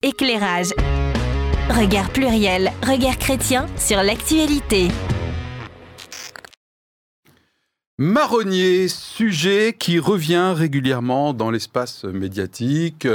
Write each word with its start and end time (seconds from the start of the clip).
Éclairage. 0.00 0.68
Regard 1.68 2.12
pluriel, 2.12 2.70
regard 2.86 3.18
chrétien 3.18 3.66
sur 3.76 4.00
l'actualité. 4.00 4.86
Marronnier, 7.98 8.86
sujet 8.86 9.74
qui 9.76 9.98
revient 9.98 10.54
régulièrement 10.54 11.34
dans 11.34 11.50
l'espace 11.50 12.04
médiatique. 12.04 13.08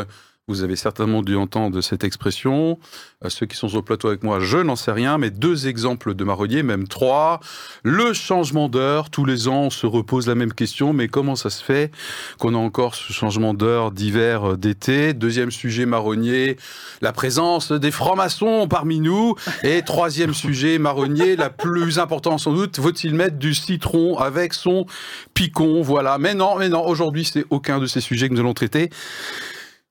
Vous 0.50 0.62
avez 0.62 0.76
certainement 0.76 1.22
dû 1.22 1.38
entendre 1.38 1.80
cette 1.80 2.04
expression. 2.04 2.78
Euh, 3.24 3.30
ceux 3.30 3.46
qui 3.46 3.56
sont 3.56 3.70
le 3.74 3.82
plateau 3.82 4.10
avec 4.10 4.24
moi, 4.24 4.42
je 4.42 4.58
n'en 4.58 4.76
sais 4.76 4.92
rien, 4.92 5.18
mais 5.18 5.30
deux 5.30 5.70
exemples 5.70 6.16
de 6.16 6.24
marronnier, 6.26 6.64
même 6.64 6.86
trois. 6.86 7.40
Le 7.84 8.12
changement 8.12 8.68
d'heure, 8.68 9.10
tous 9.10 9.24
les 9.24 9.48
ans, 9.48 9.62
on 9.62 9.70
se 9.70 9.86
repose 9.86 10.28
la 10.28 10.36
même 10.36 10.52
question, 10.52 10.92
mais 10.92 11.08
comment 11.08 11.38
ça 11.38 11.50
se 11.50 11.64
fait 11.64 11.92
qu'on 12.40 12.56
a 12.56 12.58
encore 12.58 12.94
ce 12.94 13.14
changement 13.14 13.54
d'heure 13.54 13.92
d'hiver, 13.92 14.52
euh, 14.52 14.58
d'été? 14.58 15.14
Deuxième 15.14 15.50
sujet 15.50 15.86
marronnier, 15.86 16.58
la 17.00 17.14
présence 17.14 17.72
des 17.72 17.92
francs-maçons 17.92 18.68
parmi 18.68 19.00
nous. 19.00 19.36
Et 19.64 19.82
troisième 19.82 20.34
sujet 20.34 20.78
marronnier, 20.78 21.38
la 21.38 21.52
plus 21.52 22.00
importante 22.00 22.42
sans 22.42 22.52
doute, 22.52 22.82
faut-il 22.82 23.16
mettre 23.16 23.38
du 23.38 23.54
citron 23.54 24.18
avec 24.18 24.54
son 24.54 24.88
picon? 25.34 25.82
Voilà. 25.82 26.18
Mais 26.18 26.34
non, 26.34 26.58
mais 26.60 26.68
non, 26.68 26.86
aujourd'hui, 26.86 27.24
c'est 27.24 27.46
aucun 27.50 27.80
de 27.80 27.86
ces 27.86 28.02
sujets 28.02 28.28
que 28.28 28.34
nous 28.34 28.42
allons 28.42 28.54
traiter 28.54 28.90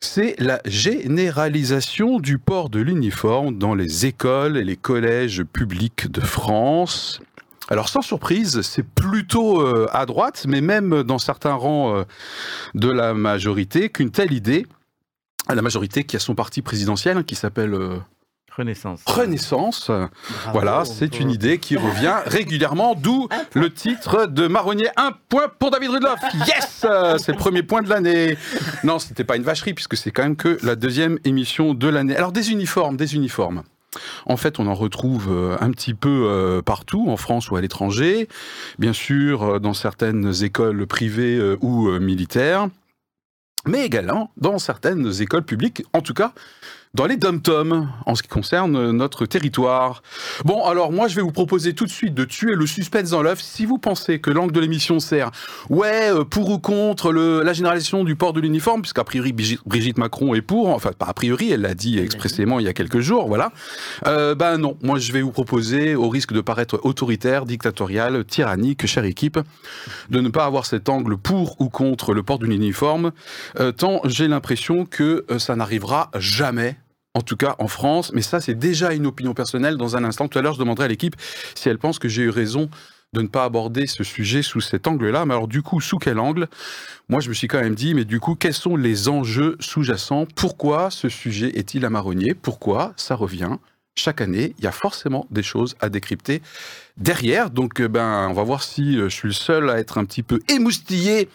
c'est 0.04 0.34
la 0.38 0.60
généralisation 0.64 2.18
du 2.18 2.38
port 2.38 2.70
de 2.70 2.80
l'uniforme 2.80 3.56
dans 3.56 3.74
les 3.74 4.06
écoles 4.06 4.56
et 4.56 4.64
les 4.64 4.76
collèges 4.76 5.44
publics 5.44 6.10
de 6.10 6.20
France. 6.20 7.20
Alors 7.68 7.88
sans 7.88 8.02
surprise, 8.02 8.62
c'est 8.62 8.82
plutôt 8.82 9.60
euh, 9.60 9.86
à 9.92 10.04
droite, 10.04 10.44
mais 10.48 10.60
même 10.60 11.04
dans 11.04 11.18
certains 11.18 11.54
rangs 11.54 11.96
euh, 11.96 12.04
de 12.74 12.88
la 12.88 13.14
majorité, 13.14 13.88
qu'une 13.88 14.10
telle 14.10 14.32
idée, 14.32 14.66
la 15.48 15.62
majorité 15.62 16.04
qui 16.04 16.16
a 16.16 16.18
son 16.18 16.34
parti 16.34 16.62
présidentiel, 16.62 17.16
hein, 17.16 17.22
qui 17.22 17.34
s'appelle 17.34 17.74
Renaissance. 18.56 19.00
Renaissance. 19.06 19.90
voilà, 20.52 20.84
c'est 20.84 21.20
une 21.20 21.30
idée 21.30 21.58
qui 21.58 21.76
revient 21.78 22.16
régulièrement, 22.26 22.94
d'où 22.94 23.28
le 23.54 23.72
titre 23.72 24.26
de 24.26 24.46
Marronnier. 24.46 24.88
Un 24.96 25.12
point 25.28 25.48
pour 25.58 25.70
David 25.70 25.90
Rudloff. 25.90 26.20
Yes 26.46 26.86
C'est 27.18 27.32
le 27.32 27.38
premier 27.38 27.62
point 27.62 27.82
de 27.82 27.88
l'année. 27.88 28.36
Non, 28.84 28.98
c'était 28.98 29.24
pas 29.24 29.36
une 29.36 29.42
vacherie, 29.42 29.74
puisque 29.74 29.96
c'est 29.96 30.10
quand 30.10 30.22
même 30.22 30.36
que 30.36 30.58
la 30.62 30.76
deuxième 30.76 31.18
émission 31.24 31.74
de 31.74 31.88
l'année. 31.88 32.16
Alors, 32.16 32.32
des 32.32 32.50
uniformes, 32.50 32.96
des 32.96 33.14
uniformes. 33.14 33.62
En 34.26 34.36
fait, 34.36 34.58
on 34.58 34.66
en 34.66 34.74
retrouve 34.74 35.28
euh, 35.30 35.56
un 35.60 35.70
petit 35.70 35.94
peu 35.94 36.26
euh, 36.26 36.62
partout, 36.62 37.06
en 37.08 37.16
France 37.16 37.50
ou 37.50 37.56
à 37.56 37.60
l'étranger. 37.60 38.28
Bien 38.78 38.92
sûr, 38.92 39.42
euh, 39.42 39.58
dans 39.58 39.74
certaines 39.74 40.32
écoles 40.42 40.86
privées 40.86 41.40
ou 41.60 41.90
militaires 41.98 42.68
mais 43.66 43.84
également 43.84 44.30
dans 44.36 44.58
certaines 44.58 45.20
écoles 45.20 45.44
publiques, 45.44 45.84
en 45.92 46.00
tout 46.00 46.14
cas 46.14 46.32
dans 46.94 47.06
les 47.06 47.16
dom-toms, 47.16 47.88
en 48.04 48.14
ce 48.14 48.22
qui 48.22 48.28
concerne 48.28 48.90
notre 48.90 49.24
territoire. 49.24 50.02
Bon, 50.44 50.66
alors 50.66 50.92
moi, 50.92 51.08
je 51.08 51.16
vais 51.16 51.22
vous 51.22 51.32
proposer 51.32 51.72
tout 51.72 51.86
de 51.86 51.90
suite 51.90 52.12
de 52.12 52.24
tuer 52.24 52.54
le 52.54 52.66
suspense 52.66 53.10
dans 53.10 53.22
l'œuf. 53.22 53.40
Si 53.40 53.64
vous 53.64 53.78
pensez 53.78 54.20
que 54.20 54.30
l'angle 54.30 54.52
de 54.52 54.60
l'émission 54.60 55.00
sert, 55.00 55.30
ouais, 55.70 56.12
euh, 56.12 56.24
pour 56.24 56.50
ou 56.50 56.58
contre 56.58 57.10
la 57.12 57.52
généralisation 57.54 58.04
du 58.04 58.14
port 58.14 58.34
de 58.34 58.40
l'uniforme, 58.40 58.82
puisqu'a 58.82 59.04
priori 59.04 59.32
Brigitte 59.64 59.96
Macron 59.96 60.34
est 60.34 60.42
pour, 60.42 60.68
enfin 60.68 60.92
pas 60.92 61.06
a 61.06 61.14
priori, 61.14 61.50
elle 61.50 61.62
l'a 61.62 61.72
dit 61.72 61.98
expressément 61.98 62.60
il 62.60 62.66
y 62.66 62.68
a 62.68 62.74
quelques 62.74 63.00
jours, 63.00 63.26
voilà. 63.26 63.52
Euh, 64.06 64.34
ben 64.34 64.58
non, 64.58 64.76
moi 64.82 64.98
je 64.98 65.12
vais 65.12 65.22
vous 65.22 65.32
proposer, 65.32 65.94
au 65.94 66.10
risque 66.10 66.34
de 66.34 66.42
paraître 66.42 66.78
autoritaire, 66.82 67.46
dictatorial, 67.46 68.24
tyrannique, 68.26 68.86
chère 68.86 69.04
équipe, 69.04 69.40
de 70.10 70.20
ne 70.20 70.28
pas 70.28 70.44
avoir 70.44 70.66
cet 70.66 70.90
angle 70.90 71.16
pour 71.16 71.58
ou 71.58 71.70
contre 71.70 72.12
le 72.12 72.22
port 72.22 72.38
d'un 72.38 72.50
uniforme, 72.50 73.12
euh, 73.51 73.51
tant 73.72 74.00
j'ai 74.04 74.28
l'impression 74.28 74.86
que 74.86 75.24
euh, 75.30 75.38
ça 75.38 75.56
n'arrivera 75.56 76.10
jamais 76.18 76.76
en 77.14 77.20
tout 77.20 77.36
cas 77.36 77.56
en 77.58 77.68
France, 77.68 78.12
mais 78.14 78.22
ça 78.22 78.40
c'est 78.40 78.54
déjà 78.54 78.92
une 78.92 79.06
opinion 79.06 79.34
personnelle. 79.34 79.76
Dans 79.76 79.96
un 79.96 80.04
instant, 80.04 80.28
tout 80.28 80.38
à 80.38 80.42
l'heure, 80.42 80.54
je 80.54 80.58
demanderai 80.58 80.86
à 80.86 80.88
l'équipe 80.88 81.16
si 81.54 81.68
elle 81.68 81.78
pense 81.78 81.98
que 81.98 82.08
j'ai 82.08 82.22
eu 82.22 82.30
raison 82.30 82.70
de 83.12 83.20
ne 83.20 83.28
pas 83.28 83.44
aborder 83.44 83.86
ce 83.86 84.04
sujet 84.04 84.42
sous 84.42 84.62
cet 84.62 84.86
angle-là. 84.86 85.26
Mais 85.26 85.34
alors 85.34 85.48
du 85.48 85.62
coup, 85.62 85.80
sous 85.80 85.98
quel 85.98 86.18
angle? 86.18 86.48
Moi, 87.10 87.20
je 87.20 87.28
me 87.28 87.34
suis 87.34 87.48
quand 87.48 87.60
même 87.60 87.74
dit, 87.74 87.92
mais 87.92 88.06
du 88.06 88.20
coup, 88.20 88.34
quels 88.34 88.54
sont 88.54 88.76
les 88.76 89.08
enjeux 89.08 89.56
sous-jacents? 89.60 90.26
Pourquoi 90.34 90.90
ce 90.90 91.10
sujet 91.10 91.58
est-il 91.58 91.84
à 91.84 91.90
Pourquoi 92.40 92.94
ça 92.96 93.14
revient? 93.14 93.56
Chaque 93.94 94.22
année, 94.22 94.54
il 94.58 94.64
y 94.64 94.66
a 94.66 94.72
forcément 94.72 95.26
des 95.30 95.42
choses 95.42 95.76
à 95.80 95.90
décrypter 95.90 96.40
derrière. 96.96 97.50
Donc, 97.50 97.80
euh, 97.80 97.88
ben, 97.88 98.26
on 98.30 98.32
va 98.32 98.42
voir 98.42 98.62
si 98.62 98.96
euh, 98.96 99.10
je 99.10 99.14
suis 99.14 99.28
le 99.28 99.34
seul 99.34 99.68
à 99.68 99.78
être 99.78 99.98
un 99.98 100.06
petit 100.06 100.22
peu 100.22 100.40
émoustillé 100.48 101.28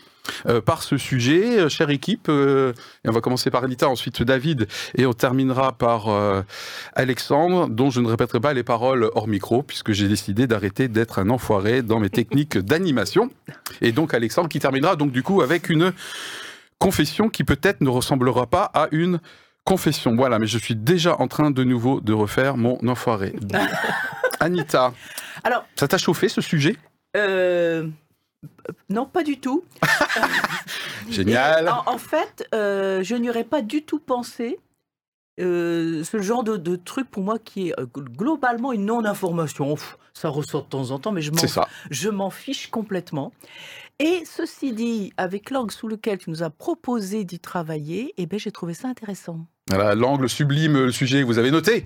euh, 0.48 0.62
par 0.62 0.84
ce 0.84 0.98
sujet, 0.98 1.60
euh, 1.60 1.70
chère 1.70 1.90
équipe. 1.90 2.28
Euh, 2.30 2.74
et 3.04 3.10
on 3.10 3.12
va 3.12 3.22
commencer 3.22 3.50
par 3.50 3.64
Anita, 3.64 3.88
ensuite 3.90 4.24
David, 4.24 4.68
et 4.96 5.06
on 5.06 5.14
terminera 5.14 5.72
par 5.72 6.08
Alexandre, 6.94 7.68
dont 7.68 7.90
je 7.90 8.02
ne 8.02 8.08
répéterai 8.08 8.40
pas 8.40 8.54
les 8.54 8.64
paroles 8.64 9.10
hors 9.16 9.28
micro, 9.28 9.64
puisque 9.64 9.92
j'ai 9.92 10.08
décidé 10.08 10.48
d'arrêter 10.48 10.88
d'être 10.88 11.20
un 11.20 11.30
enfoiré 11.30 11.82
dans 11.82 12.00
mes 12.00 12.10
techniques 12.10 12.58
d'animation. 12.58 13.30
Et 13.82 13.92
donc 13.92 14.14
Alexandre 14.14 14.50
qui 14.50 14.60
terminera 14.60 14.96
donc 14.96 15.12
du 15.12 15.24
coup 15.24 15.42
avec 15.42 15.70
une 15.70 15.94
confession 16.80 17.30
qui 17.30 17.44
peut-être 17.44 17.82
ne 17.82 17.90
ressemblera 17.90 18.48
pas 18.48 18.72
à 18.74 18.88
une 18.92 19.20
confession. 19.64 20.16
Voilà, 20.16 20.40
mais 20.40 20.48
je 20.48 20.58
suis 20.58 20.76
déjà 20.76 21.20
en 21.20 21.28
train 21.28 21.52
de 21.52 21.64
nouveau 21.64 22.00
de 22.02 22.14
refaire 22.14 22.58
mon 22.58 22.78
enfoiré. 22.88 23.36
Anita, 24.40 24.94
Alors, 25.44 25.66
ça 25.76 25.88
t'a 25.88 25.98
chauffé 25.98 26.30
ce 26.30 26.42
sujet? 26.42 26.76
Non, 28.90 29.06
pas 29.06 29.24
du 29.24 29.40
tout. 29.40 29.64
Génial. 31.10 31.70
En, 31.86 31.98
fait, 31.98 32.48
euh, 32.54 33.04
je 33.04 33.16
n'y 33.16 33.30
aurais 33.30 33.44
pas 33.44 33.62
du 33.62 33.84
tout 33.84 34.00
pensé. 34.00 34.60
Euh, 35.40 36.04
ce 36.04 36.22
genre 36.22 36.44
de, 36.44 36.76
truc 36.76 37.10
pour 37.12 37.24
moi 37.24 37.38
qui 37.38 37.70
est 37.70 37.80
euh, 37.80 37.86
globalement 37.86 38.74
une 38.74 38.86
non-information. 38.86 39.76
Ça 40.14 40.30
ressort 40.30 40.64
de 40.64 40.70
temps 40.70 40.90
en 40.92 41.00
temps, 41.00 41.12
mais 41.12 41.22
je 41.22 42.10
m'en 42.10 42.30
fiche 42.30 42.72
complètement. 42.72 43.32
Et 44.00 44.24
ceci 44.26 44.74
dit, 44.74 45.12
avec 45.18 45.50
l'angle 45.50 45.72
sous 45.72 45.88
lequel 45.88 46.20
tu 46.20 46.30
nous 46.30 46.44
as 46.44 46.52
proposé 46.52 47.24
d'y 47.24 47.40
travailler, 47.40 48.14
eh 48.18 48.28
ben, 48.28 48.38
j'ai 48.38 48.52
trouvé 48.52 48.76
ça 48.76 48.88
intéressant. 48.88 49.40
Voilà, 49.70 49.96
l'angle 49.96 50.30
sublime, 50.30 50.86
le 50.86 50.92
sujet 50.92 51.24
vous 51.24 51.40
avez 51.40 51.50
noté. 51.50 51.84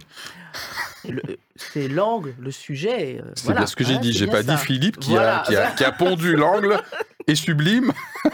C'est 1.55 1.87
l'angle, 1.87 2.35
le 2.39 2.51
sujet. 2.51 3.21
Euh, 3.23 3.31
c'est 3.35 3.53
bien 3.53 3.65
ce 3.65 3.77
que 3.77 3.85
j'ai 3.85 3.97
dit. 3.97 4.11
J'ai 4.11 4.27
pas 4.27 4.43
dit 4.43 4.57
Philippe 4.57 4.99
qui, 4.99 5.17
a, 5.17 5.43
qui, 5.47 5.55
a, 5.55 5.71
qui 5.71 5.85
a 5.85 5.91
pondu 5.93 6.35
l'angle 6.35 6.81
et 7.27 7.35
sublime. 7.35 7.93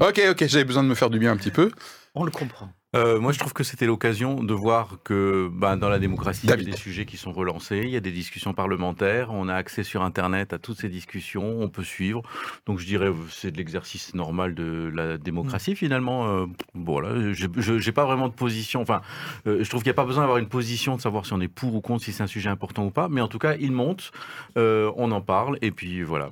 ok, 0.00 0.22
ok, 0.30 0.46
j'avais 0.46 0.64
besoin 0.64 0.84
de 0.84 0.88
me 0.88 0.94
faire 0.94 1.10
du 1.10 1.18
bien 1.18 1.32
un 1.32 1.36
petit 1.36 1.50
peu. 1.50 1.72
On 2.14 2.24
le 2.24 2.30
comprend. 2.30 2.70
Euh, 2.96 3.20
moi, 3.20 3.32
je 3.32 3.38
trouve 3.38 3.52
que 3.52 3.64
c'était 3.64 3.84
l'occasion 3.84 4.42
de 4.42 4.54
voir 4.54 4.96
que 5.04 5.50
bah, 5.52 5.76
dans 5.76 5.90
la 5.90 5.98
démocratie, 5.98 6.46
il 6.46 6.50
y 6.50 6.52
a 6.54 6.56
des 6.56 6.72
sujets 6.72 7.04
qui 7.04 7.18
sont 7.18 7.32
relancés, 7.32 7.82
il 7.84 7.90
y 7.90 7.96
a 7.96 8.00
des 8.00 8.12
discussions 8.12 8.54
parlementaires, 8.54 9.30
on 9.30 9.48
a 9.48 9.54
accès 9.54 9.82
sur 9.82 10.02
Internet 10.02 10.54
à 10.54 10.58
toutes 10.58 10.80
ces 10.80 10.88
discussions, 10.88 11.60
on 11.60 11.68
peut 11.68 11.84
suivre. 11.84 12.22
Donc, 12.64 12.78
je 12.78 12.86
dirais, 12.86 13.12
c'est 13.30 13.50
de 13.50 13.58
l'exercice 13.58 14.14
normal 14.14 14.54
de 14.54 14.90
la 14.94 15.18
démocratie, 15.18 15.72
mm. 15.72 15.76
finalement. 15.76 16.28
Euh, 16.28 16.46
voilà, 16.72 17.30
je 17.32 17.46
n'ai 17.74 17.92
pas 17.92 18.06
vraiment 18.06 18.28
de 18.28 18.34
position. 18.34 18.80
Enfin, 18.80 19.02
euh, 19.46 19.62
je 19.62 19.68
trouve 19.68 19.82
qu'il 19.82 19.90
n'y 19.90 19.94
a 19.96 20.02
pas 20.02 20.06
besoin 20.06 20.22
d'avoir 20.22 20.38
une 20.38 20.48
position, 20.48 20.96
de 20.96 21.02
savoir 21.02 21.26
si 21.26 21.34
on 21.34 21.40
est 21.42 21.48
pour 21.48 21.74
ou 21.74 21.82
contre, 21.82 22.04
si 22.04 22.12
c'est 22.12 22.22
un 22.22 22.26
sujet 22.26 22.48
important 22.48 22.86
ou 22.86 22.90
pas. 22.90 23.10
Mais 23.10 23.20
en 23.20 23.28
tout 23.28 23.38
cas, 23.38 23.54
il 23.60 23.72
monte, 23.72 24.12
on 24.56 25.10
en 25.10 25.20
parle, 25.20 25.58
et 25.60 25.72
puis 25.72 26.02
voilà. 26.02 26.30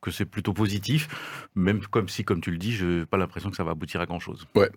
Que 0.00 0.10
c'est 0.10 0.24
plutôt 0.24 0.52
positif, 0.52 1.08
même 1.54 1.80
comme 1.90 2.08
si, 2.08 2.24
comme 2.24 2.40
tu 2.40 2.50
le 2.50 2.58
dis, 2.58 2.72
je 2.72 2.86
n'ai 2.86 3.06
pas 3.06 3.16
l'impression 3.16 3.50
que 3.50 3.56
ça 3.56 3.64
va 3.64 3.72
aboutir 3.72 4.00
à 4.00 4.06
grand-chose. 4.06 4.46
Ouais. 4.54 4.70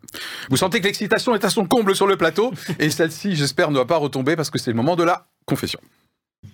Vous 0.50 0.58
sentez 0.58 0.82
que 0.82 0.86
l'excitation 0.86 1.36
est 1.36 1.46
à 1.46 1.50
son 1.50 1.66
comble 1.66 1.96
sur 1.96 2.08
le 2.08 2.18
plateau, 2.18 2.54
et 2.80 2.90
celle-ci, 2.90 3.36
j'espère, 3.36 3.72
ne 3.72 3.78
va 3.78 3.86
pas 3.86 3.98
retomber 3.98 4.36
parce 4.36 4.50
que 4.50 4.58
c'est 4.58 4.72
le 4.72 4.78
moment 4.78 4.96
de 4.96 5.04
la 5.04 5.28
confession. 5.46 5.80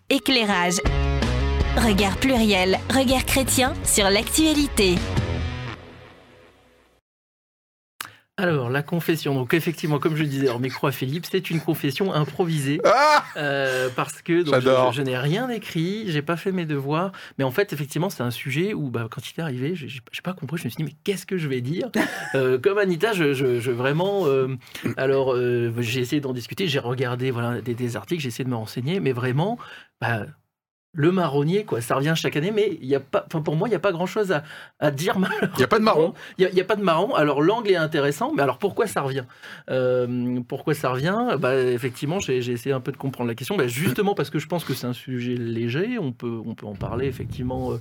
Éclairage. 0.09 0.79
Regard 1.77 2.17
pluriel, 2.17 2.79
regard 2.89 3.25
chrétien 3.25 3.73
sur 3.83 4.09
l'actualité. 4.09 4.95
Alors, 8.39 8.69
la 8.69 8.83
confession. 8.83 9.33
Donc, 9.33 9.55
effectivement, 9.55 9.97
comme 9.97 10.15
je 10.15 10.23
disais 10.23 10.49
en 10.49 10.59
micro 10.59 10.85
à 10.85 10.91
Philippe, 10.91 11.25
c'est 11.25 11.49
une 11.49 11.59
confession 11.59 12.13
improvisée. 12.13 12.79
Ah 12.85 13.23
euh, 13.35 13.89
parce 13.95 14.21
que 14.21 14.45
je, 14.45 15.01
n'ai 15.01 15.17
rien 15.17 15.49
écrit, 15.49 16.03
j'ai 16.05 16.21
pas 16.21 16.37
fait 16.37 16.51
mes 16.51 16.67
devoirs. 16.67 17.11
Mais 17.39 17.43
en 17.43 17.49
fait, 17.49 17.73
effectivement, 17.73 18.11
c'est 18.11 18.21
un 18.21 18.29
sujet 18.29 18.75
où, 18.75 18.91
bah, 18.91 19.07
quand 19.09 19.21
il 19.27 19.39
est 19.39 19.41
arrivé, 19.41 19.75
j'ai 19.75 20.21
pas 20.23 20.33
compris. 20.33 20.59
Je 20.59 20.65
me 20.65 20.69
suis 20.69 20.77
dit, 20.77 20.83
mais 20.83 20.95
qu'est-ce 21.03 21.25
que 21.25 21.37
je 21.37 21.47
vais 21.47 21.61
dire? 21.61 21.89
Euh, 22.35 22.59
Comme 22.59 22.77
Anita, 22.77 23.13
je, 23.13 23.71
vraiment. 23.71 24.27
Euh, 24.27 24.55
alors, 24.97 25.35
j'ai 25.79 26.01
essayé 26.01 26.21
d'en 26.21 26.33
discuter, 26.33 26.67
j'ai 26.67 26.79
regardé 26.79 27.31
voilà, 27.31 27.61
des, 27.61 27.95
articles, 27.95 28.21
j'ai 28.21 28.27
essayé 28.27 28.43
de 28.45 28.49
me 28.49 28.55
renseigner, 28.55 28.99
mais 28.99 29.13
vraiment. 29.13 29.57
Bah, 30.01 30.25
le 30.97 31.11
marronnier, 31.11 31.63
quoi. 31.63 31.79
Ça 31.79 31.95
revient 31.95 32.13
chaque 32.15 32.35
année, 32.35 32.51
mais 32.51 32.79
il 32.81 32.87
y 32.87 32.95
a 32.95 32.99
pas, 32.99 33.23
enfin 33.27 33.41
pour 33.41 33.55
moi, 33.55 33.67
il 33.67 33.71
n'y 33.71 33.75
a 33.75 33.79
pas 33.79 33.91
grand-chose 33.91 34.35
à, 34.79 34.91
dire. 34.91 35.15
Il 35.53 35.57
n'y 35.59 35.63
a 35.63 35.67
pas 35.67 35.77
de 35.77 35.83
marron. 35.83 36.15
Il 36.39 36.49
n'y 36.51 36.59
a, 36.59 36.63
pas 36.63 36.75
de 36.75 36.81
marron. 36.81 37.13
Alors 37.13 37.43
l'angle 37.43 37.69
est 37.69 37.75
intéressant, 37.75 38.33
mais 38.35 38.41
alors 38.41 38.57
pourquoi 38.57 38.87
ça 38.87 39.01
revient? 39.01 39.25
Euh, 39.69 40.39
Pourquoi 40.47 40.73
ça 40.73 40.89
revient? 40.89 41.37
Bah, 41.39 41.55
Effectivement, 41.55 42.19
j'ai 42.19 42.37
essayé 42.37 42.73
un 42.73 42.79
peu 42.79 42.91
de 42.91 42.97
comprendre 42.97 43.27
la 43.27 43.35
question. 43.35 43.55
Bah, 43.55 43.67
justement 43.67 44.15
parce 44.15 44.31
que 44.31 44.39
je 44.39 44.47
pense 44.47 44.63
que 44.63 44.73
c'est 44.73 44.87
un 44.87 44.93
sujet 44.93 45.35
léger. 45.35 45.99
On 45.99 46.11
peut, 46.11 46.41
on 46.43 46.55
peut 46.55 46.65
en 46.65 46.75
parler 46.75 47.05
effectivement 47.05 47.73
euh, 47.73 47.77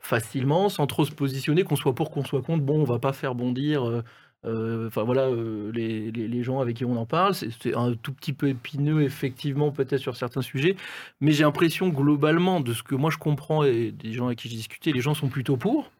facilement, 0.00 0.68
sans 0.68 0.88
trop 0.88 1.04
se 1.04 1.12
positionner, 1.12 1.62
qu'on 1.62 1.76
soit 1.76 1.94
pour, 1.94 2.10
qu'on 2.10 2.24
soit 2.24 2.42
contre. 2.42 2.64
Bon, 2.64 2.80
on 2.80 2.84
va 2.84 2.98
pas 2.98 3.12
faire 3.12 3.36
bondir. 3.36 3.88
Euh, 3.88 4.02
enfin 4.46 5.02
voilà, 5.02 5.28
les, 5.72 6.10
les, 6.10 6.42
gens 6.42 6.60
avec 6.60 6.76
qui 6.76 6.84
on 6.84 6.96
en 6.96 7.06
parle, 7.06 7.34
c'est 7.34 7.74
un 7.74 7.94
tout 7.94 8.12
petit 8.12 8.32
peu 8.32 8.48
épineux 8.48 9.02
effectivement 9.02 9.70
peut-être 9.72 10.00
sur 10.00 10.16
certains 10.16 10.42
sujets, 10.42 10.76
mais 11.20 11.32
j'ai 11.32 11.44
l'impression 11.44 11.88
globalement 11.88 12.60
de 12.60 12.72
ce 12.72 12.82
que 12.82 12.94
moi 12.94 13.10
je 13.10 13.18
comprends 13.18 13.64
et 13.64 13.90
des 13.90 14.12
gens 14.12 14.26
avec 14.26 14.38
qui 14.38 14.48
j'ai 14.48 14.56
discuté, 14.56 14.92
les 14.92 15.00
gens 15.00 15.14
sont 15.14 15.28
plutôt 15.28 15.56
pour 15.56 15.90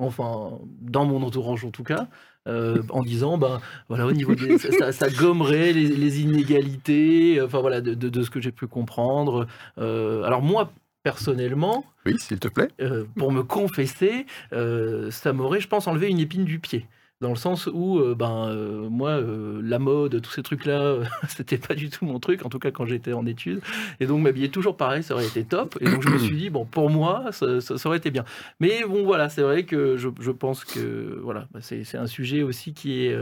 enfin 0.00 0.58
dans 0.80 1.04
mon 1.04 1.22
entourage 1.22 1.64
en 1.64 1.70
tout 1.70 1.84
cas, 1.84 2.08
euh, 2.48 2.82
en 2.90 3.02
disant 3.02 3.38
ben 3.38 3.60
voilà 3.88 4.06
au 4.06 4.12
niveau 4.12 4.34
des, 4.34 4.58
ça, 4.58 5.10
gommerait 5.10 5.72
les, 5.72 6.20
inégalités, 6.22 7.40
enfin 7.40 7.60
voilà 7.60 7.80
de, 7.80 8.22
ce 8.22 8.30
que 8.30 8.40
j'ai 8.40 8.52
pu 8.52 8.66
comprendre. 8.66 9.46
Euh, 9.78 10.22
alors 10.24 10.42
moi 10.42 10.72
personnellement, 11.02 11.84
oui 12.06 12.18
s'il 12.18 12.38
te 12.38 12.48
plaît, 12.48 12.68
euh, 12.80 13.04
pour 13.16 13.30
me 13.30 13.42
confesser, 13.42 14.26
ça 14.50 15.32
m'aurait 15.32 15.60
je 15.60 15.68
pense 15.68 15.86
enlevé 15.86 16.08
une 16.08 16.20
épine 16.20 16.44
du 16.44 16.58
pied 16.58 16.86
dans 17.20 17.30
le 17.30 17.36
sens 17.36 17.68
où 17.70 17.98
euh, 17.98 18.14
ben 18.14 18.48
euh, 18.48 18.88
moi 18.88 19.10
euh, 19.10 19.60
la 19.62 19.78
mode 19.78 20.22
tous 20.22 20.30
ces 20.30 20.42
trucs 20.42 20.64
là 20.64 20.96
c'était 21.28 21.58
pas 21.58 21.74
du 21.74 21.90
tout 21.90 22.06
mon 22.06 22.18
truc 22.18 22.46
en 22.46 22.48
tout 22.48 22.58
cas 22.58 22.70
quand 22.70 22.86
j'étais 22.86 23.12
en 23.12 23.26
études. 23.26 23.60
Et 24.00 24.06
donc 24.06 24.22
m'habiller 24.22 24.48
toujours 24.48 24.76
pareil 24.76 25.02
ça 25.02 25.14
aurait 25.14 25.26
été 25.26 25.44
top. 25.44 25.76
Et 25.80 25.84
donc 25.84 26.02
je 26.02 26.08
me 26.08 26.18
suis 26.18 26.36
dit 26.36 26.50
bon 26.50 26.64
pour 26.64 26.88
moi 26.88 27.26
ça, 27.32 27.46
aurait 27.84 27.98
été 27.98 28.10
bien. 28.10 28.24
Mais 28.58 28.84
bon 28.84 29.04
voilà 29.04 29.28
c'est 29.28 29.42
vrai 29.42 29.64
que 29.64 29.98
je, 29.98 30.08
je, 30.18 30.30
pense 30.30 30.64
que 30.64 31.20
voilà 31.22 31.46
bah, 31.52 31.60
c'est 31.62 31.96
un 31.96 32.06
sujet 32.06 32.42
aussi 32.42 32.72
qui 32.72 33.04
est 33.04 33.16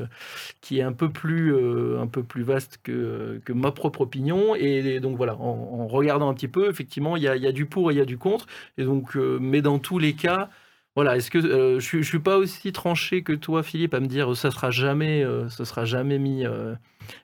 qui 0.61 0.79
est 0.79 0.83
un 0.83 0.93
peu 0.93 1.09
plus 1.11 1.55
un 1.99 2.07
peu 2.07 2.23
plus 2.23 2.45
vaste 2.45 2.79
que, 2.83 3.41
que 3.45 3.53
ma 3.53 3.73
propre 3.73 4.03
opinion. 4.03 4.55
Et, 4.55 5.01
donc 5.01 5.17
voilà 5.17 5.35
en, 5.37 5.87
regardant 5.89 6.29
un 6.29 6.35
petit 6.35 6.49
peu 6.49 6.69
effectivement 6.69 7.17
il 7.17 7.23
y 7.23 7.29
a, 7.29 7.37
y 7.37 7.47
a, 7.47 7.53
du 7.53 7.67
pour 7.67 7.91
et 7.91 7.95
il 7.95 7.99
y 7.99 8.01
a 8.01 8.05
du 8.05 8.19
contre. 8.19 8.47
Et 8.77 8.85
donc 8.85 9.17
mais 9.17 9.61
dans 9.61 9.81
tous 9.81 9.99
les 9.99 10.13
cas 10.13 10.51
voilà, 10.99 11.17
est-ce 11.17 11.31
que 11.31 11.39
euh, 11.39 11.79
je, 11.79 11.99
ne 11.99 12.03
suis 12.03 12.19
pas 12.19 12.39
aussi 12.39 12.73
tranché 12.73 13.23
que 13.23 13.33
toi, 13.33 13.63
Philippe, 13.63 13.95
à 13.95 14.01
me 14.01 14.09
dire 14.09 14.37
ça 14.37 14.51
sera 14.51 14.73
jamais, 14.73 15.23
euh, 15.23 15.49
sera 15.49 15.85
jamais 15.85 16.19
mis, 16.19 16.45
euh, 16.45 16.75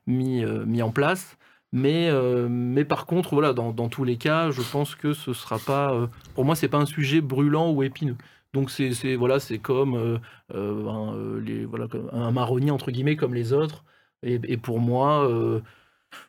mis, 0.07 0.45
mis 0.45 0.81
en 0.81 0.93
place. 0.93 1.37
Mais, 1.73 2.09
mais 2.49 2.85
par 2.85 3.05
contre, 3.05 3.35
voilà, 3.35 3.53
dans, 3.53 3.73
dans, 3.73 3.89
tous 3.89 4.05
les 4.05 4.17
cas, 4.17 4.53
je 4.53 4.63
pense 4.63 4.95
que 4.95 5.13
ce 5.13 5.33
sera 5.33 5.59
pas, 5.59 6.09
pour 6.37 6.45
moi, 6.45 6.55
c'est 6.55 6.69
pas 6.69 6.79
un 6.79 6.87
sujet 6.87 7.21
brûlant 7.21 7.73
ou 7.73 7.83
épineux. 7.83 8.17
Donc 8.53 8.71
c'est 8.71 9.17
voilà, 9.17 9.41
c'est 9.41 9.59
comme, 9.59 10.21
un, 10.55 11.41
les, 11.45 11.65
voilà, 11.65 11.89
un 12.13 12.31
marronnier 12.31 12.71
entre 12.71 12.93
guillemets 12.93 13.17
comme 13.17 13.35
les 13.35 13.53
autres. 13.53 13.85
Et, 14.23 14.57
pour 14.57 14.79
moi, 14.79 15.29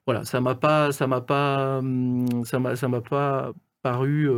voilà, 0.08 0.24
ça 0.26 0.42
m'a 0.42 0.56
pas, 0.56 0.92
ça 0.92 1.06
m'a 1.06 1.22
pas, 1.22 1.78
hum, 1.78 2.44
ça 2.44 2.58
m'a 2.60 3.02
pas 3.02 3.52
paru 3.84 4.32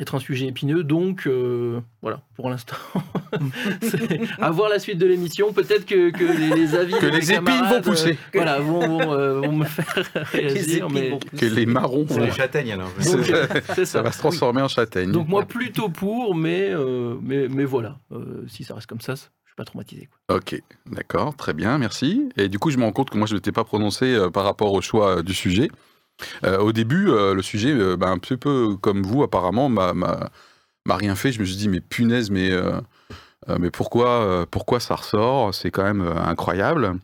être 0.00 0.14
un 0.14 0.20
sujet 0.20 0.46
épineux. 0.46 0.84
Donc, 0.84 1.26
euh, 1.26 1.80
voilà, 2.00 2.22
pour 2.34 2.48
l'instant, 2.48 2.76
à 4.38 4.50
voir 4.50 4.70
la 4.70 4.78
suite 4.78 4.98
de 4.98 5.06
l'émission. 5.06 5.52
Peut-être 5.52 5.84
que, 5.84 6.10
que 6.10 6.24
les, 6.24 6.74
avis 6.74 6.94
que 6.94 7.06
les 7.06 7.32
épines 7.32 7.64
vont 7.68 7.82
pousser. 7.82 8.12
Euh, 8.12 8.32
voilà, 8.34 8.58
vont, 8.60 9.12
euh, 9.12 9.40
vont, 9.40 9.52
me 9.52 9.64
faire 9.64 10.10
réagir. 10.32 10.88
Mais... 10.88 11.18
Que 11.36 11.46
les 11.46 11.66
marrons 11.66 12.04
vont. 12.04 12.20
les 12.20 12.30
châtaignes 12.30 12.72
alors. 12.72 12.90
ça. 13.00 13.84
ça. 13.84 14.02
va 14.02 14.12
se 14.12 14.18
transformer 14.18 14.62
en 14.62 14.68
châtaigne. 14.68 15.12
Donc 15.12 15.28
moi 15.28 15.44
plutôt 15.44 15.88
pour, 15.88 16.34
mais 16.34 16.72
mais, 17.20 17.48
mais 17.48 17.64
voilà, 17.64 17.98
si 18.48 18.64
ça 18.64 18.74
reste 18.74 18.86
comme 18.86 19.00
ça. 19.00 19.14
Je 19.14 19.54
suis 19.54 19.56
pas 19.56 19.64
traumatisé. 19.64 20.08
Quoi. 20.26 20.36
Ok, 20.38 20.62
d'accord, 20.86 21.36
très 21.36 21.52
bien, 21.52 21.76
merci. 21.76 22.30
Et 22.38 22.48
du 22.48 22.58
coup, 22.58 22.70
je 22.70 22.78
me 22.78 22.84
rends 22.84 22.92
compte 22.92 23.10
que 23.10 23.18
moi, 23.18 23.26
je 23.26 23.34
ne 23.34 23.38
t'ai 23.38 23.52
pas 23.52 23.64
prononcé 23.64 24.18
par 24.32 24.44
rapport 24.44 24.72
au 24.72 24.80
choix 24.80 25.22
du 25.22 25.34
sujet. 25.34 25.68
Euh, 26.44 26.58
au 26.58 26.72
début, 26.72 27.08
euh, 27.08 27.34
le 27.34 27.42
sujet, 27.42 27.72
euh, 27.72 27.96
bah, 27.96 28.08
un 28.08 28.18
petit 28.18 28.36
peu 28.36 28.76
comme 28.80 29.02
vous, 29.02 29.22
apparemment, 29.22 29.68
m'a 29.68 30.30
rien 30.86 31.14
fait. 31.14 31.32
Je 31.32 31.40
me 31.40 31.44
suis 31.44 31.56
dit, 31.56 31.68
mais 31.68 31.80
punaise, 31.80 32.30
mais, 32.30 32.50
mais 33.58 33.70
pourquoi, 33.70 34.46
pourquoi 34.50 34.80
ça 34.80 34.96
ressort? 34.96 35.54
C'est 35.54 35.70
quand 35.70 35.84
même 35.84 36.02
incroyable. 36.02 36.98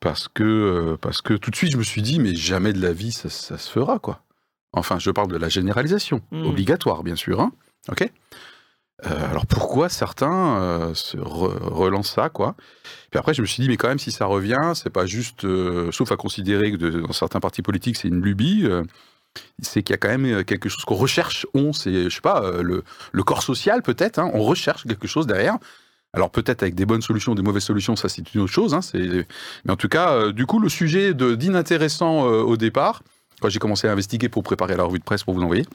parce, 0.00 0.28
que, 0.28 0.96
parce 1.00 1.20
que 1.20 1.34
tout 1.34 1.50
de 1.50 1.56
suite, 1.56 1.72
je 1.72 1.78
me 1.78 1.82
suis 1.82 2.02
dit, 2.02 2.18
mais 2.18 2.34
jamais 2.34 2.72
de 2.72 2.80
la 2.80 2.92
vie, 2.92 3.12
ça, 3.12 3.28
se 3.30 3.70
fera, 3.70 3.98
quoi. 3.98 4.20
Enfin, 4.72 4.98
je 4.98 5.12
parle 5.12 5.28
de 5.28 5.36
la 5.36 5.48
généralisation, 5.48 6.20
mmh. 6.32 6.46
obligatoire, 6.46 7.04
bien 7.04 7.14
sûr. 7.14 7.40
Hein 7.40 7.52
ok? 7.88 8.10
Euh, 9.06 9.30
alors 9.30 9.46
pourquoi 9.46 9.88
certains 9.88 10.62
euh, 10.62 10.94
se 10.94 11.16
relancent 11.18 12.12
ça, 12.12 12.28
quoi? 12.28 12.54
Puis 13.10 13.18
après, 13.18 13.34
je 13.34 13.42
me 13.42 13.46
suis 13.46 13.62
dit, 13.62 13.68
mais 13.68 13.76
quand 13.76 13.88
même, 13.88 13.98
si 13.98 14.10
ça 14.10 14.26
revient, 14.26 14.72
c'est 14.74 14.90
pas 14.90 15.06
juste, 15.06 15.44
euh, 15.44 15.92
sauf 15.92 16.10
à 16.12 16.16
considérer 16.16 16.72
que 16.72 16.76
dans 16.76 17.12
certains 17.12 17.40
partis 17.40 17.62
politiques, 17.62 17.96
c'est 17.96 18.08
une 18.08 18.20
lubie. 18.20 18.68
c'est 19.60 19.82
qu'il 19.82 19.92
y 19.92 19.94
a 19.94 19.98
quand 19.98 20.16
même 20.16 20.44
quelque 20.44 20.68
chose 20.68 20.84
qu'on 20.84 20.94
recherche. 20.94 21.46
On, 21.54 21.72
c'est, 21.72 22.04
je 22.04 22.14
sais 22.14 22.20
pas, 22.20 22.62
le, 22.62 22.82
corps 23.24 23.42
social 23.42 23.82
peut-être. 23.82 24.18
Hein, 24.18 24.30
on 24.34 24.42
recherche 24.42 24.84
quelque 24.84 25.08
chose 25.08 25.26
derrière. 25.26 25.58
Alors 26.12 26.30
peut-être 26.30 26.62
avec 26.62 26.76
des 26.76 26.86
bonnes 26.86 27.02
solutions, 27.02 27.34
des 27.34 27.42
mauvaises 27.42 27.64
solutions, 27.64 27.96
ça 27.96 28.08
c'est 28.08 28.34
une 28.34 28.42
autre 28.42 28.52
chose. 28.52 28.72
Hein, 28.74 28.80
mais 28.94 29.72
en 29.72 29.76
tout 29.76 29.88
cas, 29.88 30.30
du 30.30 30.46
coup, 30.46 30.60
le 30.60 30.68
sujet 30.68 31.12
d'inintéressant 31.12 32.22
au 32.22 32.56
départ, 32.56 33.02
quand 33.40 33.48
j'ai 33.48 33.58
commencé 33.58 33.88
à 33.88 33.92
investiguer 33.92 34.28
pour 34.28 34.44
préparer 34.44 34.76
la 34.76 34.84
revue 34.84 35.00
de 35.00 35.04
presse 35.04 35.24
pour 35.24 35.34
vous 35.34 35.42
envoyer, 35.42 35.66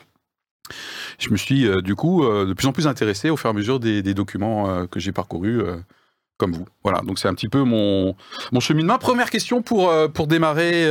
je 1.19 1.29
me 1.29 1.37
suis 1.37 1.67
euh, 1.67 1.81
du 1.81 1.95
coup 1.95 2.23
euh, 2.23 2.45
de 2.45 2.53
plus 2.53 2.67
en 2.67 2.71
plus 2.71 2.87
intéressé 2.87 3.29
au 3.29 3.37
fur 3.37 3.49
et 3.49 3.51
à 3.51 3.53
mesure 3.53 3.79
des, 3.79 4.01
documents 4.13 4.69
euh, 4.69 4.85
que 4.87 4.99
j'ai 4.99 5.11
parcourus 5.11 5.61
comme 6.37 6.53
vous. 6.53 6.65
Voilà, 6.83 7.01
donc 7.01 7.19
c'est 7.19 7.27
un 7.27 7.33
petit 7.33 7.49
peu 7.49 7.63
mon, 7.63 8.15
mon 8.53 8.59
cheminement. 8.61 8.97
Première 8.97 9.29
question 9.29 9.61
pour, 9.61 9.93
pour 10.13 10.25
démarrer, 10.25 10.89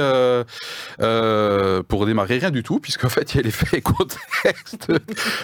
pour 1.89 2.07
démarrer 2.07 2.39
rien 2.39 2.51
du 2.51 2.63
tout, 2.63 2.81
puisqu'en 2.81 3.09
fait 3.09 3.33
il 3.33 3.39
y 3.39 3.41
a 3.41 3.43
les 3.45 3.51
faits 3.51 3.73
et 3.73 3.81
contexte 3.81 4.93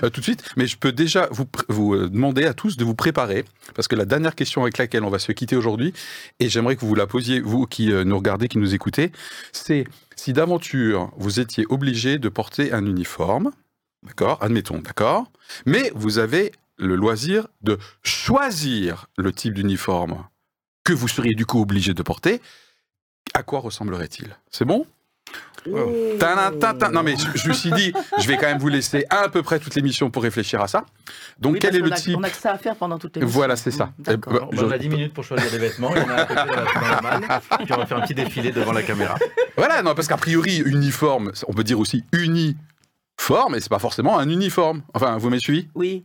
tout 0.03 0.21
de 0.21 0.23
suite. 0.23 0.45
Mais 0.59 0.67
je 0.67 0.77
peux 0.77 0.93
déjà 0.93 1.29
vous, 1.31 1.47
vous 1.69 1.97
demander 2.09 2.45
à 2.45 2.53
tous 2.53 2.77
de 2.77 2.85
vous 2.85 2.95
préparer, 2.95 3.47
parce 3.75 3.89
que 3.89 3.97
la 3.97 4.05
dernière 4.05 4.35
question 4.35 4.61
avec 4.61 4.77
laquelle 4.77 5.05
on 5.05 5.11
va 5.11 5.19
se 5.19 5.33
quitter 5.33 5.57
aujourd'hui, 5.57 5.95
et 6.39 6.51
j'aimerais 6.51 6.77
que 6.77 6.85
vous 6.85 6.95
la 6.95 7.07
posiez, 7.07 7.41
vous 7.41 7.65
qui 7.65 7.89
nous 7.89 8.17
regardez, 8.19 8.49
qui 8.49 8.59
nous 8.59 8.75
écoutez, 8.75 9.11
c'est 9.53 9.87
si 10.17 10.35
d'aventure 10.35 11.13
vous 11.17 11.41
étiez 11.41 11.65
obligé 11.71 12.19
de 12.19 12.29
porter 12.29 12.75
un 12.75 12.85
uniforme, 12.85 13.53
D'accord 14.05 14.39
Admettons, 14.43 14.79
d'accord 14.79 15.31
Mais 15.67 15.91
vous 15.95 16.19
avez 16.19 16.53
le 16.77 16.97
loisir 16.97 17.47
de 17.63 17.79
choisir 18.03 19.07
le 19.17 19.33
type 19.33 19.55
d'uniforme 19.55 20.25
que 20.85 20.93
vous 20.93 21.09
seriez 21.09 21.35
du 21.35 21.47
coup 21.47 21.61
obligé 21.61 21.95
de 21.95 22.03
porter. 22.03 22.41
À 23.33 23.43
quoi 23.43 23.61
ressemblerait-il? 23.61 24.37
C'est 24.51 24.65
bon? 24.65 24.87
Oh. 25.67 26.19
Non 26.93 27.03
mais 27.03 27.15
je, 27.17 27.49
me 27.49 27.55
suis 27.55 27.71
dit, 27.71 27.95
je 28.19 28.29
vais 28.29 28.37
quand 28.37 28.47
même 28.47 28.59
vous 28.59 28.69
laisser 28.69 29.07
à 29.09 29.31
peu 29.31 29.43
près 29.43 29.59
toute 29.59 29.75
l'émission 29.75 30.11
pour 30.11 30.23
réfléchir 30.23 30.61
à 30.61 30.69
ça. 30.69 30.85
Donc 31.39 31.59
quel 31.59 31.75
est 31.75 31.79
le 31.79 31.91
type 31.91 32.19
On 32.19 32.23
a 32.23 32.29
que 32.29 32.37
ça 32.37 32.53
à 32.53 32.59
faire 32.59 32.77
pendant 32.77 32.99
toute 32.99 33.17
l'émission. 33.17 33.35
Voilà, 33.35 33.57
c'est 33.57 33.71
ça. 33.71 33.91
Eh 34.01 34.19
ben, 34.19 34.49
on 34.53 34.71
a 34.71 34.77
10 34.77 34.89
minutes 34.91 35.15
pour 35.15 35.25
choisir 35.25 35.51
des 35.51 35.57
vêtements. 35.57 35.95
Il 35.97 36.03
y 36.03 36.05
en 36.05 36.11
a 36.11 36.15
à 36.17 36.27
côté 36.27 36.43
de 36.43 37.29
la 37.29 37.41
Puis 37.41 37.73
on 37.73 37.77
va 37.77 37.87
faire 37.87 37.97
un 37.97 38.03
petit 38.03 38.15
défilé 38.15 38.51
devant 38.51 38.73
la 38.73 38.83
caméra. 38.83 39.17
Voilà, 39.57 39.83
non 39.83 39.95
parce 39.95 40.07
qu'a 40.07 40.19
priori 40.19 40.59
uniforme, 40.59 41.33
on 41.49 41.55
peut 41.55 41.65
dire 41.65 41.79
aussi 41.79 42.05
uni 42.13 42.57
fort, 43.19 43.51
mais 43.51 43.61
c'est 43.61 43.71
pas 43.71 43.79
forcément 43.79 44.19
un 44.19 44.29
uniforme. 44.29 44.83
Enfin, 44.95 45.17
vous 45.19 45.29
m'avez 45.29 45.41
suivi? 45.41 45.69
Oui. 45.75 46.05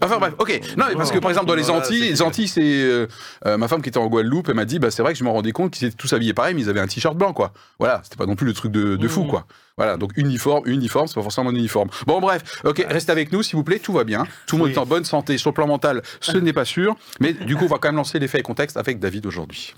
Enfin 0.00 0.18
bref, 0.18 0.34
ok. 0.38 0.60
Non, 0.76 0.86
mais 0.88 0.94
parce 0.94 1.12
que 1.12 1.18
par 1.18 1.30
exemple 1.30 1.46
dans 1.46 1.54
les 1.54 1.70
Antilles, 1.70 2.00
les 2.00 2.22
Antilles, 2.22 2.48
c'est 2.48 2.60
euh, 2.62 3.06
euh, 3.46 3.56
ma 3.56 3.68
femme 3.68 3.82
qui 3.82 3.88
était 3.88 3.98
en 3.98 4.08
Guadeloupe, 4.08 4.48
elle 4.48 4.54
m'a 4.54 4.64
dit, 4.64 4.78
bah 4.78 4.90
c'est 4.90 5.02
vrai 5.02 5.12
que 5.12 5.18
je 5.18 5.22
me 5.22 5.28
rendais 5.28 5.52
compte 5.52 5.72
qu'ils 5.72 5.86
étaient 5.86 5.96
tous 5.96 6.12
habillés 6.12 6.34
pareil, 6.34 6.54
mais 6.54 6.62
ils 6.62 6.68
avaient 6.68 6.80
un 6.80 6.86
t-shirt 6.86 7.16
blanc, 7.16 7.32
quoi. 7.32 7.52
Voilà, 7.78 8.00
c'était 8.02 8.16
pas 8.16 8.26
non 8.26 8.34
plus 8.34 8.46
le 8.46 8.52
truc 8.52 8.72
de, 8.72 9.08
fou, 9.08 9.24
mmh. 9.24 9.28
quoi. 9.28 9.46
Voilà, 9.76 9.96
donc 9.96 10.12
uniforme, 10.16 10.66
uniforme, 10.66 11.06
c'est 11.06 11.14
pas 11.14 11.22
forcément 11.22 11.50
un 11.50 11.54
uniforme. 11.54 11.88
Bon 12.06 12.20
bref, 12.20 12.62
ok, 12.64 12.84
restez 12.88 13.12
avec 13.12 13.32
nous 13.32 13.42
s'il 13.42 13.56
vous 13.56 13.64
plaît, 13.64 13.78
tout 13.78 13.92
va 13.92 14.04
bien, 14.04 14.26
tout 14.46 14.56
le 14.56 14.64
monde 14.64 14.72
est 14.72 14.78
en 14.78 14.86
bonne 14.86 15.04
santé. 15.04 15.38
Sur 15.38 15.50
le 15.50 15.54
plan 15.54 15.66
mental, 15.66 16.02
ce 16.20 16.36
n'est 16.38 16.52
pas 16.52 16.64
sûr, 16.64 16.96
mais 17.20 17.32
du 17.32 17.54
coup 17.54 17.64
on 17.64 17.68
va 17.68 17.78
quand 17.78 17.88
même 17.88 17.96
lancer 17.96 18.18
les 18.18 18.28
faits 18.28 18.40
et 18.40 18.44
contexte 18.44 18.76
avec 18.76 18.98
David 18.98 19.24
aujourd'hui. 19.26 19.74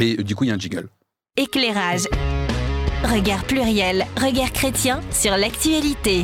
Et 0.00 0.16
du 0.16 0.34
coup 0.34 0.44
il 0.44 0.48
y 0.48 0.50
a 0.50 0.54
un 0.54 0.58
jingle. 0.58 0.88
Éclairage. 1.36 2.06
Regard 3.04 3.44
pluriel, 3.44 4.04
regard 4.14 4.52
chrétien 4.52 5.00
sur 5.10 5.34
l'actualité. 5.38 6.22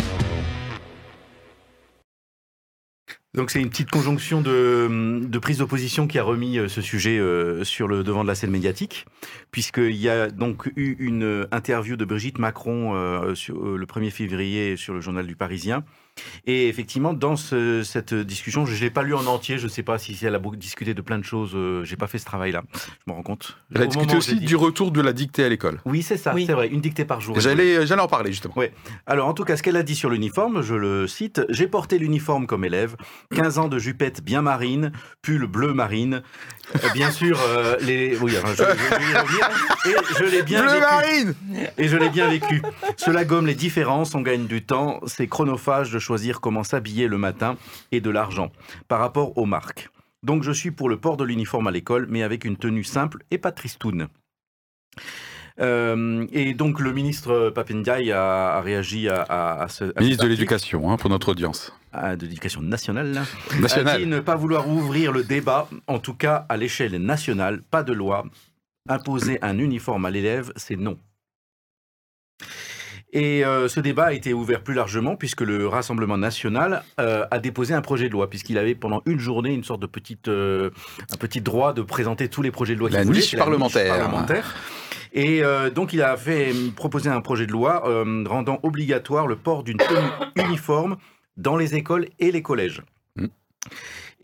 Donc 3.32 3.50
c'est 3.50 3.60
une 3.60 3.70
petite 3.70 3.90
conjonction 3.90 4.42
de, 4.42 5.38
prise 5.38 5.58
d'opposition 5.58 6.06
qui 6.06 6.18
a 6.18 6.22
remis 6.22 6.58
euh, 6.58 6.68
ce 6.68 6.82
sujet 6.82 7.18
euh, 7.18 7.64
sur 7.64 7.88
le 7.88 8.04
devant 8.04 8.22
de 8.22 8.28
la 8.28 8.34
scène 8.34 8.50
médiatique, 8.50 9.06
puisqu'il 9.50 9.96
y 9.96 10.10
a 10.10 10.30
donc 10.30 10.66
eu 10.76 10.96
une 10.98 11.46
interview 11.50 11.96
de 11.96 12.04
Brigitte 12.04 12.38
Macron 12.38 12.94
euh, 12.94 13.34
le 13.48 13.86
1er 13.86 14.10
février 14.10 14.76
sur 14.76 14.92
le 14.92 15.00
journal 15.00 15.26
du 15.26 15.34
Parisien, 15.34 15.82
et 16.46 16.68
effectivement, 16.68 17.12
dans 17.12 17.36
cette 17.36 18.14
discussion, 18.14 18.66
je 18.66 18.74
ne 18.74 18.80
l'ai 18.80 18.90
pas 18.90 19.02
lu 19.02 19.14
en 19.14 19.26
entier. 19.26 19.58
Je 19.58 19.64
ne 19.64 19.68
sais 19.68 19.82
pas 19.82 19.98
si 19.98 20.16
elle 20.22 20.34
a 20.34 20.40
discuté 20.54 20.94
de 20.94 21.02
plein 21.02 21.18
de 21.18 21.24
choses. 21.24 21.52
Euh, 21.54 21.84
j'ai 21.84 21.96
pas 21.96 22.06
fait 22.06 22.18
ce 22.18 22.24
travail-là. 22.24 22.62
Je 22.74 23.10
me 23.10 23.12
rends 23.12 23.22
compte. 23.22 23.56
Elle 23.74 23.82
a 23.82 23.86
discuté 23.86 24.16
aussi 24.16 24.36
du 24.36 24.56
retour 24.56 24.92
de 24.92 25.00
la 25.00 25.12
dictée 25.12 25.44
à 25.44 25.48
l'école. 25.48 25.80
Oui, 25.84 26.02
c'est 26.02 26.16
ça. 26.16 26.34
C'est 26.36 26.52
vrai. 26.52 26.68
Une 26.68 26.80
dictée 26.80 27.04
par 27.04 27.20
jour. 27.20 27.38
J'allais, 27.40 27.86
j'allais 27.86 28.02
en 28.02 28.08
parler 28.08 28.32
justement. 28.32 28.54
Oui. 28.56 28.66
Alors, 29.06 29.28
en 29.28 29.34
tout 29.34 29.44
cas, 29.44 29.56
ce 29.56 29.62
qu'elle 29.62 29.76
a 29.76 29.82
dit 29.82 29.94
sur 29.94 30.10
l'uniforme, 30.10 30.62
je 30.62 30.74
le 30.74 31.06
cite 31.06 31.42
J'ai 31.48 31.66
porté 31.66 31.98
l'uniforme 31.98 32.46
comme 32.46 32.64
élève. 32.64 32.96
15 33.34 33.58
ans 33.58 33.68
de 33.68 33.78
jupette 33.78 34.22
bien 34.22 34.42
marine, 34.42 34.92
pull 35.22 35.46
bleu 35.46 35.72
marine. 35.72 36.22
Euh, 36.74 36.88
bien 36.94 37.10
sûr, 37.10 37.40
euh, 37.40 37.76
les. 37.80 38.16
Oui, 38.18 38.32
je, 38.32 38.38
je, 38.38 39.90
et 39.90 39.94
je 40.18 40.24
l'ai 40.24 40.42
bien 40.42 40.62
bleu 40.62 40.72
vécu. 40.72 40.80
marine 40.80 41.34
Et 41.78 41.88
je 41.88 41.96
l'ai 41.96 42.10
bien 42.10 42.28
vécu. 42.28 42.62
Cela 42.96 43.24
gomme 43.24 43.46
les 43.46 43.54
différences. 43.54 44.14
On 44.14 44.20
gagne 44.20 44.46
du 44.46 44.62
temps. 44.62 45.00
C'est 45.06 45.28
chronophage 45.28 45.90
de 45.92 45.98
choisir 45.98 46.40
comment 46.40 46.64
s'habiller 46.64 47.08
le 47.08 47.18
matin 47.18 47.56
et 47.92 48.00
de 48.00 48.10
l'argent 48.10 48.50
par 48.88 48.98
rapport 48.98 49.36
aux 49.38 49.46
marques. 49.46 49.88
Donc 50.22 50.42
je 50.42 50.52
suis 50.52 50.70
pour 50.70 50.88
le 50.88 50.96
port 50.96 51.16
de 51.16 51.24
l'uniforme 51.24 51.68
à 51.68 51.70
l'école, 51.70 52.06
mais 52.08 52.22
avec 52.22 52.44
une 52.44 52.56
tenue 52.56 52.84
simple 52.84 53.22
et 53.30 53.38
pas 53.38 53.52
tristoune. 53.52 54.08
Euh, 55.58 56.26
et 56.32 56.54
donc 56.54 56.80
le 56.80 56.92
ministre 56.92 57.50
Papendiaï 57.50 58.12
a, 58.12 58.60
réagi 58.60 59.08
à, 59.08 59.66
ce... 59.68 59.84
ministre 59.98 60.24
de 60.24 60.28
l'Éducation, 60.28 60.90
hein, 60.90 60.96
pour 60.96 61.10
notre 61.10 61.30
audience. 61.30 61.72
de 61.94 62.26
l'Éducation 62.26 62.62
nationale. 62.62 63.22
nationale. 63.60 63.96
A 63.96 63.98
dit 63.98 64.06
ne 64.06 64.20
pas 64.20 64.36
vouloir 64.36 64.68
ouvrir 64.68 65.12
le 65.12 65.24
débat, 65.24 65.68
en 65.86 65.98
tout 65.98 66.14
cas 66.14 66.46
à 66.48 66.56
l'échelle 66.56 66.96
nationale, 66.98 67.62
pas 67.62 67.82
de 67.82 67.92
loi. 67.92 68.24
Imposer 68.88 69.38
un 69.42 69.58
uniforme 69.58 70.04
à 70.04 70.10
l'élève, 70.10 70.52
c'est 70.56 70.76
non. 70.76 70.98
Et 73.12 73.44
euh, 73.44 73.66
ce 73.66 73.80
débat 73.80 74.06
a 74.06 74.12
été 74.12 74.32
ouvert 74.32 74.62
plus 74.62 74.74
largement 74.74 75.16
puisque 75.16 75.40
le 75.40 75.66
Rassemblement 75.66 76.18
national 76.18 76.84
euh, 77.00 77.24
a 77.30 77.38
déposé 77.38 77.72
un 77.72 77.80
projet 77.80 78.08
de 78.08 78.12
loi, 78.12 78.28
puisqu'il 78.28 78.58
avait 78.58 78.74
pendant 78.74 79.02
une 79.06 79.18
journée 79.18 79.54
une 79.54 79.64
sorte 79.64 79.80
de 79.80 79.86
petite, 79.86 80.28
un 80.28 81.16
petit 81.18 81.40
droit 81.40 81.72
de 81.72 81.82
présenter 81.82 82.28
tous 82.28 82.42
les 82.42 82.50
projets 82.50 82.74
de 82.74 82.80
loi 82.80 82.90
qu'il 82.90 83.00
voulait. 83.00 83.22
La 83.32 83.38
parlementaire. 83.38 83.96
parlementaire. 83.96 84.54
Et 85.16 85.42
euh, 85.42 85.70
donc, 85.70 85.94
il 85.94 86.02
a 86.02 86.14
fait 86.18 86.52
proposer 86.76 87.08
un 87.08 87.22
projet 87.22 87.46
de 87.46 87.52
loi 87.52 87.88
euh, 87.88 88.24
rendant 88.28 88.60
obligatoire 88.62 89.26
le 89.26 89.34
port 89.34 89.64
d'une 89.64 89.78
tenue 89.78 89.98
uniforme 90.46 90.98
dans 91.38 91.56
les 91.56 91.74
écoles 91.74 92.06
et 92.18 92.30
les 92.30 92.42
collèges. 92.42 92.82
Mm. 93.16 93.26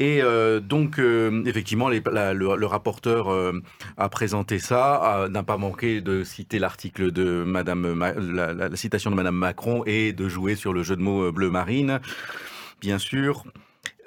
Et 0.00 0.22
euh, 0.22 0.60
donc, 0.60 0.98
effectivement, 1.46 1.88
le, 1.88 2.66
rapporteur 2.66 3.30
a 3.96 4.08
présenté 4.10 4.58
ça, 4.58 5.28
n'a 5.30 5.42
pas 5.42 5.56
manqué 5.56 6.02
de 6.02 6.24
citer 6.24 6.58
l'article 6.58 7.10
de 7.10 7.42
Madame, 7.44 7.98
la, 8.34 8.52
la, 8.52 8.76
citation 8.76 9.10
de 9.10 9.16
Madame 9.16 9.36
Macron 9.36 9.84
et 9.86 10.12
de 10.12 10.28
jouer 10.28 10.56
sur 10.56 10.74
le 10.74 10.82
jeu 10.82 10.96
de 10.96 11.02
mots 11.02 11.32
bleu 11.32 11.50
marine, 11.50 12.00
bien 12.80 12.98
sûr. 12.98 13.44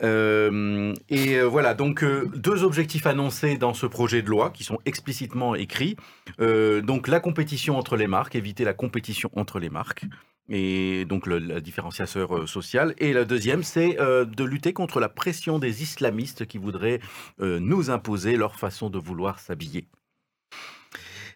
Euh, 0.03 0.93
et 1.09 1.35
euh, 1.35 1.43
voilà, 1.43 1.73
donc 1.73 2.03
euh, 2.03 2.29
deux 2.35 2.63
objectifs 2.63 3.05
annoncés 3.05 3.57
dans 3.57 3.73
ce 3.73 3.85
projet 3.85 4.21
de 4.21 4.29
loi 4.29 4.49
qui 4.49 4.63
sont 4.63 4.79
explicitement 4.85 5.55
écrits. 5.55 5.95
donc 6.39 7.07
la 7.07 7.19
compétition 7.19 7.77
entre 7.77 7.95
les 7.95 8.07
marques, 8.07 8.35
éviter 8.35 8.63
la 8.63 8.73
compétition 8.73 9.29
entre 9.35 9.59
les 9.59 9.69
marques, 9.69 10.05
et 10.49 11.05
donc 11.05 11.27
le, 11.27 11.39
la 11.39 11.59
différenciateur 11.61 12.47
social. 12.47 12.93
Et 12.97 13.13
la 13.13 13.25
deuxième, 13.25 13.63
c'est 13.63 13.97
de 13.97 14.43
lutter 14.43 14.73
contre 14.73 14.99
la 14.99 15.09
pression 15.09 15.59
des 15.59 15.81
islamistes 15.81 16.45
qui 16.45 16.57
voudraient 16.57 16.99
nous 17.39 17.89
imposer 17.89 18.35
leur 18.35 18.55
façon 18.55 18.89
de 18.89 18.99
vouloir 18.99 19.39
s'habiller. 19.39 19.87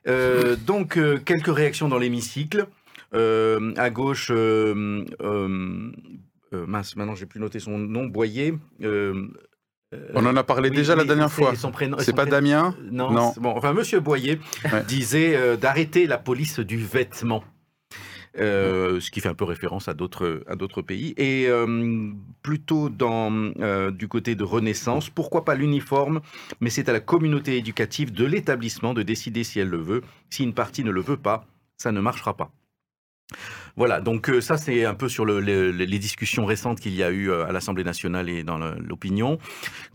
donc 0.05 0.99
quelques 1.25 1.55
réactions 1.55 1.87
dans 1.87 1.97
l'hémicycle. 1.97 2.67
à 3.13 3.89
gauche, 3.89 4.31
euh, 6.53 6.65
mince, 6.65 6.95
maintenant 6.95 7.15
j'ai 7.15 7.25
plus 7.25 7.39
noté 7.39 7.59
son 7.59 7.77
nom, 7.77 8.05
Boyer. 8.05 8.55
Euh, 8.81 9.27
euh, 9.93 10.07
On 10.13 10.25
en 10.25 10.35
a 10.35 10.43
parlé 10.43 10.69
déjà 10.69 10.95
la 10.95 11.03
dernière 11.03 11.31
fois. 11.31 11.53
C'est 11.99 12.15
pas 12.15 12.25
Damien 12.25 12.75
Non. 12.91 13.33
Bon, 13.37 13.49
enfin, 13.55 13.73
Monsieur 13.73 13.99
Boyer 13.99 14.39
disait 14.87 15.57
d'arrêter 15.57 16.07
la 16.07 16.17
police 16.17 16.59
du 16.59 16.77
vêtement. 16.77 17.43
ce 18.35 19.09
qui 19.11 19.19
fait 19.19 19.29
un 19.29 19.35
peu 19.35 19.45
référence 19.45 19.87
à 19.87 19.93
d'autres 19.93 20.43
à 20.47 20.55
d'autres 20.55 20.81
pays 20.81 21.13
et 21.17 21.47
plutôt 22.43 22.89
dans 22.89 23.31
du 23.91 24.07
côté 24.07 24.35
de 24.35 24.43
Renaissance 24.43 25.09
pourquoi 25.09 25.43
pas 25.43 25.55
l'uniforme 25.55 26.21
mais 26.61 26.69
c'est 26.69 26.87
à 26.89 26.93
la 26.93 26.99
communauté 26.99 27.57
éducative 27.57 28.11
de 28.11 28.25
l'établissement 28.25 28.93
de 28.93 29.01
décider 29.01 29.43
si 29.43 29.59
elle 29.59 29.69
le 29.69 29.81
veut 29.81 30.01
si 30.29 30.43
une 30.43 30.53
partie 30.53 30.83
ne 30.83 30.91
le 30.91 31.01
veut 31.01 31.17
pas 31.17 31.47
ça 31.77 31.91
ne 31.91 31.99
marchera 31.99 32.37
pas 32.37 32.51
voilà, 33.75 34.01
donc 34.01 34.29
euh, 34.29 34.41
ça 34.41 34.57
c'est 34.57 34.85
un 34.85 34.93
peu 34.93 35.09
sur 35.09 35.25
les 35.25 35.99
discussions 35.99 36.45
récentes 36.45 36.79
qu'il 36.79 36.95
y 36.95 37.03
a 37.03 37.11
eu 37.11 37.29
euh, 37.29 37.45
à 37.45 37.51
l'Assemblée 37.51 37.83
nationale 37.83 38.29
et 38.29 38.43
dans 38.43 38.57
l'opinion. 38.57 39.39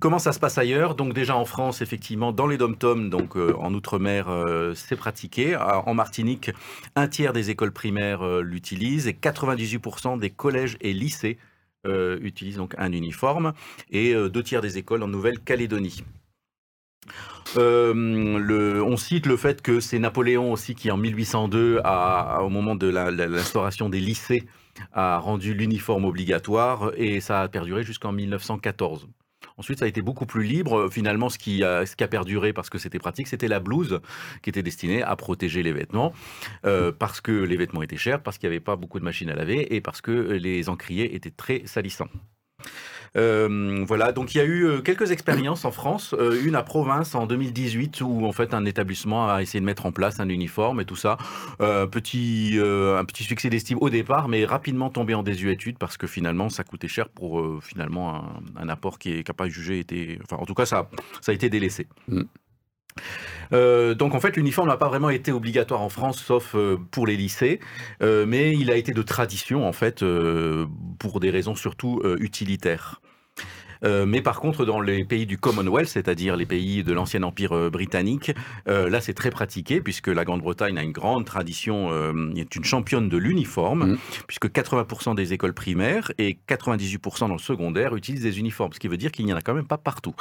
Comment 0.00 0.18
ça 0.18 0.32
se 0.32 0.38
passe 0.38 0.58
ailleurs? 0.58 0.94
Donc 0.94 1.12
déjà 1.14 1.36
en 1.36 1.44
France, 1.44 1.82
effectivement, 1.82 2.32
dans 2.32 2.46
les 2.46 2.56
dom-toms, 2.56 3.10
donc 3.10 3.36
euh, 3.36 3.54
en 3.58 3.72
outre-mer, 3.74 4.26
c'est 4.74 4.96
pratiqué. 4.96 5.56
En 5.56 5.94
Martinique, 5.94 6.50
un 6.96 7.08
tiers 7.08 7.32
des 7.32 7.50
écoles 7.50 7.72
primaires 7.72 8.24
l'utilisent 8.40 9.06
et 9.06 9.12
98% 9.12 10.18
des 10.18 10.30
collèges 10.30 10.76
et 10.80 10.92
lycées 10.92 11.38
utilisent 11.86 12.56
donc 12.56 12.74
un 12.78 12.92
uniforme 12.92 13.52
et 13.90 14.14
deux 14.14 14.42
tiers 14.42 14.62
des 14.62 14.78
écoles 14.78 15.02
en 15.02 15.08
Nouvelle-Calédonie. 15.08 16.02
Euh, 17.56 18.80
on 18.84 18.96
cite 18.96 19.26
le 19.26 19.36
fait 19.36 19.62
que 19.62 19.80
c'est 19.80 19.98
Napoléon 19.98 20.52
aussi 20.52 20.74
qui, 20.74 20.90
en 20.90 20.96
1802, 20.96 21.80
a, 21.84 22.40
au 22.42 22.48
moment 22.48 22.74
de 22.74 22.88
l'instauration 22.88 23.88
des 23.88 24.00
lycées, 24.00 24.44
a 24.92 25.18
rendu 25.18 25.54
l'uniforme 25.54 26.04
obligatoire 26.04 26.92
et 26.96 27.20
ça 27.20 27.42
a 27.42 27.48
perduré 27.48 27.84
jusqu'en 27.84 28.12
1914. 28.12 29.08
Ensuite, 29.56 29.78
ça 29.78 29.84
a 29.84 29.88
été 29.88 30.02
beaucoup 30.02 30.26
plus 30.26 30.42
libre. 30.42 30.88
Finalement, 30.90 31.28
ce 31.28 31.38
qui 31.38 31.62
a, 31.62 31.86
ce 31.86 31.94
qui 31.94 32.02
a 32.02 32.08
perduré 32.08 32.52
parce 32.52 32.70
que 32.70 32.78
c'était 32.78 32.98
pratique, 32.98 33.28
c'était 33.28 33.46
la 33.46 33.60
blouse 33.60 34.00
qui 34.42 34.50
était 34.50 34.62
destinée 34.62 35.02
à 35.02 35.14
protéger 35.14 35.62
les 35.62 35.72
vêtements, 35.72 36.12
euh, 36.64 36.90
parce 36.90 37.20
que 37.20 37.30
les 37.30 37.56
vêtements 37.56 37.82
étaient 37.82 37.96
chers, 37.96 38.22
parce 38.22 38.38
qu'il 38.38 38.48
n'y 38.48 38.56
avait 38.56 38.64
pas 38.64 38.76
beaucoup 38.76 38.98
de 38.98 39.04
machines 39.04 39.30
à 39.30 39.34
laver 39.34 39.74
et 39.74 39.80
parce 39.80 40.00
que 40.00 40.10
les 40.10 40.68
encriers 40.68 41.14
étaient 41.14 41.30
très 41.30 41.62
salissants. 41.66 42.08
Euh, 43.16 43.84
voilà, 43.86 44.12
donc 44.12 44.34
il 44.34 44.38
y 44.38 44.40
a 44.40 44.44
eu 44.44 44.66
euh, 44.66 44.80
quelques 44.80 45.10
expériences 45.12 45.64
en 45.64 45.70
France, 45.70 46.14
euh, 46.18 46.42
une 46.44 46.56
à 46.56 46.62
Province 46.62 47.14
en 47.14 47.26
2018 47.26 48.00
où 48.00 48.26
en 48.26 48.32
fait 48.32 48.54
un 48.54 48.64
établissement 48.64 49.28
a 49.28 49.42
essayé 49.42 49.60
de 49.60 49.64
mettre 49.64 49.86
en 49.86 49.92
place 49.92 50.18
un 50.18 50.28
uniforme 50.28 50.80
et 50.80 50.84
tout 50.84 50.96
ça. 50.96 51.16
petit, 51.58 52.58
un 52.58 53.04
petit 53.04 53.24
succès 53.24 53.50
d'estime 53.50 53.78
au 53.80 53.90
départ, 53.90 54.28
mais 54.28 54.44
rapidement 54.44 54.90
tombé 54.90 55.14
en 55.14 55.22
désuétude 55.22 55.78
parce 55.78 55.96
que 55.96 56.06
finalement 56.06 56.48
ça 56.48 56.64
coûtait 56.64 56.88
cher 56.88 57.08
pour 57.08 57.62
finalement 57.62 58.24
un, 58.56 58.68
apport 58.68 58.98
qui 58.98 59.12
est 59.12 59.22
capable 59.22 59.50
de 59.50 59.54
juger 59.54 59.78
était, 59.78 60.18
enfin 60.22 60.36
en 60.40 60.46
tout 60.46 60.54
cas 60.54 60.66
ça, 60.66 60.88
ça 61.20 61.32
a 61.32 61.34
été 61.34 61.48
délaissé. 61.48 61.86
Mm. 62.08 62.22
Donc 63.50 64.14
en 64.14 64.20
fait, 64.20 64.36
l'uniforme 64.36 64.68
n'a 64.68 64.76
pas 64.76 64.88
vraiment 64.88 65.10
été 65.10 65.30
obligatoire 65.30 65.80
en 65.80 65.88
France, 65.88 66.18
sauf 66.18 66.56
pour 66.90 67.06
les 67.06 67.16
lycées, 67.16 67.60
mais 68.00 68.52
il 68.52 68.70
a 68.70 68.76
été 68.76 68.92
de 68.92 69.02
tradition 69.02 69.66
en 69.66 69.72
fait 69.72 70.04
pour 70.98 71.20
des 71.20 71.30
raisons 71.30 71.54
surtout 71.54 72.02
utilitaires. 72.18 73.00
Euh, 73.84 74.06
mais 74.06 74.22
par 74.22 74.40
contre, 74.40 74.64
dans 74.64 74.80
les 74.80 75.04
pays 75.04 75.26
du 75.26 75.38
Commonwealth, 75.38 75.88
c'est-à-dire 75.88 76.36
les 76.36 76.46
pays 76.46 76.82
de 76.82 76.92
l'ancien 76.92 77.22
empire 77.22 77.52
euh, 77.52 77.70
britannique, 77.70 78.32
euh, 78.68 78.88
là 78.88 79.00
c'est 79.00 79.14
très 79.14 79.30
pratiqué 79.30 79.80
puisque 79.80 80.08
la 80.08 80.24
Grande-Bretagne 80.24 80.78
a 80.78 80.82
une 80.82 80.92
grande 80.92 81.24
tradition, 81.24 81.64
est 82.36 82.54
une 82.56 82.64
championne 82.64 83.08
de 83.08 83.16
l'uniforme, 83.16 83.92
mmh. 83.92 83.98
puisque 84.26 84.46
80% 84.46 85.14
des 85.14 85.32
écoles 85.32 85.54
primaires 85.54 86.12
et 86.18 86.38
98% 86.48 87.20
dans 87.20 87.28
le 87.28 87.38
secondaire 87.38 87.94
utilisent 87.96 88.22
des 88.22 88.38
uniformes, 88.38 88.72
ce 88.72 88.78
qui 88.78 88.88
veut 88.88 88.96
dire 88.96 89.12
qu'il 89.12 89.26
n'y 89.26 89.32
en 89.32 89.36
a 89.36 89.40
quand 89.40 89.54
même 89.54 89.66
pas 89.66 89.78
partout. 89.78 90.14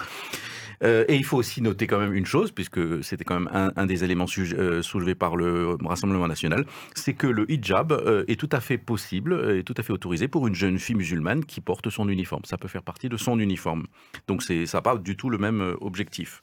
Euh, 0.83 1.05
et 1.07 1.15
il 1.15 1.23
faut 1.23 1.37
aussi 1.37 1.61
noter 1.61 1.87
quand 1.87 1.99
même 1.99 2.13
une 2.13 2.25
chose, 2.25 2.51
puisque 2.51 3.03
c'était 3.03 3.23
quand 3.23 3.39
même 3.39 3.71
un, 3.75 3.85
des 3.85 4.03
éléments 4.03 4.25
euh, 4.37 4.81
soulevés 4.81 5.15
par 5.15 5.35
le 5.35 5.77
Rassemblement 5.83 6.27
national, 6.27 6.65
c'est 6.95 7.13
que 7.13 7.27
le 7.27 7.49
hijab 7.51 7.91
euh, 7.91 8.25
est 8.27 8.39
tout 8.39 8.49
à 8.51 8.59
fait 8.59 8.77
possible 8.77 9.57
et 9.57 9.63
tout 9.63 9.75
à 9.77 9.83
fait 9.83 9.93
autorisé 9.93 10.27
pour 10.27 10.47
une 10.47 10.55
jeune 10.55 10.79
fille 10.79 10.95
musulmane 10.95 11.45
qui 11.45 11.61
porte 11.61 11.89
son 11.89 12.09
uniforme. 12.09 12.43
Ça 12.45 12.57
peut 12.57 12.67
faire 12.67 12.83
partie 12.83 13.09
de 13.09 13.17
son 13.17 13.39
uniforme. 13.39 13.85
Donc 14.27 14.43
ça 14.43 14.53
n'a 14.53 14.81
pas 14.81 14.97
du 14.97 15.15
tout 15.15 15.29
le 15.29 15.37
même 15.37 15.75
objectif. 15.81 16.41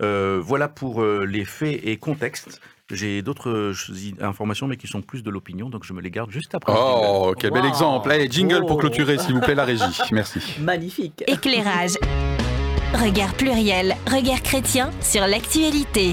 voilà 0.00 0.68
pour 0.68 1.04
les 1.04 1.44
faits 1.44 1.80
et 1.84 1.96
contextes. 1.96 2.60
J'ai 2.90 3.20
d'autres 3.22 3.72
informations, 4.20 4.68
mais 4.68 4.76
qui 4.76 4.86
sont 4.86 5.02
plus 5.02 5.24
de 5.24 5.30
l'opinion, 5.30 5.68
donc 5.68 5.84
je 5.84 5.92
me 5.92 6.00
les 6.00 6.10
garde 6.10 6.30
juste 6.30 6.54
après. 6.54 6.72
Oh, 6.76 7.34
quel 7.36 7.50
bel 7.50 7.64
exemple. 7.64 8.10
Allez, 8.10 8.30
jingle 8.30 8.64
pour 8.66 8.78
clôturer, 8.78 9.18
s'il 9.18 9.34
vous 9.34 9.40
plaît, 9.40 9.56
la 9.56 9.64
régie. 9.64 9.82
Merci. 10.12 10.40
Magnifique. 10.60 11.24
Éclairage. 11.26 11.94
Regard 12.94 13.34
pluriel, 13.34 13.94
regard 14.06 14.42
chrétien 14.42 14.90
sur 15.00 15.26
l'actualité. 15.26 16.12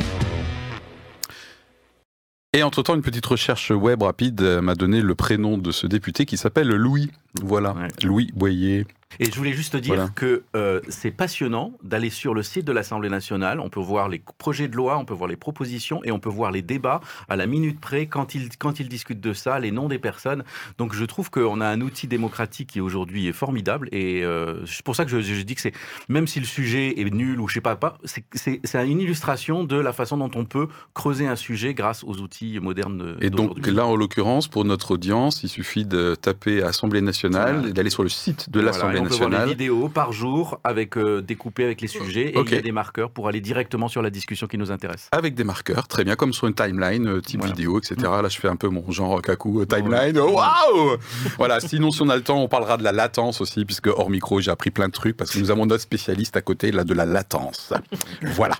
Et 2.51 2.63
entre-temps, 2.63 2.95
une 2.95 3.01
petite 3.01 3.25
recherche 3.25 3.71
web 3.71 4.01
rapide 4.01 4.41
m'a 4.61 4.75
donné 4.75 5.01
le 5.01 5.15
prénom 5.15 5.57
de 5.57 5.71
ce 5.71 5.87
député 5.87 6.25
qui 6.25 6.35
s'appelle 6.35 6.69
Louis. 6.69 7.11
Voilà, 7.41 7.75
Louis 8.03 8.31
Boyer. 8.35 8.85
Et 9.19 9.25
je 9.25 9.35
voulais 9.35 9.53
juste 9.53 9.75
dire 9.75 10.11
que 10.15 10.43
euh, 10.55 10.81
c'est 10.89 11.11
passionnant 11.11 11.73
d'aller 11.83 12.09
sur 12.09 12.33
le 12.33 12.43
site 12.43 12.65
de 12.65 12.71
l'Assemblée 12.71 13.09
nationale. 13.09 13.59
On 13.59 13.69
peut 13.69 13.79
voir 13.79 14.09
les 14.09 14.21
projets 14.37 14.67
de 14.67 14.75
loi, 14.75 14.97
on 14.97 15.05
peut 15.05 15.13
voir 15.13 15.29
les 15.29 15.35
propositions 15.35 16.03
et 16.03 16.11
on 16.11 16.19
peut 16.19 16.29
voir 16.29 16.51
les 16.51 16.61
débats 16.61 17.01
à 17.29 17.35
la 17.35 17.45
minute 17.45 17.79
près 17.79 18.07
quand 18.07 18.35
ils, 18.35 18.49
quand 18.57 18.79
ils 18.79 18.89
discutent 18.89 19.21
de 19.21 19.33
ça, 19.33 19.59
les 19.59 19.71
noms 19.71 19.87
des 19.87 19.99
personnes. 19.99 20.43
Donc 20.77 20.93
je 20.93 21.05
trouve 21.05 21.29
qu'on 21.29 21.61
a 21.61 21.67
un 21.67 21.81
outil 21.81 22.07
démocratique 22.07 22.71
qui 22.71 22.81
aujourd'hui 22.81 23.27
est 23.27 23.33
formidable. 23.33 23.87
Et 23.91 24.23
euh, 24.23 24.65
c'est 24.65 24.83
pour 24.83 24.95
ça 24.95 25.05
que 25.05 25.11
je, 25.11 25.19
je 25.19 25.41
dis 25.41 25.55
que 25.55 25.61
c'est, 25.61 25.73
même 26.09 26.27
si 26.27 26.39
le 26.39 26.45
sujet 26.45 26.99
est 26.99 27.13
nul 27.13 27.39
ou 27.39 27.47
je 27.47 27.55
sais 27.55 27.61
pas, 27.61 27.75
pas 27.75 27.97
c'est 28.33 28.61
une 28.73 28.99
illustration 28.99 29.63
de 29.63 29.75
la 29.75 29.93
façon 29.93 30.17
dont 30.17 30.31
on 30.35 30.45
peut 30.45 30.67
creuser 30.93 31.27
un 31.27 31.35
sujet 31.35 31.73
grâce 31.73 32.03
aux 32.03 32.17
outils 32.17 32.59
modernes. 32.59 33.15
Et 33.21 33.29
donc 33.29 33.65
là, 33.67 33.85
en 33.85 33.95
l'occurrence, 33.95 34.47
pour 34.47 34.65
notre 34.65 34.91
audience, 34.91 35.43
il 35.43 35.49
suffit 35.49 35.85
de 35.85 36.15
taper 36.15 36.63
Assemblée 36.63 37.01
nationale 37.01 37.22
nationale, 37.23 37.73
d'aller 37.73 37.89
sur 37.89 38.03
le 38.03 38.09
site 38.09 38.49
de 38.49 38.59
l'Assemblée 38.59 38.99
nationale. 38.99 39.25
On 39.25 39.29
peut 39.29 39.35
voir 39.35 39.45
les 39.45 39.51
vidéos 39.51 39.89
par 39.89 40.11
jour, 40.11 40.59
avec 40.63 40.97
euh, 40.97 41.21
découpées 41.21 41.63
avec 41.63 41.81
les 41.81 41.87
sujets, 41.87 42.29
et 42.29 42.39
il 42.39 42.51
y 42.51 42.55
a 42.55 42.61
des 42.61 42.71
marqueurs 42.71 43.09
pour 43.11 43.27
aller 43.27 43.41
directement 43.41 43.87
sur 43.87 44.01
la 44.01 44.09
discussion 44.09 44.47
qui 44.47 44.57
nous 44.57 44.71
intéresse. 44.71 45.09
Avec 45.11 45.35
des 45.35 45.43
marqueurs, 45.43 45.87
très 45.87 46.03
bien, 46.03 46.15
comme 46.15 46.33
sur 46.33 46.47
une 46.47 46.53
timeline, 46.53 47.07
euh, 47.07 47.21
type 47.21 47.43
vidéo, 47.43 47.79
etc. 47.79 47.95
Là, 48.01 48.27
je 48.29 48.39
fais 48.39 48.47
un 48.47 48.55
peu 48.55 48.67
mon 48.67 48.89
genre 48.91 49.21
kaku 49.21 49.61
euh, 49.61 49.65
timeline. 49.65 50.17
Waouh 50.17 50.97
Voilà, 51.37 51.59
sinon, 51.59 51.91
si 51.91 52.01
on 52.01 52.09
a 52.09 52.15
le 52.15 52.23
temps, 52.23 52.41
on 52.41 52.47
parlera 52.47 52.77
de 52.77 52.83
la 52.83 52.91
latence 52.91 53.41
aussi, 53.41 53.65
puisque 53.65 53.87
hors 53.87 54.09
micro, 54.09 54.39
j'ai 54.39 54.51
appris 54.51 54.71
plein 54.71 54.87
de 54.87 54.93
trucs, 54.93 55.17
parce 55.17 55.31
que 55.31 55.39
nous 55.39 55.51
avons 55.51 55.65
notre 55.65 55.83
spécialiste 55.83 56.37
à 56.37 56.41
côté, 56.41 56.71
là, 56.71 56.83
de 56.83 56.93
la 56.93 57.05
latence. 57.05 57.73
voilà. 58.21 58.55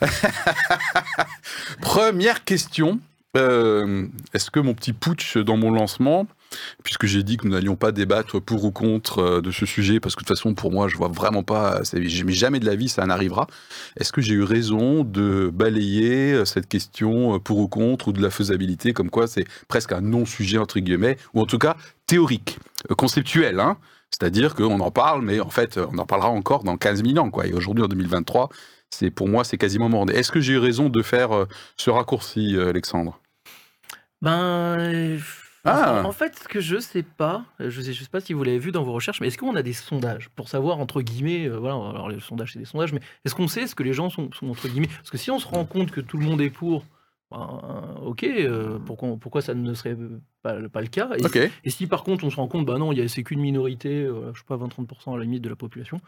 Première 1.80 2.44
question. 2.44 3.00
Est-ce 3.34 4.50
que 4.50 4.58
mon 4.58 4.74
petit 4.74 4.92
putsch 4.92 5.38
dans 5.38 5.56
mon 5.56 5.70
lancement 5.70 6.26
puisque 6.82 7.06
j'ai 7.06 7.22
dit 7.22 7.36
que 7.36 7.46
nous 7.46 7.52
n'allions 7.52 7.76
pas 7.76 7.92
débattre 7.92 8.40
pour 8.40 8.64
ou 8.64 8.70
contre 8.70 9.18
euh, 9.18 9.40
de 9.40 9.50
ce 9.50 9.66
sujet, 9.66 10.00
parce 10.00 10.14
que 10.14 10.20
de 10.20 10.26
toute 10.26 10.36
façon, 10.36 10.54
pour 10.54 10.72
moi, 10.72 10.88
je 10.88 10.96
vois 10.96 11.08
vraiment 11.08 11.42
pas, 11.42 11.82
jamais 12.16 12.60
de 12.60 12.66
la 12.66 12.76
vie 12.76 12.88
ça 12.88 13.04
n'arrivera. 13.06 13.46
Est-ce 13.96 14.12
que 14.12 14.20
j'ai 14.20 14.34
eu 14.34 14.42
raison 14.42 15.04
de 15.04 15.50
balayer 15.52 16.32
euh, 16.32 16.44
cette 16.44 16.68
question 16.68 17.34
euh, 17.34 17.38
pour 17.38 17.58
ou 17.58 17.68
contre, 17.68 18.08
ou 18.08 18.12
de 18.12 18.22
la 18.22 18.30
faisabilité, 18.30 18.92
comme 18.92 19.10
quoi 19.10 19.26
c'est 19.26 19.44
presque 19.68 19.92
un 19.92 20.00
non-sujet, 20.00 20.58
entre 20.58 20.80
guillemets, 20.80 21.18
ou 21.34 21.40
en 21.40 21.46
tout 21.46 21.58
cas 21.58 21.76
théorique, 22.06 22.58
conceptuel, 22.96 23.60
hein 23.60 23.76
c'est-à-dire 24.10 24.54
qu'on 24.54 24.80
en 24.80 24.90
parle, 24.90 25.22
mais 25.22 25.38
en 25.38 25.50
fait, 25.50 25.76
on 25.78 25.98
en 25.98 26.06
parlera 26.06 26.30
encore 26.30 26.64
dans 26.64 26.78
15 26.78 27.04
000 27.04 27.18
ans, 27.18 27.30
quoi. 27.30 27.46
Et 27.46 27.52
aujourd'hui, 27.52 27.84
en 27.84 27.88
2023, 27.88 28.48
c'est 28.88 29.10
pour 29.10 29.28
moi, 29.28 29.44
c'est 29.44 29.58
quasiment 29.58 29.90
mort. 29.90 30.06
Est-ce 30.10 30.32
que 30.32 30.40
j'ai 30.40 30.54
eu 30.54 30.58
raison 30.58 30.88
de 30.88 31.02
faire 31.02 31.28
ce 31.76 31.90
raccourci, 31.90 32.56
Alexandre? 32.58 33.20
Ben, 34.22 35.20
ah. 35.64 36.02
En 36.04 36.12
fait, 36.12 36.36
ce 36.36 36.48
que 36.48 36.60
je 36.60 36.78
sais 36.78 37.02
pas, 37.02 37.44
je 37.58 37.80
sais, 37.80 37.92
je 37.92 38.02
sais 38.02 38.08
pas 38.08 38.20
si 38.20 38.32
vous 38.32 38.42
l'avez 38.44 38.58
vu 38.58 38.72
dans 38.72 38.82
vos 38.82 38.92
recherches, 38.92 39.20
mais 39.20 39.28
est-ce 39.28 39.38
qu'on 39.38 39.56
a 39.56 39.62
des 39.62 39.72
sondages 39.72 40.28
pour 40.30 40.48
savoir 40.48 40.78
entre 40.78 41.02
guillemets, 41.02 41.48
euh, 41.48 41.58
voilà, 41.58 41.74
alors 41.74 42.08
les 42.08 42.20
sondages 42.20 42.52
c'est 42.52 42.58
des 42.58 42.64
sondages, 42.64 42.92
mais 42.92 43.00
est-ce 43.24 43.34
qu'on 43.34 43.48
sait 43.48 43.66
ce 43.66 43.74
que 43.74 43.82
les 43.82 43.92
gens 43.92 44.10
sont, 44.10 44.30
entre 44.42 44.68
guillemets? 44.68 44.88
Parce 44.88 45.10
que 45.10 45.18
si 45.18 45.30
on 45.30 45.38
se 45.38 45.46
rend 45.46 45.64
compte 45.64 45.90
que 45.90 46.00
tout 46.00 46.16
le 46.16 46.24
monde 46.24 46.40
est 46.40 46.50
pour, 46.50 46.84
ben, 47.30 47.96
ok, 48.02 48.24
euh, 48.24 48.78
pourquoi, 48.78 49.16
pourquoi, 49.20 49.42
ça 49.42 49.54
ne 49.54 49.74
serait 49.74 49.96
pas, 50.42 50.56
pas 50.68 50.80
le 50.80 50.86
cas? 50.86 51.10
Et, 51.64 51.70
si 51.70 51.86
par 51.86 52.04
contre 52.04 52.24
on 52.24 52.30
se 52.30 52.36
rend 52.36 52.48
compte, 52.48 52.64
bah 52.64 52.78
non, 52.78 52.92
il 52.92 53.08
c'est 53.10 53.22
qu'une 53.22 53.40
minorité, 53.40 54.04
euh, 54.04 54.32
je 54.34 54.40
sais 54.40 54.46
pas, 54.46 54.56
20-30% 54.56 55.14
à 55.14 55.18
la 55.18 55.24
limite 55.24 55.42
de 55.42 55.48
la 55.48 55.56
population, 55.56 56.00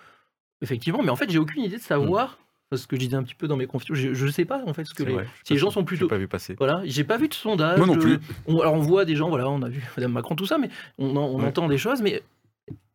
effectivement, 0.63 1.03
mais 1.03 1.11
en 1.11 1.17
fait 1.17 1.31
j'ai 1.31 1.39
aucune 1.39 1.63
idée 1.63 1.77
de 1.77 1.83
savoir. 1.83 2.39
Ce 2.77 2.87
que 2.87 2.97
je 2.97 3.01
disais 3.01 3.17
un 3.17 3.23
petit 3.23 3.35
peu 3.35 3.49
dans 3.49 3.57
mes 3.57 3.67
confidences. 3.67 3.99
Je 3.99 4.25
ne 4.27 4.31
sais 4.31 4.45
pas 4.45 4.63
en 4.67 4.73
fait 4.73 4.85
ce 4.85 4.95
que 4.95 5.03
les, 5.03 5.17
si 5.45 5.55
les 5.55 5.59
gens 5.59 5.71
sont 5.71 5.85
plutôt. 5.85 6.07
pas 6.07 6.19
vu 6.19 6.29
passer. 6.29 6.55
Voilà, 6.57 6.83
j'ai 6.85 7.05
pas 7.05 7.17
vu 7.17 7.29
de 7.29 7.35
sondage. 7.35 7.79
Moi 7.79 7.87
non 7.87 7.97
plus. 7.97 8.19
alors 8.49 8.75
on 8.75 8.81
voit 8.81 9.05
des 9.05 9.17
gens, 9.17 9.29
voilà, 9.29 9.49
on 9.49 9.63
a 9.63 9.69
vu 9.69 9.83
Madame 9.97 10.13
Macron 10.13 10.37
tout 10.37 10.47
ça, 10.47 10.59
mais 10.59 10.71
on, 10.99 11.17
on 11.17 11.43
entend 11.43 11.69
des 11.69 11.79
choses, 11.79 12.01
mais 12.03 12.23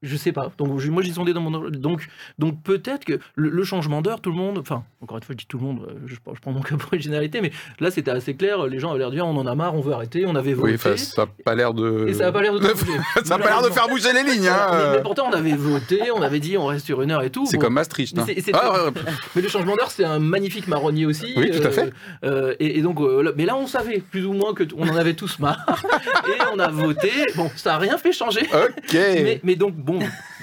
je 0.06 0.18
sais 0.18 0.32
pas. 0.32 0.52
Donc 0.58 0.84
moi 0.86 1.04
j'ai 1.04 1.14
sondé 1.14 1.34
dans 1.34 1.42
mon 1.42 1.70
donc 1.70 2.08
donc 2.40 2.62
peut-être 2.64 3.06
que 3.06 3.20
le, 3.36 3.64
changement 3.64 4.02
d'heure, 4.02 4.22
tout 4.22 4.30
le 4.30 4.38
monde, 4.38 4.60
enfin 4.60 4.84
encore 5.02 5.18
une 5.18 5.24
fois 5.24 5.34
je 5.34 5.38
dis 5.38 5.46
tout 5.48 5.58
le 5.58 5.64
monde, 5.64 5.88
euh, 5.90 5.94
je, 6.06 6.16
prends 6.42 6.52
mon 6.52 6.62
cas 6.62 6.76
pour 6.78 6.94
une 6.94 7.02
généralité, 7.02 7.42
mais 7.42 7.52
là 7.80 7.92
c'était 7.92 8.12
assez 8.12 8.36
clair. 8.36 8.66
Les 8.68 8.80
gens 8.80 8.92
avaient 8.92 9.00
l'air 9.00 9.10
de 9.10 9.16
dire 9.16 9.26
on 9.26 9.38
en 9.38 9.48
a 9.48 9.56
marre, 9.56 9.76
on 9.76 9.82
veut 9.82 9.94
arrêter, 9.94 10.26
on 10.26 10.36
avait 10.36 10.54
voté. 10.54 10.78
Oui, 10.86 10.98
ça 10.98 11.24
n'a 11.24 11.28
pas 11.44 11.56
l'air 11.56 11.74
de. 11.74 12.08
Et 12.08 12.14
ça 12.14 12.26
n'a 12.26 12.32
pas 12.32 12.42
l'air 12.42 12.54
de. 12.54 12.62
ça 13.24 13.36
a 13.36 13.38
pas 13.40 13.50
l'air 13.50 13.62
de 13.62 13.70
faire 13.70 13.88
bouger 13.88 14.14
les 14.14 14.24
lignes. 14.24 14.46
Hein. 14.56 14.94
Mais, 14.94 15.02
pourtant 15.02 15.28
on 15.30 15.34
avait 15.34 15.56
voté, 15.56 16.12
on 16.12 16.22
avait 16.22 16.40
dit 16.40 16.58
on 16.58 16.68
reste 16.68 16.86
sur 16.86 17.02
une 17.02 17.12
heure 17.12 17.24
et 17.24 17.30
tout. 17.30 17.46
C'est 17.46 17.58
comme 17.58 17.74
Maastricht. 17.74 18.18
Hein. 18.18 18.26
Ah, 18.54 18.90
mais 19.36 19.42
le 19.42 19.50
changement 19.50 19.76
d'heure 19.76 19.92
c'est 19.92 20.06
un 20.06 20.20
magnifique 20.20 20.68
marronnier 20.68 21.06
aussi. 21.06 21.34
Oui, 21.36 21.52
tout 21.52 21.66
à 21.66 21.72
fait. 21.72 21.92
Euh, 22.24 22.36
euh, 22.36 22.56
et, 22.60 22.82
donc 22.82 23.00
mais 23.36 23.46
là 23.46 23.56
on 23.56 23.68
savait 23.68 24.00
plus 24.00 24.26
ou 24.26 24.34
moins 24.34 24.54
que 24.54 24.64
on 24.78 24.88
en 24.88 24.96
avait 24.96 25.14
tous 25.14 25.40
marre 25.40 25.84
et 26.28 26.42
on 26.54 26.60
a 26.60 26.70
voté. 26.70 27.12
Bon, 27.36 27.50
ça 27.56 27.76
a 27.76 27.78
rien 27.78 27.98
fait 27.98 28.12
changer. 28.12 28.42
Ok. 28.42 28.94
mais, 28.94 29.40
mais 29.44 29.56
donc 29.56 29.76
bon, 29.76 29.95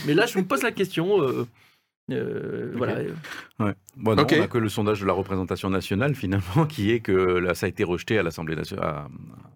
mais 0.06 0.14
là 0.14 0.26
je 0.26 0.38
me 0.38 0.44
pose 0.44 0.62
la 0.62 0.72
question. 0.72 1.22
Euh, 1.22 1.46
euh, 2.10 2.72
voilà. 2.74 2.96
Ouais. 3.58 3.74
Bon, 3.96 4.14
non, 4.16 4.26
on 4.30 4.36
n'a 4.38 4.48
que 4.48 4.58
le 4.58 4.68
sondage 4.68 5.00
de 5.00 5.06
la 5.06 5.12
représentation 5.12 5.70
nationale 5.70 6.14
finalement, 6.14 6.66
qui 6.68 6.90
est 6.90 7.00
que 7.00 7.12
là, 7.12 7.54
ça 7.54 7.66
a 7.66 7.68
été 7.68 7.84
rejeté 7.84 8.18
à 8.18 8.22
l'Assemblée 8.22 8.56
nationale, 8.56 9.06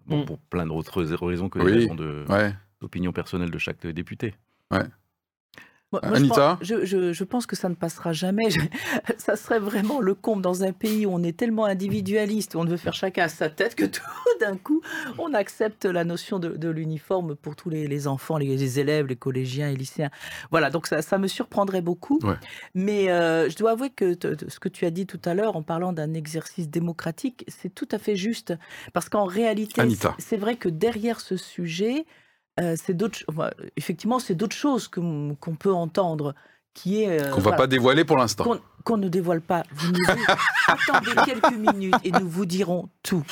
bon, 0.07 0.21
mm. 0.21 0.25
pour 0.25 0.39
plein 0.39 0.65
d'autres 0.65 1.03
raisons 1.03 1.49
que 1.49 1.59
les 1.59 1.73
raisons 1.73 1.95
d'opinion 2.81 3.11
personnelle 3.11 3.51
de 3.51 3.57
chaque 3.57 3.85
député. 3.85 4.33
Ouais. 4.71 4.85
Anita 6.01 6.59
je 6.61 7.23
pense, 7.23 7.45
que 7.45 7.55
ça 7.55 7.69
ne 7.69 7.75
passera 7.75 8.11
jamais. 8.11 8.49
ça 9.17 9.35
serait 9.35 9.59
vraiment 9.59 10.01
le 10.01 10.13
comble 10.13 10.41
dans 10.41 10.63
un 10.63 10.73
pays 10.73 11.05
où 11.05 11.11
on 11.13 11.23
est 11.23 11.37
tellement 11.37 11.65
individualiste, 11.65 12.55
où 12.55 12.59
on 12.59 12.65
veut 12.65 12.77
faire 12.77 12.93
chacun 12.93 13.23
à 13.23 13.29
sa 13.29 13.49
tête, 13.49 13.75
que 13.75 13.85
tout 13.85 14.01
d'un 14.41 14.57
coup, 14.57 14.81
on 15.17 15.33
accepte 15.33 15.85
la 15.85 16.03
notion 16.03 16.39
de, 16.39 16.69
l'uniforme 16.69 17.35
pour 17.35 17.55
tous 17.55 17.69
les, 17.69 18.07
enfants, 18.07 18.37
les, 18.37 18.79
élèves, 18.79 19.07
les 19.07 19.15
collégiens 19.15 19.69
et 19.69 19.75
lycéens. 19.75 20.11
Voilà, 20.51 20.69
donc 20.69 20.87
ça, 20.87 21.17
me 21.17 21.27
surprendrait 21.27 21.81
beaucoup. 21.81 22.19
Mais 22.73 23.09
euh, 23.09 23.49
je 23.49 23.55
dois 23.55 23.71
avouer 23.71 23.89
que 23.89 24.17
ce 24.47 24.59
que 24.59 24.69
tu 24.69 24.85
as 24.85 24.91
dit 24.91 25.07
tout 25.07 25.21
à 25.23 25.33
l'heure 25.33 25.55
en 25.55 25.63
parlant 25.63 25.93
d'un 25.93 26.13
exercice 26.13 26.69
démocratique, 26.69 27.45
c'est 27.47 27.73
tout 27.73 27.87
à 27.91 27.97
fait 27.97 28.15
juste. 28.15 28.53
Parce 28.93 29.07
qu'en 29.09 29.25
réalité, 29.25 29.81
c'est 30.19 30.37
vrai 30.37 30.57
que 30.57 30.69
derrière 30.69 31.21
ce 31.21 31.37
sujet, 31.37 32.05
euh, 32.59 32.75
c'est 32.83 32.95
d'autres, 32.95 33.19
effectivement, 33.75 34.19
c'est 34.19 34.35
d'autres 34.35 34.55
choses 34.55 34.87
qu'on 34.87 35.35
peut 35.59 35.73
entendre, 35.73 36.33
qui 36.73 37.03
est 37.03 37.21
euh, 37.21 37.31
qu'on 37.31 37.41
va 37.41 37.53
pas 37.53 37.67
dévoiler 37.67 38.03
pour 38.03 38.17
l'instant. 38.17 38.57
Qu'on 38.83 38.97
ne 38.97 39.09
dévoile 39.09 39.41
pas. 39.41 39.63
Vous 39.73 39.91
nous 39.91 39.99
attendez 40.67 41.11
quelques 41.25 41.57
minutes 41.57 41.95
et 42.03 42.11
nous 42.11 42.29
vous 42.29 42.45
dirons 42.45 42.89
tout. 43.03 43.23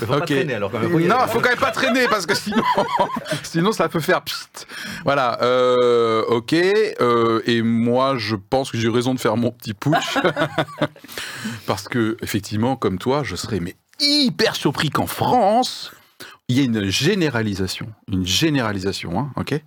faut 0.00 0.06
pas 0.06 0.20
traîner 0.20 0.54
alors 0.54 0.70
quand 0.70 0.80
même. 0.80 1.06
Non, 1.06 1.26
faut 1.28 1.40
quand 1.40 1.48
même 1.48 1.58
pas 1.58 1.70
traîner 1.70 2.06
parce 2.08 2.26
que 2.26 2.34
sinon, 2.34 2.62
sinon 3.42 3.72
ça 3.72 3.88
peut 3.88 4.00
faire 4.00 4.22
piste. 4.22 4.66
Voilà. 5.04 5.40
Euh, 5.42 6.24
ok. 6.26 6.52
et 6.52 7.62
moi, 7.62 8.16
je 8.18 8.36
pense 8.36 8.70
que 8.70 8.78
j'ai 8.78 8.90
raison 8.90 9.14
de 9.14 9.20
faire 9.20 9.36
mon 9.36 9.50
petit 9.50 9.74
push 9.74 10.18
parce 11.66 11.88
que 11.88 12.16
effectivement, 12.20 12.76
comme 12.76 12.98
toi, 12.98 13.22
je 13.24 13.34
serais 13.34 13.60
mais 13.60 13.76
hyper 13.98 14.56
surpris 14.56 14.90
qu'en 14.90 15.06
France, 15.06 15.92
il 16.48 16.56
y 16.56 16.60
ait 16.60 16.64
une 16.64 16.84
généralisation, 16.84 17.92
une 18.10 18.26
généralisation, 18.26 19.18
hein, 19.18 19.32
ok, 19.36 19.60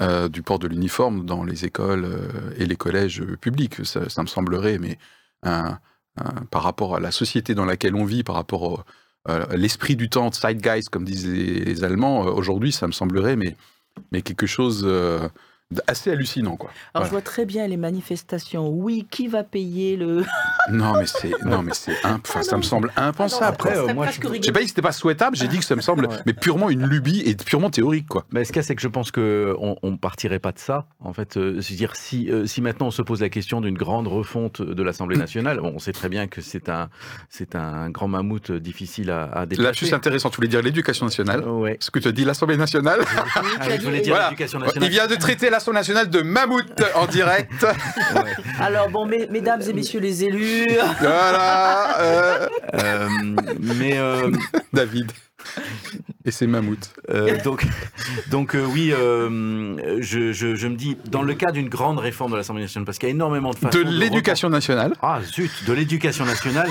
euh, 0.00 0.28
du 0.28 0.42
port 0.42 0.58
de 0.58 0.66
l'uniforme 0.66 1.26
dans 1.26 1.44
les 1.44 1.64
écoles 1.64 2.04
euh, 2.04 2.54
et 2.56 2.66
les 2.66 2.76
collèges 2.76 3.22
publics. 3.40 3.84
Ça, 3.84 4.22
me 4.22 4.26
semblerait, 4.26 4.78
mais 4.78 4.98
par 5.42 6.62
rapport 6.62 6.96
à 6.96 7.00
la 7.00 7.10
société 7.10 7.54
dans 7.54 7.64
laquelle 7.64 7.94
on 7.94 8.04
vit, 8.04 8.22
par 8.22 8.34
rapport 8.34 8.84
à 9.26 9.56
l'esprit 9.56 9.96
du 9.96 10.08
temps, 10.08 10.30
zeitgeist, 10.32 10.88
comme 10.88 11.04
disent 11.04 11.28
les, 11.28 11.84
Allemands, 11.84 12.26
euh, 12.26 12.30
aujourd'hui, 12.30 12.72
ça 12.72 12.86
me 12.86 12.92
semblerait, 12.92 13.36
mais 13.36 13.56
quelque 14.22 14.46
chose 14.46 14.86
assez 15.86 16.10
hallucinant 16.10 16.56
quoi. 16.56 16.70
Alors 16.94 17.06
je 17.06 17.10
vois 17.10 17.22
très 17.22 17.46
bien 17.46 17.66
les 17.66 17.76
manifestations. 17.76 18.68
Oui, 18.68 19.06
qui 19.10 19.28
va 19.28 19.44
payer 19.44 19.96
le 19.96 20.24
Non 20.72 20.94
mais 20.98 21.06
c'est 21.06 21.32
non 21.44 21.62
mais 21.62 21.72
c'est 21.74 21.94
enfin, 22.04 22.42
ça 22.42 22.56
me 22.56 22.62
semble 22.62 22.92
impensable. 22.96 23.44
Après, 23.44 23.76
euh, 23.76 23.94
moi, 23.94 24.08
je... 24.08 24.20
j'ai 24.42 24.52
pas 24.52 24.60
dit 24.60 24.64
que 24.64 24.70
c'était 24.70 24.82
pas 24.82 24.92
souhaitable, 24.92 25.36
j'ai 25.36 25.48
dit 25.48 25.58
que 25.58 25.64
ça 25.64 25.76
me 25.76 25.80
semble 25.80 26.08
mais 26.26 26.32
purement 26.32 26.70
une 26.70 26.86
lubie 26.86 27.20
et 27.20 27.34
purement 27.34 27.70
théorique 27.70 28.08
quoi. 28.08 28.26
Mais 28.32 28.44
ce 28.44 28.52
qu'il 28.52 28.56
y 28.56 28.60
a 28.60 28.62
c'est 28.62 28.74
que 28.74 28.82
je 28.82 28.88
pense 28.88 29.10
que 29.10 29.54
on, 29.58 29.96
partirait 29.96 30.38
pas 30.38 30.52
de 30.52 30.58
ça 30.58 30.86
en 31.00 31.12
fait, 31.12 31.36
euh, 31.36 31.60
c'est 31.60 31.74
dire 31.74 31.94
si 31.94 32.30
euh, 32.30 32.46
si 32.46 32.62
maintenant 32.62 32.86
on 32.86 32.90
se 32.90 33.02
pose 33.02 33.20
la 33.20 33.28
question 33.28 33.60
d'une 33.60 33.76
grande 33.76 34.08
refonte 34.08 34.62
de 34.62 34.82
l'Assemblée 34.82 35.16
nationale, 35.16 35.60
on 35.60 35.78
sait 35.78 35.92
très 35.92 36.08
bien 36.08 36.26
que 36.26 36.40
c'est 36.40 36.68
un 36.68 36.88
c'est 37.28 37.54
un 37.54 37.90
grand 37.90 38.08
mammouth 38.08 38.50
difficile 38.50 39.10
à, 39.10 39.24
à 39.24 39.46
Là, 39.46 39.72
je 39.72 39.84
suis 39.84 39.94
intéressant, 39.94 40.30
tu 40.30 40.36
voulais 40.36 40.48
dire 40.48 40.62
l'éducation 40.62 41.06
nationale. 41.06 41.46
Ouais. 41.46 41.76
Ce 41.80 41.90
que 41.90 41.98
tu 41.98 42.08
as 42.08 42.12
dit 42.12 42.24
l'Assemblée 42.24 42.56
nationale. 42.56 43.00
Ah, 43.60 43.76
je 43.76 43.82
voulais 43.82 44.00
dire 44.00 44.16
l'éducation 44.16 44.58
nationale. 44.58 44.88
Il 44.88 44.92
vient 44.92 45.06
de 45.06 45.14
traiter 45.14 45.50
la 45.50 45.59
nationale 45.68 46.08
de 46.10 46.22
Mammouth 46.22 46.82
en 46.94 47.06
direct. 47.06 47.66
Alors 48.58 48.88
bon, 48.90 49.06
mesdames 49.06 49.62
et 49.62 49.72
messieurs 49.72 50.00
les 50.00 50.24
élus. 50.24 50.66
Voilà. 51.00 52.00
Euh. 52.00 52.48
Euh, 52.74 53.08
mais 53.60 53.98
euh, 53.98 54.30
David. 54.72 55.12
Et 56.24 56.30
c'est 56.30 56.46
mammouth. 56.46 56.92
donc, 57.44 57.66
donc 58.30 58.54
oui, 58.54 58.90
je, 58.90 60.32
je, 60.32 60.66
me 60.66 60.76
dis, 60.76 60.96
dans 61.10 61.22
le 61.22 61.34
cas 61.34 61.50
d'une 61.50 61.68
grande 61.68 61.98
réforme 61.98 62.32
de 62.32 62.36
l'Assemblée 62.36 62.62
nationale, 62.62 62.84
parce 62.84 62.98
qu'il 62.98 63.08
y 63.08 63.12
a 63.12 63.14
énormément 63.14 63.50
de 63.50 63.56
façons... 63.56 63.78
De 63.78 63.82
l'éducation 63.82 64.50
nationale. 64.50 64.92
Ah 65.02 65.20
zut, 65.24 65.50
de 65.66 65.72
l'éducation 65.72 66.26
nationale, 66.26 66.68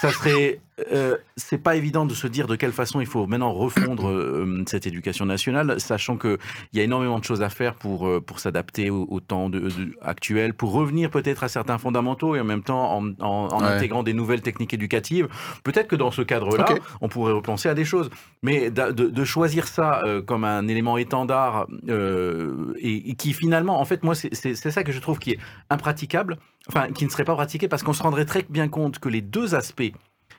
ça 0.00 0.10
serait 0.10 0.60
euh, 0.90 1.18
c'est 1.36 1.58
pas 1.58 1.76
évident 1.76 2.06
de 2.06 2.14
se 2.14 2.26
dire 2.26 2.46
de 2.46 2.56
quelle 2.56 2.72
façon 2.72 3.00
il 3.00 3.06
faut 3.06 3.26
maintenant 3.26 3.52
refondre 3.52 4.08
euh, 4.08 4.64
cette 4.66 4.86
éducation 4.86 5.26
nationale, 5.26 5.78
sachant 5.78 6.16
qu'il 6.16 6.38
y 6.72 6.80
a 6.80 6.82
énormément 6.82 7.18
de 7.18 7.24
choses 7.24 7.42
à 7.42 7.50
faire 7.50 7.74
pour, 7.74 8.06
euh, 8.06 8.20
pour 8.20 8.40
s'adapter 8.40 8.88
au, 8.88 9.20
temps 9.20 9.50
de, 9.50 9.68
actuel, 10.00 10.54
pour 10.54 10.72
revenir 10.72 11.10
peut-être 11.10 11.44
à 11.44 11.48
certains 11.48 11.76
fondamentaux 11.76 12.36
et 12.36 12.40
en 12.40 12.44
même 12.44 12.62
temps 12.62 13.02
en, 13.20 13.62
intégrant 13.62 14.02
des 14.02 14.14
nouvelles 14.14 14.40
techniques 14.40 14.72
éducatives. 14.72 15.28
Peut-être 15.62 15.88
que 15.88 15.96
dans 15.96 16.10
ce 16.10 16.22
cadre-là, 16.22 16.66
on 17.02 17.08
pourrait 17.08 17.32
repenser 17.32 17.68
à 17.68 17.74
des 17.74 17.84
choses. 17.84 18.08
Mais 18.42 18.70
de, 18.70 19.24
choisir 19.24 19.68
ça 19.68 20.02
comme 20.26 20.44
un 20.44 20.66
élément 20.68 20.96
étendard 20.96 21.66
et, 21.86 23.10
et, 23.10 23.14
qui 23.14 23.32
finalement, 23.32 23.80
en 23.80 23.84
fait, 23.84 24.02
moi, 24.02 24.14
c'est 24.14 24.54
ça 24.54 24.82
que 24.82 24.92
je 24.92 24.98
trouve 24.98 25.18
qui 25.18 25.32
est 25.32 25.38
impraticable, 25.70 26.38
enfin, 26.68 26.88
qui 26.92 27.04
ne 27.04 27.10
serait 27.10 27.24
pas 27.24 27.34
pratiqué 27.34 27.68
parce 27.68 27.82
qu'on 27.82 27.92
se 27.92 28.02
rendrait 28.02 28.24
très 28.24 28.44
bien 28.48 28.68
compte 28.68 28.98
que 28.98 29.08
les 29.08 29.20
deux 29.20 29.54
aspects 29.54 29.92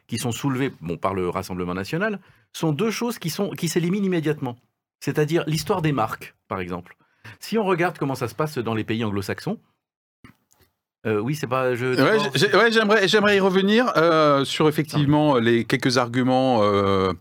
qui 0.07 0.17
sont 0.17 0.31
soulevées 0.31 0.71
bon, 0.81 0.97
par 0.97 1.13
le 1.13 1.29
Rassemblement 1.29 1.73
national 1.73 2.19
sont 2.51 2.71
deux 2.71 2.91
choses 2.91 3.19
qui, 3.19 3.29
sont, 3.29 3.49
qui 3.51 3.67
s'éliminent 3.67 4.05
immédiatement. 4.05 4.57
C'est-à-dire 4.99 5.43
l'histoire 5.47 5.81
des 5.81 5.91
marques, 5.91 6.35
par 6.47 6.59
exemple. 6.59 6.95
Si 7.39 7.57
on 7.57 7.65
regarde 7.65 7.97
comment 7.97 8.15
ça 8.15 8.27
se 8.27 8.35
passe 8.35 8.57
dans 8.57 8.73
les 8.73 8.83
pays 8.83 9.03
anglo-saxons, 9.03 9.59
euh, 11.05 11.19
oui, 11.19 11.35
c'est 11.35 11.47
pas. 11.47 11.75
Je... 11.75 11.85
Ouais, 12.55 12.71
j'aimerais, 12.71 13.07
j'aimerais 13.09 13.35
y 13.35 13.39
revenir 13.41 13.91
euh, 13.97 14.45
sur 14.45 14.69
effectivement 14.69 15.37
les 15.37 15.65
quelques 15.65 15.97
arguments 15.97 16.59
euh, 16.63 17.11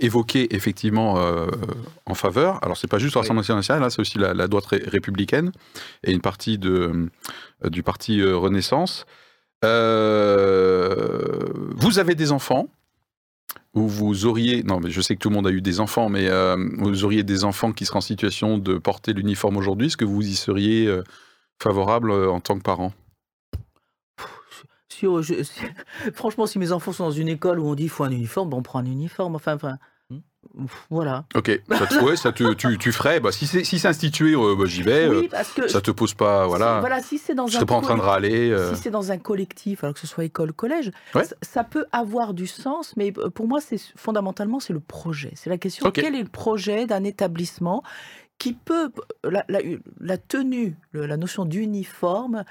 évoqués 0.00 0.54
effectivement 0.54 1.22
en 2.06 2.14
faveur. 2.14 2.62
Alors 2.64 2.78
c'est 2.78 2.88
pas 2.88 2.98
juste 2.98 3.14
le 3.14 3.20
Rassemblement 3.20 3.56
national, 3.56 3.82
là, 3.82 3.90
c'est 3.90 4.00
aussi 4.00 4.18
la, 4.18 4.48
droite 4.48 4.66
républicaine 4.66 5.52
et 6.04 6.12
une 6.12 6.22
partie 6.22 6.56
de, 6.56 7.10
du 7.64 7.82
parti 7.82 8.22
Renaissance. 8.22 9.04
Vous 11.76 11.98
avez 11.98 12.14
des 12.14 12.32
enfants 12.32 12.68
ou 13.74 13.86
vous 13.86 14.26
auriez, 14.26 14.62
non 14.62 14.80
mais 14.80 14.90
je 14.90 15.00
sais 15.00 15.14
que 15.14 15.20
tout 15.20 15.28
le 15.30 15.34
monde 15.34 15.46
a 15.46 15.50
eu 15.50 15.60
des 15.60 15.80
enfants, 15.80 16.08
mais 16.08 16.28
vous 16.78 17.04
auriez 17.04 17.22
des 17.22 17.44
enfants 17.44 17.72
qui 17.72 17.84
seraient 17.84 17.98
en 17.98 18.02
situation 18.02 18.58
de 18.58 18.78
porter 18.78 19.12
l'uniforme 19.12 19.56
aujourd'hui, 19.56 19.88
est-ce 19.88 19.96
que 19.96 20.04
vous 20.04 20.26
y 20.26 20.34
seriez 20.34 20.88
favorable 21.60 22.12
en 22.12 22.40
tant 22.40 22.56
que 22.56 22.62
parent? 22.62 22.92
Franchement, 26.14 26.46
si 26.46 26.58
mes 26.58 26.72
enfants 26.72 26.92
sont 26.92 27.04
dans 27.04 27.10
une 27.12 27.28
école 27.28 27.60
où 27.60 27.66
on 27.68 27.74
dit 27.74 27.84
qu'il 27.84 27.90
faut 27.90 28.04
un 28.04 28.10
uniforme, 28.10 28.50
ben, 28.50 28.56
on 28.56 28.62
prend 28.62 28.80
un 28.80 28.86
uniforme. 28.86 29.36
Enfin, 29.36 29.54
enfin. 29.54 29.78
Voilà. 30.90 31.24
Ok, 31.34 31.60
ça, 32.16 32.32
te, 32.32 32.52
tu, 32.54 32.78
tu, 32.78 32.92
ferais. 32.92 33.20
Bah, 33.20 33.32
si 33.32 33.46
c'est 33.46 33.64
si 33.64 33.80
institué, 33.86 34.34
euh, 34.34 34.56
bah, 34.56 34.64
j'y 34.66 34.82
vais. 34.82 35.08
Oui, 35.08 35.26
euh, 35.26 35.28
parce 35.30 35.52
que 35.52 35.68
ça 35.68 35.80
te 35.80 35.90
pose 35.90 36.14
pas. 36.14 36.46
Voilà. 36.46 36.80
voilà 36.80 37.00
si 37.00 37.18
c'est 37.18 37.34
dans 37.34 37.46
je 37.46 37.58
un. 37.58 37.64
pas 37.64 37.74
en 37.74 37.80
train 37.80 37.96
de 37.96 38.02
râler. 38.02 38.50
Euh. 38.50 38.74
Si 38.74 38.82
c'est 38.82 38.90
dans 38.90 39.12
un 39.12 39.18
collectif, 39.18 39.84
alors 39.84 39.94
que 39.94 40.00
ce 40.00 40.06
soit 40.06 40.24
école, 40.24 40.52
collège, 40.52 40.90
ça, 41.42 41.64
peut 41.64 41.86
avoir 41.92 42.34
du 42.34 42.46
sens, 42.46 42.94
mais 42.96 43.12
pour 43.12 43.46
moi, 43.46 43.60
c'est 43.60 43.80
fondamentalement 43.96 44.60
c'est 44.60 44.72
le 44.72 44.80
projet. 44.80 45.32
C'est 45.34 45.50
la 45.50 45.58
question 45.58 45.90
quel 45.90 46.14
est 46.14 46.22
le 46.22 46.28
projet 46.28 46.86
d'un 46.86 47.04
établissement 47.04 47.82
qui 48.38 48.52
peut 48.52 48.90
la, 49.24 49.44
la, 49.48 49.60
la 50.00 50.16
tenue, 50.16 50.76
la 50.92 51.16
notion 51.16 51.44
d'uniforme 51.44 52.44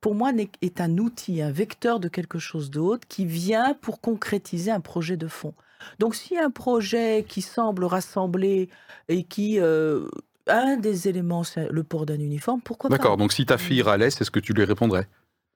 pour 0.00 0.14
moi, 0.14 0.30
est 0.60 0.80
un 0.80 0.98
outil, 0.98 1.40
un 1.40 1.50
vecteur 1.50 2.00
de 2.00 2.08
quelque 2.08 2.38
chose 2.38 2.70
d'autre 2.70 3.08
qui 3.08 3.24
vient 3.24 3.74
pour 3.80 4.00
concrétiser 4.00 4.70
un 4.70 4.80
projet 4.80 5.16
de 5.16 5.26
fond. 5.26 5.54
Donc, 5.98 6.14
si 6.14 6.38
un 6.38 6.50
projet 6.50 7.24
qui 7.28 7.42
semble 7.42 7.84
rassembler 7.84 8.68
et 9.08 9.24
qui 9.24 9.58
euh, 9.60 10.06
un 10.46 10.76
des 10.76 11.08
éléments, 11.08 11.44
c'est 11.44 11.68
le 11.70 11.84
port 11.84 12.06
d'un 12.06 12.18
uniforme, 12.18 12.60
pourquoi 12.60 12.90
pas 12.90 12.96
D'accord. 12.96 13.16
Donc, 13.16 13.32
si 13.32 13.46
ta 13.46 13.58
fille 13.58 13.82
râlait, 13.82 14.08
est-ce 14.08 14.30
que 14.30 14.40
tu 14.40 14.52
lui 14.52 14.64
répondrais 14.64 15.08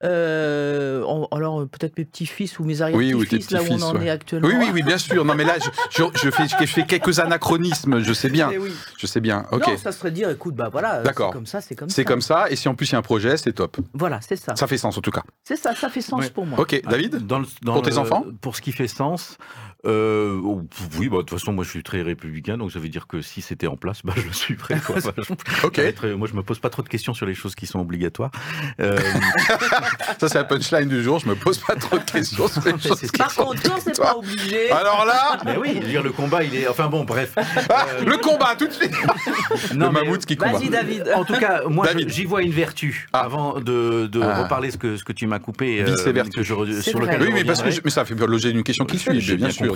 euh, 0.05 1.03
alors 1.33 1.67
peut-être 1.69 1.99
mes 1.99 2.05
petits-fils 2.05 2.59
ou 2.61 2.65
mes 2.65 2.83
arrière-petits-fils, 2.83 3.51
là 3.51 3.63
où 3.63 3.67
on 3.71 3.83
en 3.83 4.01
est 4.01 4.11
actuellement. 4.11 4.49
Oui, 4.49 4.55
oui, 4.57 4.71
oui, 4.73 4.83
bien 4.83 4.99
sûr. 4.99 5.25
Non, 5.25 5.35
mais 5.35 5.45
là, 5.45 5.57
je, 5.59 6.03
je, 6.15 6.31
fais, 6.31 6.47
je 6.49 6.67
fais, 6.67 6.87
quelques 6.87 7.19
anachronismes, 7.19 8.01
je 8.01 8.13
sais 8.13 8.29
bien. 8.29 8.51
Oui. 8.51 8.73
Je 8.97 9.07
sais 9.07 9.21
bien. 9.21 9.47
Ok. 9.51 9.67
Non, 9.67 9.77
ça 9.77 9.93
serait 9.93 10.13
dire, 10.13 10.31
écoute, 10.31 10.55
bah 10.55 10.69
voilà, 10.71 11.03
c'est 11.05 11.15
comme 11.15 11.47
ça, 11.47 11.61
c'est 11.61 11.75
comme 11.75 11.89
ça. 11.89 11.95
C'est 11.95 12.05
comme 12.05 12.21
ça, 12.21 12.51
et 12.51 12.57
si 12.57 12.69
en 12.69 12.75
plus 12.75 12.91
il 12.91 12.93
y 12.93 12.95
a 12.95 12.99
un 12.99 13.03
projet, 13.03 13.37
c'est 13.37 13.53
top. 13.53 13.79
Voilà, 13.93 14.21
c'est 14.21 14.37
ça. 14.37 14.55
Ça 14.55 14.67
fait 14.67 14.79
sens 14.79 14.97
en 14.97 15.01
tout 15.01 15.11
cas. 15.11 15.23
C'est 15.43 15.57
ça, 15.57 15.75
ça 15.75 15.89
fait 15.89 16.01
sens 16.01 16.29
pour 16.31 16.47
moi. 16.47 16.61
Ok, 16.61 16.81
David, 16.89 17.27
dans 17.27 17.43
pour 17.65 17.83
tes 17.83 17.99
enfants 17.99 18.25
Pour 18.41 18.57
ce 18.57 18.63
qui 18.63 18.73
fait 18.73 18.89
sens, 18.89 19.37
euh, 19.87 20.41
oh, 20.43 20.63
oui, 20.99 21.09
bah, 21.09 21.19
de 21.19 21.23
toute 21.23 21.39
façon, 21.39 21.53
moi 21.53 21.65
je 21.65 21.71
suis 21.71 21.83
très 21.83 22.03
républicain, 22.03 22.59
donc 22.59 22.73
ça 22.73 22.81
veut 22.81 22.89
dire 22.89 23.07
que 23.07 23.23
si 23.23 23.43
c'était 23.43 23.69
en 23.69 23.77
place, 23.77 24.01
bah, 24.05 24.13
je 24.17 24.23
le 24.23 24.33
suivrai. 24.33 24.75
ok. 25.65 25.81
moi 26.17 26.27
je 26.27 26.35
me 26.35 26.43
pose 26.43 26.59
pas 26.59 26.71
trop 26.71 26.83
de 26.83 26.89
questions 26.89 27.15
sur 27.15 27.27
les 27.27 27.35
choses 27.35 27.55
qui 27.55 27.67
sont 27.67 27.79
obligatoires. 27.79 28.31
Euh... 28.81 28.99
ça, 30.20 30.29
c'est 30.29 30.38
la 30.38 30.44
punchline 30.44 30.88
du 30.88 31.03
jour, 31.03 31.18
je 31.18 31.29
me 31.29 31.35
pose 31.35 31.59
pas 31.59 31.74
trop 31.74 31.98
de 31.98 32.05
questions 32.05 32.48
sur 32.48 32.62
les 32.64 32.79
choses 32.79 33.01
qui 33.01 33.09
Par 33.18 33.35
contre, 33.35 33.62
c'est 33.83 33.98
pas 33.98 34.16
obligé. 34.16 34.70
Alors 34.70 35.05
là. 35.05 35.38
Mais 35.44 35.57
oui, 35.57 35.81
dire 35.81 36.03
le 36.03 36.12
combat, 36.12 36.42
il 36.42 36.55
est. 36.55 36.68
Enfin 36.68 36.88
bon, 36.88 37.05
bref. 37.05 37.35
Ah, 37.70 37.87
le 38.05 38.16
combat, 38.18 38.55
tout 38.59 38.66
de 38.66 38.72
suite 38.72 38.94
non, 39.74 39.87
Le 39.87 39.92
mammouth 39.92 40.24
qui 40.24 40.37
combat. 40.37 40.53
Vas-y, 40.53 40.70
David. 40.70 41.12
En 41.14 41.24
tout 41.24 41.38
cas, 41.38 41.62
moi 41.68 41.87
j'y 42.07 42.24
vois 42.24 42.42
une 42.42 42.53
vertu. 42.53 43.09
Ah. 43.12 43.20
Avant 43.20 43.61
de, 43.61 44.07
de 44.07 44.20
ah. 44.22 44.42
reparler 44.42 44.70
ce 44.70 44.79
que, 44.79 44.96
ce 44.96 45.05
que 45.05 45.12
tu 45.12 45.27
m'as 45.27 45.38
coupé. 45.38 45.83
Vice 45.83 46.07
euh, 46.07 46.12
vertu. 46.12 46.44
sur 46.44 46.64
lequel 46.64 47.22
oui, 47.22 47.31
mais, 47.33 47.44
parce 47.44 47.62
que 47.62 47.68
mais 47.85 47.90
ça 47.90 48.05
fait 48.05 48.14
l'objet 48.14 48.53
d'une 48.53 48.62
question 48.62 48.85
qui 48.85 48.98
suit, 48.98 49.37
bien 49.37 49.51
sûr. 49.51 49.74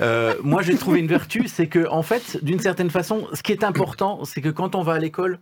Euh, 0.00 0.34
moi, 0.42 0.62
j'ai 0.62 0.76
trouvé 0.76 1.00
une 1.00 1.06
vertu, 1.06 1.48
c'est 1.48 1.66
que, 1.66 1.88
en 1.88 2.02
fait, 2.02 2.42
d'une 2.42 2.60
certaine 2.60 2.90
façon, 2.90 3.26
ce 3.32 3.42
qui 3.42 3.52
est 3.52 3.64
important, 3.64 4.24
c'est 4.24 4.40
que 4.40 4.48
quand 4.48 4.74
on 4.74 4.82
va 4.82 4.94
à 4.94 4.98
l'école, 4.98 5.38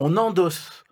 on 0.00 0.16
endosse, 0.16 0.83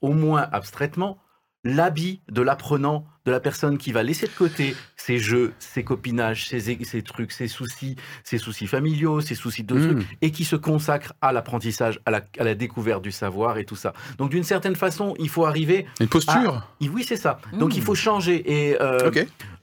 au 0.00 0.12
moins 0.12 0.48
abstraitement, 0.52 1.18
l'habit 1.66 2.20
de 2.30 2.42
l'apprenant, 2.42 3.06
de 3.24 3.32
la 3.32 3.40
personne 3.40 3.76
qui 3.76 3.90
va 3.90 4.04
laisser 4.04 4.26
de 4.26 4.32
côté 4.32 4.76
ses 4.96 5.18
jeux, 5.18 5.52
ses 5.58 5.82
copinages, 5.82 6.48
ses, 6.48 7.02
trucs, 7.02 7.32
ses 7.32 7.48
soucis, 7.48 7.96
ses 8.22 8.38
soucis 8.38 8.68
familiaux, 8.68 9.20
ses 9.20 9.34
soucis 9.34 9.64
de 9.64 9.74
trucs, 9.74 9.98
hmm. 9.98 10.16
et 10.22 10.30
qui 10.30 10.44
se 10.44 10.54
consacre 10.54 11.12
à 11.20 11.32
l'apprentissage, 11.32 12.00
à 12.06 12.12
la, 12.12 12.54
découverte 12.54 13.02
du 13.02 13.10
savoir 13.10 13.58
et 13.58 13.64
tout 13.64 13.74
ça. 13.74 13.94
Donc 14.18 14.30
d'une 14.30 14.44
certaine 14.44 14.76
façon, 14.76 15.14
il 15.18 15.28
faut 15.28 15.44
arriver... 15.44 15.86
Une 15.98 16.06
posture 16.06 16.68
Oui, 16.80 17.02
c'est 17.02 17.16
ça. 17.16 17.40
Donc 17.52 17.76
il 17.76 17.82
faut 17.82 17.96
changer. 17.96 18.68
Et 18.68 18.80
euh, 18.80 19.10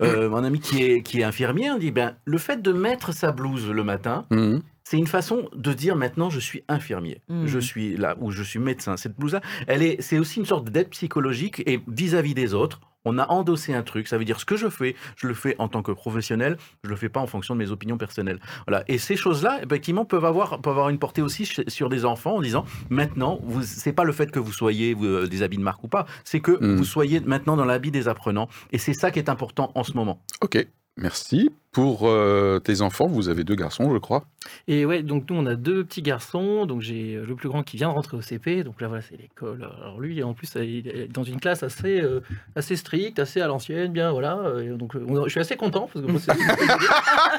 euh, 0.01 0.29
mon 0.29 0.43
ami 0.43 0.59
qui 0.59 0.83
est, 0.83 1.01
qui 1.01 1.21
est 1.21 1.23
infirmier, 1.23 1.71
on 1.71 1.77
dit, 1.77 1.91
ben, 1.91 2.15
le 2.25 2.37
fait 2.37 2.61
de 2.61 2.73
mettre 2.73 3.13
sa 3.13 3.31
blouse 3.31 3.69
le 3.69 3.83
matin, 3.83 4.25
hmm 4.29 4.59
c'est 4.83 4.97
une 4.97 5.07
façon 5.07 5.49
de 5.55 5.73
dire 5.73 5.95
maintenant 5.95 6.29
je 6.29 6.39
suis 6.39 6.63
infirmier, 6.67 7.21
mmh. 7.29 7.45
je 7.45 7.59
suis 7.59 7.97
là 7.97 8.15
ou 8.19 8.31
je 8.31 8.43
suis 8.43 8.59
médecin. 8.59 8.97
Cette 8.97 9.17
blouse-là, 9.17 9.41
elle 9.67 9.81
est, 9.81 10.01
c'est 10.01 10.19
aussi 10.19 10.39
une 10.39 10.45
sorte 10.45 10.69
d'aide 10.69 10.89
psychologique 10.89 11.63
et 11.65 11.81
vis-à-vis 11.87 12.33
des 12.33 12.53
autres. 12.53 12.81
On 13.05 13.17
a 13.17 13.27
endossé 13.27 13.73
un 13.73 13.83
truc, 13.83 14.07
ça 14.07 14.17
veut 14.17 14.23
dire 14.23 14.39
ce 14.39 14.45
que 14.45 14.55
je 14.55 14.69
fais, 14.69 14.95
je 15.17 15.27
le 15.27 15.33
fais 15.33 15.55
en 15.59 15.67
tant 15.67 15.81
que 15.81 15.91
professionnel, 15.91 16.57
je 16.83 16.89
le 16.89 16.95
fais 16.95 17.09
pas 17.09 17.19
en 17.19 17.27
fonction 17.27 17.53
de 17.53 17.59
mes 17.59 17.69
opinions 17.69 17.97
personnelles. 17.97 18.39
Voilà. 18.65 18.85
Et 18.87 18.97
ces 18.97 19.17
choses-là, 19.17 19.59
effectivement, 19.61 20.05
peuvent 20.05 20.23
avoir, 20.23 20.61
peuvent 20.61 20.71
avoir 20.71 20.87
une 20.87 20.99
portée 20.99 21.21
aussi 21.21 21.45
sur 21.67 21.89
des 21.89 22.05
enfants 22.05 22.37
en 22.37 22.41
disant 22.41 22.63
maintenant, 22.89 23.39
vous, 23.43 23.61
c'est 23.61 23.91
pas 23.91 24.05
le 24.05 24.13
fait 24.13 24.31
que 24.31 24.39
vous 24.39 24.53
soyez 24.53 24.95
euh, 25.01 25.27
des 25.27 25.43
habits 25.43 25.57
de 25.57 25.63
marque 25.63 25.83
ou 25.83 25.89
pas, 25.89 26.05
c'est 26.23 26.39
que 26.39 26.51
mmh. 26.51 26.75
vous 26.75 26.85
soyez 26.85 27.19
maintenant 27.19 27.57
dans 27.57 27.65
l'habit 27.65 27.91
des 27.91 28.07
apprenants. 28.07 28.47
Et 28.71 28.77
c'est 28.77 28.93
ça 28.93 29.11
qui 29.11 29.19
est 29.19 29.27
important 29.27 29.71
en 29.75 29.83
ce 29.83 29.93
moment. 29.93 30.21
Ok. 30.41 30.65
Merci. 30.97 31.49
Pour 31.71 32.07
euh, 32.07 32.59
tes 32.59 32.81
enfants, 32.81 33.07
vous 33.07 33.27
avez 33.27 33.43
deux 33.43 33.55
garçons, 33.55 33.91
je 33.91 33.97
crois. 33.97 34.25
Et 34.67 34.85
ouais, 34.85 35.03
donc 35.03 35.29
nous 35.29 35.35
on 35.35 35.45
a 35.45 35.55
deux 35.55 35.83
petits 35.83 36.01
garçons. 36.01 36.65
Donc 36.65 36.81
j'ai 36.81 37.15
euh, 37.15 37.25
le 37.25 37.35
plus 37.35 37.49
grand 37.49 37.63
qui 37.63 37.77
vient 37.77 37.89
de 37.89 37.93
rentrer 37.93 38.17
au 38.17 38.21
CP. 38.21 38.63
Donc 38.63 38.81
là 38.81 38.87
voilà, 38.87 39.01
c'est 39.01 39.19
l'école. 39.19 39.67
Alors 39.81 39.99
lui, 39.99 40.23
en 40.23 40.33
plus, 40.33 40.49
il 40.55 40.87
est 40.87 41.11
dans 41.11 41.23
une 41.23 41.39
classe 41.39 41.63
assez 41.63 42.01
euh, 42.01 42.21
assez 42.55 42.75
stricte, 42.75 43.19
assez 43.19 43.41
à 43.41 43.47
l'ancienne, 43.47 43.91
bien 43.91 44.11
voilà. 44.11 44.39
donc 44.77 44.93
je 44.95 45.29
suis 45.29 45.39
assez 45.39 45.55
content 45.55 45.89
parce 45.93 46.05
que 46.05 46.11
moi, 46.11 46.19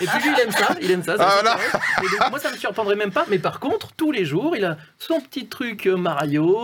Et 0.01 0.07
puis 0.07 0.19
lui, 0.23 0.31
il 0.37 0.41
aime 0.43 0.51
ça, 0.51 0.77
il 0.81 0.91
aime 0.91 1.03
ça. 1.03 1.17
ça 1.17 1.43
ah, 1.47 1.59
Et 2.03 2.03
donc, 2.03 2.31
moi, 2.31 2.39
ça 2.39 2.51
me 2.51 2.57
surprendrait 2.57 2.97
même 2.97 3.13
pas. 3.13 3.27
Mais 3.29 3.39
par 3.39 3.61
contre, 3.61 3.93
tous 3.97 4.13
les 4.13 4.25
jours, 4.25 4.57
il 4.57 4.65
a 4.65 4.77
son 4.99 5.21
petit 5.21 5.47
truc 5.47 5.87
Mario, 5.87 6.59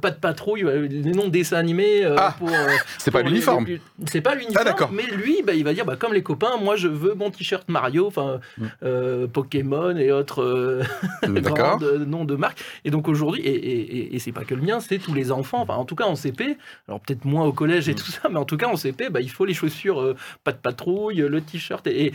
pas 0.00 0.10
de 0.10 0.18
patrouille, 0.20 0.64
les 0.88 1.12
noms 1.12 1.26
de 1.26 1.32
dessins 1.32 1.56
animés. 1.56 2.04
Ah, 2.04 2.36
c'est 2.98 3.10
pas 3.10 3.22
l'uniforme. 3.22 3.66
C'est 4.06 4.20
pas 4.20 4.34
l'uniforme. 4.34 4.66
Ah, 4.66 4.88
mais 4.92 5.04
lui, 5.04 5.42
bah, 5.44 5.54
il 5.54 5.64
va 5.64 5.72
dire, 5.72 5.84
bah, 5.84 5.96
comme 5.96 6.12
les 6.12 6.22
copains, 6.22 6.56
moi 6.56 6.76
je 6.76 6.88
veux 6.88 7.14
mon 7.14 7.30
t-shirt 7.30 7.68
Mario, 7.68 8.06
enfin 8.06 8.40
mm. 8.58 8.66
euh, 8.82 9.26
Pokémon 9.48 9.96
et 9.96 10.12
autres 10.12 10.42
euh, 10.42 10.84
noms 12.06 12.24
de 12.26 12.36
marques. 12.36 12.62
Et 12.84 12.90
donc 12.90 13.08
aujourd'hui, 13.08 13.40
et, 13.42 14.14
et, 14.14 14.18
c'est 14.18 14.32
pas 14.32 14.44
que 14.44 14.54
le 14.54 14.60
mien, 14.60 14.80
c'est 14.80 14.98
tous 14.98 15.14
les 15.14 15.32
enfants. 15.32 15.62
Enfin, 15.62 15.74
en 15.74 15.86
tout 15.86 15.96
cas 15.96 16.04
en 16.04 16.14
CP, 16.14 16.58
alors 16.86 17.00
peut-être 17.00 17.24
moins 17.24 17.44
au 17.44 17.52
collège 17.52 17.88
et 17.88 17.92
mm. 17.92 17.96
tout 17.96 18.10
ça, 18.10 18.28
mais 18.28 18.36
en 18.36 18.44
tout 18.44 18.58
cas 18.58 18.66
en 18.66 18.76
CP, 18.76 19.08
bah, 19.08 19.22
il 19.22 19.30
faut 19.30 19.46
les 19.46 19.54
chaussures, 19.54 20.00
euh, 20.00 20.16
pas 20.44 20.52
de 20.52 20.58
patrouille, 20.58 21.16
le 21.16 21.40
t-shirt. 21.40 21.86
Et, 21.86 22.12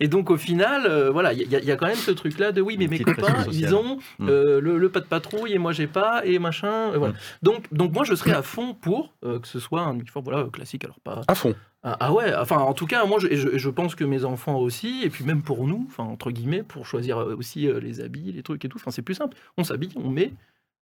et, 0.00 0.08
donc 0.08 0.30
au 0.30 0.38
final, 0.38 1.10
voilà, 1.12 1.34
il 1.34 1.50
y, 1.50 1.70
a 1.70 1.76
quand 1.76 1.86
même 1.86 1.96
ce 1.96 2.10
truc-là 2.10 2.52
de 2.52 2.62
oui, 2.62 2.76
mais 2.78 2.86
mes 2.86 3.00
copains, 3.00 3.44
ils 3.52 3.74
ont 3.74 3.98
mm. 4.18 4.26
le, 4.28 4.88
pas 4.88 5.00
de 5.00 5.06
patrouille 5.06 5.52
et 5.52 5.58
moi 5.58 5.72
j'ai 5.72 5.86
pas 5.86 6.22
et 6.24 6.38
machin. 6.38 6.90
voilà. 6.96 7.14
Donc, 7.42 7.72
donc 7.72 7.92
moi 7.92 8.04
je 8.04 8.14
serais 8.14 8.32
à 8.32 8.42
fond 8.42 8.74
pour 8.74 9.12
que 9.22 9.46
ce 9.46 9.60
soit 9.60 9.82
un 9.82 9.94
uniforme 9.94 10.24
voilà, 10.24 10.48
classique, 10.50 10.84
alors 10.84 11.00
pas 11.00 11.20
à 11.28 11.34
fond. 11.34 11.54
Ah, 11.82 11.96
ah, 11.98 12.12
ouais, 12.12 12.34
enfin 12.36 12.58
en 12.58 12.74
tout 12.74 12.86
cas, 12.86 13.06
moi 13.06 13.18
je, 13.20 13.68
pense 13.70 13.94
que 13.94 14.04
mes 14.04 14.24
enfants 14.26 14.58
aussi, 14.58 15.02
et 15.02 15.08
puis 15.08 15.24
même 15.24 15.42
pour 15.42 15.66
nous, 15.66 15.88
entre 15.96 16.30
guillemets, 16.30 16.62
pour 16.62 16.84
choisir 16.84 17.18
euh, 17.18 17.34
aussi 17.36 17.66
euh, 17.66 17.80
les 17.80 18.02
habits, 18.02 18.32
les 18.32 18.42
trucs 18.42 18.62
et 18.66 18.68
tout, 18.68 18.76
enfin 18.76 18.90
c'est 18.90 19.00
plus 19.00 19.14
simple. 19.14 19.34
On 19.56 19.64
s'habille, 19.64 19.92
on 19.96 20.10
met 20.10 20.34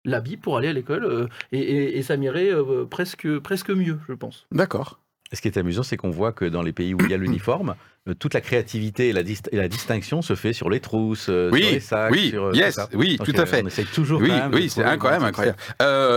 l'habit 0.06 0.38
pour 0.38 0.56
aller 0.56 0.70
à 0.70 0.74
l'école, 0.74 1.04
euh, 1.04 1.28
et, 1.52 1.98
et, 1.98 2.02
ça 2.02 2.16
m'irait 2.16 2.52
presque, 2.90 3.40
presque 3.40 3.72
mieux, 3.72 4.00
je 4.08 4.14
pense. 4.14 4.48
D'accord. 4.54 5.02
Ce 5.34 5.42
qui 5.42 5.48
est 5.48 5.58
amusant, 5.58 5.84
c'est 5.84 5.98
qu'on 5.98 6.12
voit 6.12 6.32
que 6.32 6.46
dans 6.46 6.62
les 6.62 6.72
pays 6.72 6.94
où 6.94 6.98
il 7.02 7.10
y 7.10 7.14
a 7.14 7.18
l'uniforme, 7.18 7.76
euh, 8.08 8.14
toute 8.14 8.36
la 8.36 8.42
créativité 8.42 9.10
et 9.10 9.14
la, 9.14 9.22
et 9.22 9.56
la, 9.58 9.68
distinction 9.68 10.22
se 10.22 10.36
fait 10.36 10.54
sur 10.54 10.70
les 10.70 10.80
trousses, 10.80 11.28
euh, 11.30 11.50
oui, 11.52 11.64
sur 11.64 11.72
les 11.72 11.80
sacs. 11.80 12.12
Oui, 12.12 12.30
sur, 12.30 12.44
euh, 12.46 12.54
yes, 12.54 12.80
oui, 12.94 13.18
tout 13.24 13.34
à 13.36 13.48
fait. 13.48 13.64
On 13.64 13.68
essaye 13.68 13.86
toujours. 13.86 14.22
Oui, 14.22 14.32
oui, 14.54 14.70
c'est 14.70 14.84
incroyable, 14.84 15.26
incroyable. 15.26 15.58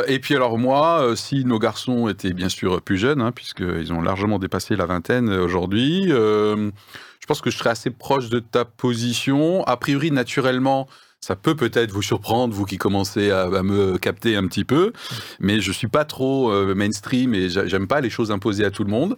et 0.07 0.19
puis 0.19 0.35
alors 0.35 0.59
moi, 0.59 1.15
si 1.17 1.47
nos 1.47 1.59
garçons 1.59 2.09
étaient 2.09 2.35
bien 2.35 2.51
sûr 2.51 2.83
plus 2.83 2.99
jeunes, 2.99 3.23
hein, 3.23 3.33
puisqu'ils 3.33 3.93
ont 3.95 4.03
largement 4.03 4.39
dépassé 4.39 4.77
la 4.77 4.85
vingtaine 4.85 5.31
aujourd'hui, 5.31 6.09
je 6.09 7.27
pense 7.27 7.41
que 7.41 7.51
je 7.51 7.57
serais 7.57 7.71
assez 7.71 7.91
proche 7.91 8.29
de 8.29 8.41
ta 8.41 8.67
position. 8.67 9.65
A 9.65 9.79
priori, 9.79 10.11
naturellement 10.11 10.87
ça 11.21 11.37
peut 11.37 11.57
peut-être 11.57 11.91
vous 11.91 12.03
surprendre, 12.03 12.55
vous 12.55 12.65
qui 12.65 12.79
commencez 12.79 13.31
à, 13.31 13.49
me 13.63 13.99
capter 13.99 14.37
un 14.37 14.47
petit 14.47 14.65
peu, 14.65 14.93
mais 15.41 15.61
je 15.61 15.73
suis 15.73 15.89
pas 15.89 16.05
trop 16.05 16.53
mainstream 16.75 17.35
et 17.35 17.49
j'aime 17.49 17.87
pas 17.87 18.01
les 18.01 18.11
choses 18.11 18.31
imposées 18.31 18.65
à 18.65 18.71
tout 18.71 18.85
le 18.85 18.91
monde. 18.91 19.17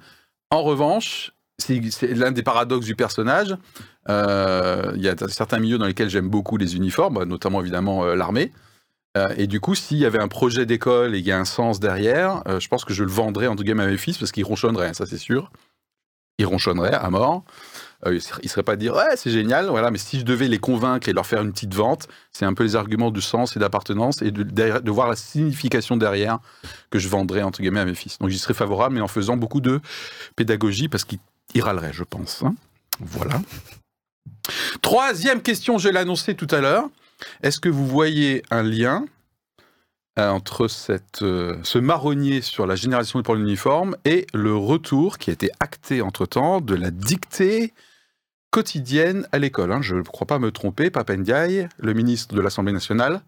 En 0.51 0.63
revanche, 0.63 1.33
c'est 1.61 2.15
l'un 2.15 2.33
des 2.33 2.43
paradoxes 2.43 2.87
du 2.87 2.97
personnage. 2.97 3.57
Euh, 4.09 4.93
il 4.97 5.03
y 5.03 5.09
a 5.09 5.15
certains 5.29 5.59
milieux 5.59 5.79
dans 5.79 5.87
lesquels 5.87 6.11
j'aime 6.11 6.29
beaucoup 6.29 6.57
les 6.57 6.75
uniformes, 6.75 7.23
notamment 7.25 7.61
évidemment 7.61 8.05
euh, 8.05 8.17
l'armée. 8.17 8.51
Euh, 9.17 9.33
et 9.37 9.47
du 9.47 9.61
coup, 9.61 9.75
s'il 9.75 9.99
y 9.99 10.07
avait 10.07 10.21
un 10.21 10.29
projet 10.29 10.67
d'école 10.67 11.15
et 11.15 11.19
il 11.19 11.27
y 11.27 11.33
a 11.33 11.39
un 11.39 11.45
sens 11.45 11.81
derrière, 11.81 12.43
je 12.59 12.69
pense 12.69 12.85
que 12.85 12.95
je 12.95 13.05
le 13.05 13.11
vendrais 13.11 13.47
en 13.47 13.57
tout 13.57 13.65
cas 13.65 13.73
à 13.73 13.75
mes 13.75 13.97
fils 13.97 14.19
parce 14.19 14.33
qu'ils 14.33 14.45
ronchonneraient, 14.45 14.95
ça 14.95 15.07
c'est 15.07 15.19
sûr. 15.19 15.51
Ils 16.39 16.47
ronchonneraient 16.47 16.95
à 16.95 17.11
mort. 17.11 17.45
Ils 18.07 18.15
ne 18.15 18.49
seraient 18.49 18.63
pas 18.63 18.77
dire 18.77 18.95
ouais 18.95 19.17
c'est 19.17 19.31
génial, 19.31 19.67
voilà. 19.67 19.91
Mais 19.91 19.99
si 19.99 20.21
je 20.21 20.25
devais 20.25 20.49
les 20.49 20.59
convaincre 20.59 21.09
et 21.09 21.13
leur 21.13 21.27
faire 21.27 21.43
une 21.43 21.53
petite 21.53 21.75
vente, 21.75 22.09
c'est 22.33 22.45
un 22.45 22.55
peu 22.55 22.65
les 22.65 22.77
arguments 22.77 23.11
de 23.11 23.21
sens 23.21 23.57
et 23.57 23.61
d'appartenance 23.61 24.23
et 24.23 24.31
de, 24.31 24.43
de, 24.43 24.91
voir 24.91 25.09
la 25.09 25.17
signification 25.17 25.97
derrière 25.97 26.39
que 26.91 26.99
je 26.99 27.09
vendrais 27.09 27.43
entre 27.43 27.61
guillemets 27.61 27.81
à 27.81 27.85
mes 27.85 27.95
fils. 27.95 28.19
Donc 28.19 28.31
j'y 28.31 28.39
serais 28.39 28.55
favorable, 28.55 28.95
mais 28.95 29.01
en 29.01 29.09
faisant 29.09 29.37
beaucoup 29.37 29.61
de 29.61 29.81
pédagogie 30.37 30.89
parce 30.89 31.05
qu'ils 31.05 31.19
râleraient, 31.63 31.93
je 31.93 32.05
pense. 32.05 32.43
Hein. 32.43 32.55
Voilà. 33.01 33.41
Troisième 34.83 35.43
question, 35.43 35.79
je 35.79 35.89
l'ai 35.89 35.99
annoncé 35.99 36.35
tout 36.35 36.49
à 36.51 36.61
l'heure. 36.61 36.89
Est-ce 37.43 37.61
que 37.61 37.69
vous 37.69 37.87
voyez 37.87 38.43
un 38.51 38.63
lien 38.63 39.05
euh, 40.19 40.29
entre 40.31 40.69
cette, 40.69 41.23
euh, 41.23 41.57
ce 41.63 41.79
marronnier 41.79 42.41
sur 42.43 42.67
la 42.67 42.75
génération 42.75 43.19
du 43.19 43.23
port 43.23 43.37
uniforme 43.37 43.97
et 44.05 44.27
le 44.35 44.57
retour 44.57 45.19
qui 45.19 45.31
a 45.31 45.33
été 45.33 45.51
acté 45.61 46.03
entre-temps 46.03 46.61
de 46.61 46.75
la 46.75 46.91
dictée 46.91 47.73
quotidienne 48.51 49.27
à 49.33 49.39
l'école. 49.39 49.73
Hein? 49.73 49.83
Je 49.83 49.95
ne 49.95 50.03
crois 50.03 50.27
pas 50.27 50.39
me 50.39 50.51
tromper, 50.51 50.91
Papendiaï, 50.91 51.69
le 51.79 51.95
ministre 51.95 52.35
de 52.35 52.41
l'Assemblée 52.41 52.73
nationale, 52.73 53.23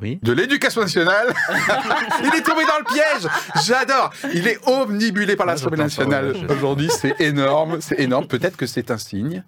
de 0.00 0.32
l'éducation 0.32 0.80
nationale. 0.82 1.34
il 2.22 2.34
est 2.38 2.42
tombé 2.42 2.62
dans 2.64 2.78
le 2.78 2.84
piège. 2.84 3.28
J'adore. 3.66 4.12
Il 4.32 4.46
est 4.46 4.58
omnibulé 4.68 5.34
par 5.34 5.46
l'Assemblée 5.46 5.78
nationale 5.78 6.36
aujourd'hui. 6.48 6.88
C'est 6.88 7.20
énorme. 7.20 7.80
C'est 7.80 7.98
énorme. 7.98 8.26
Peut-être 8.28 8.56
que 8.56 8.66
c'est 8.66 8.92
un 8.92 8.98
signe. 8.98 9.42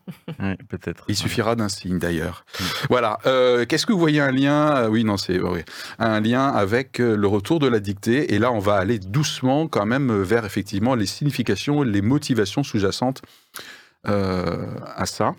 peut-être. 0.68 1.04
Il 1.08 1.16
suffira 1.16 1.54
d'un 1.54 1.68
signe 1.68 1.98
d'ailleurs. 1.98 2.44
Voilà. 2.88 3.18
Euh, 3.26 3.64
qu'est-ce 3.64 3.86
que 3.86 3.92
vous 3.92 4.00
voyez 4.00 4.20
un 4.20 4.32
lien 4.32 4.76
euh, 4.76 4.88
Oui, 4.88 5.04
non, 5.04 5.16
c'est 5.16 5.40
oui. 5.40 5.60
un 6.00 6.20
lien 6.20 6.48
avec 6.48 6.98
euh, 6.98 7.16
le 7.16 7.28
retour 7.28 7.60
de 7.60 7.68
la 7.68 7.78
dictée. 7.78 8.34
Et 8.34 8.40
là, 8.40 8.50
on 8.50 8.58
va 8.58 8.74
aller 8.74 8.98
doucement 8.98 9.68
quand 9.68 9.86
même 9.86 10.20
vers 10.22 10.44
effectivement 10.44 10.96
les 10.96 11.06
significations, 11.06 11.82
les 11.82 12.02
motivations 12.02 12.64
sous-jacentes 12.64 13.22
à 14.04 15.06
ça 15.06 15.34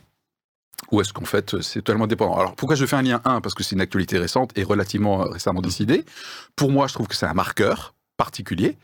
ou 0.92 1.02
est-ce 1.02 1.14
qu'en 1.14 1.26
fait 1.26 1.62
c'est 1.62 1.82
totalement 1.82 2.08
dépendant? 2.08 2.38
Alors 2.38 2.56
pourquoi 2.56 2.76
je 2.76 2.86
fais 2.86 2.96
un 2.96 3.02
lien? 3.02 3.22
1 3.26 3.42
Parce 3.42 3.54
que 3.54 3.64
c'est 3.64 3.76
une 3.76 3.82
actualité 3.82 4.18
récente 4.18 4.52
et 4.58 4.64
relativement 4.64 5.22
euh, 5.22 5.30
récemment 5.30 5.62
décidée. 5.62 6.06
Pour 6.56 6.72
moi, 6.72 6.88
je 6.88 6.94
trouve 6.94 7.08
que 7.08 7.16
c'est 7.16 7.26
un 7.26 7.34
marqueur 7.34 7.94
particulier 8.18 8.78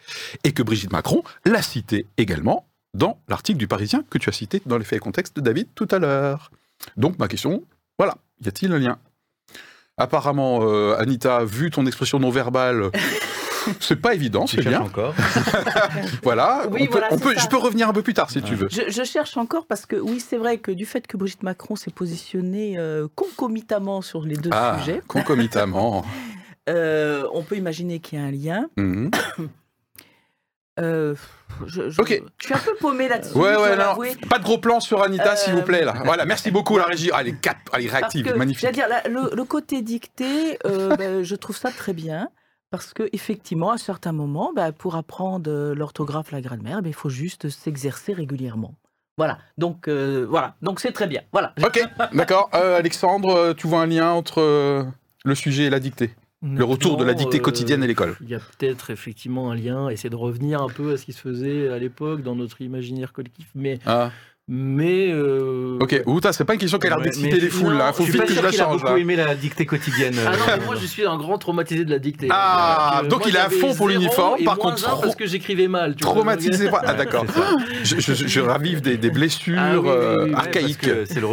et 0.44 0.52
que 0.52 0.64
Brigitte 0.64 0.92
Macron 0.92 1.24
l'a 1.46 1.62
cité 1.62 2.06
également 2.18 2.66
dans 2.94 3.20
l'article 3.28 3.58
du 3.58 3.68
Parisien 3.68 4.04
que 4.10 4.18
tu 4.18 4.30
as 4.30 4.34
cité 4.34 4.62
dans 4.66 4.78
les 4.78 4.86
faits 4.86 4.98
et 4.98 5.00
contexte 5.00 5.36
de 5.36 5.42
David 5.42 5.68
tout 5.76 5.88
à 5.92 6.00
l'heure. 6.00 6.52
Donc 6.96 7.20
ma 7.20 7.28
question, 7.28 7.64
voilà, 7.98 8.18
y 8.44 8.48
a-t-il 8.48 8.72
un 8.72 8.80
lien? 8.80 8.98
Apparemment, 9.98 10.60
euh, 10.62 10.96
Anita, 11.00 11.44
vu 11.44 11.72
ton 11.72 11.86
expression 11.88 12.20
non 12.20 12.30
verbale, 12.30 12.92
c'est 13.80 13.96
pas 13.98 14.14
évident, 14.14 14.48
c'est 14.48 14.62
bien. 14.62 14.82
encore. 14.82 15.14
voilà, 16.24 16.64
on 17.12 17.18
peut, 17.18 17.36
je 17.38 17.48
peux 17.48 17.58
revenir 17.58 17.90
un 17.90 17.94
peu 17.94 18.02
plus 18.02 18.14
tard 18.14 18.30
si 18.30 18.42
tu 18.42 18.56
veux. 18.56 18.68
Je, 18.70 19.04
cherche 19.04 19.38
encore 19.38 19.66
parce 19.68 19.86
que 19.86 19.96
oui, 19.96 20.20
c'est 20.20 20.38
vrai 20.38 20.58
que 20.58 20.72
du 20.72 20.86
fait 20.86 21.08
que 21.08 21.18
Brigitte 21.18 21.44
Macron 21.44 21.76
s'est 21.76 21.92
positionnée 21.92 22.78
euh, 22.78 23.08
concomitamment 23.16 24.02
sur 24.02 24.24
les 24.24 24.36
deux 24.36 24.50
ah, 24.52 24.78
sujets. 24.80 25.02
Concomitamment. 25.08 26.06
Euh, 26.70 27.26
on 27.32 27.44
peut 27.44 27.56
imaginer 27.56 28.00
qu'il 28.00 28.20
y 28.20 28.22
a 28.22 28.26
un 28.26 28.32
lien. 28.32 28.70
Mhm. 28.76 29.12
Euh, 30.80 31.16
je, 31.66 31.90
suis 31.90 32.54
un 32.54 32.58
peu 32.60 32.76
paumé 32.80 33.08
là-dessus. 33.08 33.36
Ouais, 33.36 33.56
ouais, 33.56 33.76
non, 33.76 33.98
pas 34.30 34.38
de 34.38 34.44
gros 34.44 34.60
plan 34.60 34.80
sur 34.80 35.02
Anita, 35.02 35.36
s'il 35.36 35.56
vous 35.56 35.64
plaît. 35.64 35.84
Là. 35.84 35.96
Voilà, 36.06 36.24
merci 36.26 36.52
beaucoup, 36.52 36.78
la 36.78 36.84
régie. 36.84 37.10
Ah, 37.12 37.22
elle 37.22 37.30
est, 37.30 37.42
cap... 37.42 37.58
elle 37.74 37.86
est 37.86 37.90
réactive, 37.90 38.32
magnifique. 38.36 38.72
Dire, 38.74 38.86
le, 39.08 39.44
côté 39.44 39.82
dicté, 39.82 40.60
ben, 40.64 41.24
je 41.24 41.36
trouve 41.36 41.58
ça 41.58 41.72
très 41.72 41.94
bien. 41.94 42.30
Parce 42.70 42.94
que 42.94 43.10
effectivement, 43.14 43.72
à 43.72 43.78
certains 43.78 44.12
moments, 44.12 44.52
bah, 44.54 44.72
pour 44.72 44.96
apprendre 44.96 45.50
euh, 45.50 45.74
l'orthographe, 45.74 46.32
la 46.32 46.42
grammaire, 46.42 46.82
bah, 46.82 46.90
il 46.90 46.94
faut 46.94 47.10
juste 47.10 47.50
s'exercer 47.50 48.14
régulièrement. 48.14 48.76
Voilà, 49.18 49.40
donc 49.58 49.88
euh, 49.88 50.28
voilà, 50.30 50.56
donc 50.62 50.80
c'est 50.80 50.92
très 50.92 51.08
bien. 51.08 51.22
Voilà. 51.32 51.54
Ok, 51.64 51.80
d'accord. 52.14 52.50
Euh, 52.54 52.78
Alexandre, 52.78 53.54
tu 53.54 53.68
vois 53.68 53.82
un 53.82 53.88
lien 53.88 54.12
entre 54.12 54.86
le 55.24 55.36
sujet 55.36 55.64
et 55.64 55.70
la 55.70 55.80
dictée? 55.80 56.12
Le 56.44 56.64
retour 56.64 56.98
de 56.98 57.04
la 57.04 57.16
dictée 57.16 57.40
quotidienne 57.40 57.82
à 57.82 57.88
l'école? 57.88 58.16
Il 58.22 58.30
y 58.30 58.36
a 58.36 58.40
peut-être 58.40 58.92
effectivement 58.92 59.50
un 59.52 59.56
lien, 59.56 59.90
essayer 59.90 60.10
de 60.10 60.16
revenir 60.16 60.62
un 60.62 60.70
peu 60.70 60.94
à 60.94 60.98
ce 60.98 61.06
qui 61.06 61.14
se 61.14 61.20
faisait 61.20 61.70
à 61.70 61.80
l'époque 61.80 62.22
dans 62.22 62.36
notre 62.36 62.62
imaginaire 62.62 63.12
collectif, 63.12 63.48
mais 63.56 63.80
ah. 63.88 64.12
Mais. 64.50 65.10
Euh... 65.12 65.78
Ok, 65.82 66.02
Outa, 66.06 66.32
c'est 66.32 66.46
pas 66.46 66.54
une 66.54 66.60
question 66.60 66.80
qui 66.80 66.88
a 66.88 66.92
l'air 66.92 67.02
d'exciter 67.02 67.40
les 67.40 67.50
foules, 67.50 67.74
là. 67.74 67.92
Faut 67.92 68.04
vite 68.04 68.24
que 68.26 68.34
je 68.34 68.42
la 68.42 68.52
change. 68.52 68.80
J'ai 68.80 68.86
beaucoup 68.86 68.98
aimé 68.98 69.16
la 69.18 69.36
dictée 69.36 69.66
quotidienne. 69.66 70.16
Ah 70.26 70.32
non, 70.32 70.46
mais 70.48 70.66
moi, 70.66 70.76
je 70.80 70.86
suis 70.86 71.06
un 71.06 71.18
grand 71.18 71.38
traumatisé 71.38 71.84
de 71.84 71.92
la 71.92 72.00
dictée. 72.00 72.28
Ah, 72.32 73.02
donc 73.10 73.26
il 73.28 73.36
est 73.36 73.40
à 73.40 73.50
fond 73.50 73.76
pour 73.76 73.90
l'uniforme, 73.90 74.44
par 74.44 74.58
contre. 74.58 74.82
parce 75.02 75.16
que 75.16 75.26
j'écrivais 75.26 75.68
mal. 75.68 75.96
Tu 75.96 76.04
traumatisé 76.04 76.70
pas. 76.70 76.82
Ah, 76.86 76.94
d'accord. 76.94 77.26
Je, 77.84 78.00
je, 78.00 78.14
je, 78.14 78.40
ravive 78.40 78.82
des, 78.82 78.98
des 78.98 79.10
blessures 79.10 79.58
ah 79.58 79.74
euh, 79.76 80.34
archaïques. 80.34 80.90
C'est 81.06 81.20
le 81.20 81.28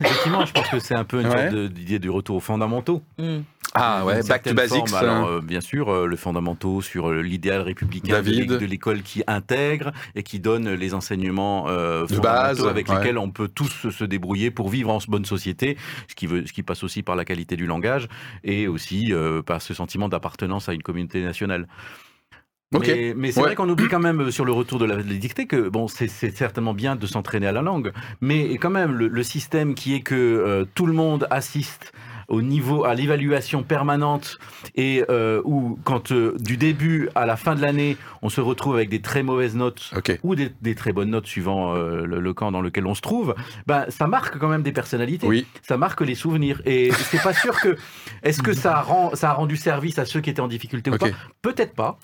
Effectivement, 0.00 0.44
je 0.44 0.52
pense 0.52 0.68
que 0.68 0.78
c'est 0.80 0.96
un 0.96 1.04
peu 1.04 1.20
une 1.20 1.30
sorte 1.30 1.54
d'idée 1.72 1.98
du 1.98 2.10
retour 2.10 2.36
aux 2.36 2.40
fondamentaux. 2.40 3.02
Mm. 3.18 3.38
Ah 3.76 4.04
ouais, 4.04 4.22
back 4.22 4.44
to 4.44 4.54
basics. 4.54 4.92
alors, 4.94 5.26
euh, 5.26 5.40
bien 5.40 5.60
sûr, 5.60 5.88
euh, 5.88 6.06
le 6.06 6.14
fondamentaux 6.14 6.80
sur 6.80 7.10
euh, 7.10 7.22
l'idéal 7.22 7.60
républicain 7.60 8.22
de 8.22 8.64
l'école 8.64 9.02
qui 9.02 9.24
intègre 9.26 9.90
et 10.14 10.22
qui 10.22 10.38
donne 10.38 10.70
les 10.70 10.94
enseignements 10.94 11.66
de 11.66 12.20
base 12.20 12.64
avec 12.64 12.88
lesquels 12.88 13.18
on 13.18 13.30
peut 13.30 13.48
tous 13.48 13.90
se 13.90 14.04
débrouiller 14.04 14.52
pour 14.52 14.68
vivre 14.68 14.90
en 14.90 14.98
bonne 15.08 15.24
société, 15.24 15.76
ce 16.08 16.14
qui, 16.14 16.28
veut, 16.28 16.46
ce 16.46 16.52
qui 16.52 16.62
passe 16.62 16.84
aussi 16.84 17.02
par 17.02 17.16
la 17.16 17.24
qualité 17.24 17.56
du 17.56 17.66
langage 17.66 18.08
et 18.44 18.68
aussi 18.68 19.12
par 19.44 19.60
ce 19.60 19.74
sentiment 19.74 20.08
d'appartenance 20.08 20.68
à 20.68 20.72
une 20.72 20.82
communauté 20.82 21.22
nationale. 21.22 21.66
Mais, 22.72 23.32
c'est 23.32 23.40
vrai 23.40 23.54
qu'on 23.54 23.68
oublie 23.68 23.88
quand 23.88 24.00
même 24.00 24.30
sur 24.30 24.44
le 24.44 24.52
retour 24.52 24.78
de 24.78 24.84
la, 24.84 25.02
dictée 25.02 25.46
que 25.46 25.68
bon, 25.68 25.88
c'est 25.88 26.08
certainement 26.08 26.74
bien 26.74 26.94
de 26.96 27.06
s'entraîner 27.06 27.48
à 27.48 27.52
la 27.52 27.62
langue, 27.62 27.92
mais 28.20 28.56
quand 28.56 28.70
même 28.70 28.96
le, 28.96 29.22
système 29.24 29.74
qui 29.74 29.94
est 29.94 30.00
que 30.00 30.66
tout 30.74 30.86
le 30.86 30.92
monde 30.92 31.26
assiste 31.30 31.92
au 32.28 32.42
niveau, 32.42 32.84
à 32.84 32.94
l'évaluation 32.94 33.62
permanente 33.62 34.38
et 34.74 35.04
euh, 35.10 35.42
où, 35.44 35.78
quand 35.84 36.12
euh, 36.12 36.34
du 36.38 36.56
début 36.56 37.08
à 37.14 37.26
la 37.26 37.36
fin 37.36 37.54
de 37.54 37.60
l'année, 37.60 37.96
on 38.22 38.28
se 38.28 38.40
retrouve 38.40 38.76
avec 38.76 38.88
des 38.88 39.00
très 39.00 39.22
mauvaises 39.22 39.54
notes 39.54 39.92
ou 40.22 40.34
des, 40.34 40.74
très 40.74 40.92
bonnes 40.92 41.10
notes 41.10 41.26
suivant 41.26 41.74
euh, 41.74 42.04
le, 42.04 42.34
camp 42.34 42.50
dans 42.50 42.60
lequel 42.60 42.86
on 42.86 42.94
se 42.94 43.00
trouve, 43.00 43.34
ben, 43.66 43.84
ça 43.88 44.06
marque 44.06 44.38
quand 44.38 44.48
même 44.48 44.62
des 44.62 44.72
personnalités. 44.72 45.26
Oui. 45.26 45.46
Ça 45.62 45.76
marque 45.76 46.00
les 46.00 46.14
souvenirs. 46.14 46.60
Et 46.64 46.90
c'est 46.92 47.22
pas 47.22 47.34
sûr 47.34 47.60
que. 47.60 47.76
Est-ce 48.22 48.42
que 48.42 48.54
ça, 48.54 48.80
rend, 48.80 49.14
ça 49.14 49.30
a 49.30 49.32
rendu 49.34 49.56
service 49.56 49.98
à 49.98 50.06
ceux 50.06 50.20
qui 50.20 50.30
étaient 50.30 50.40
en 50.40 50.48
difficulté 50.48 50.90
ou 50.90 50.96
pas? 50.96 51.08
Peut-être 51.42 51.74
pas, 51.74 51.98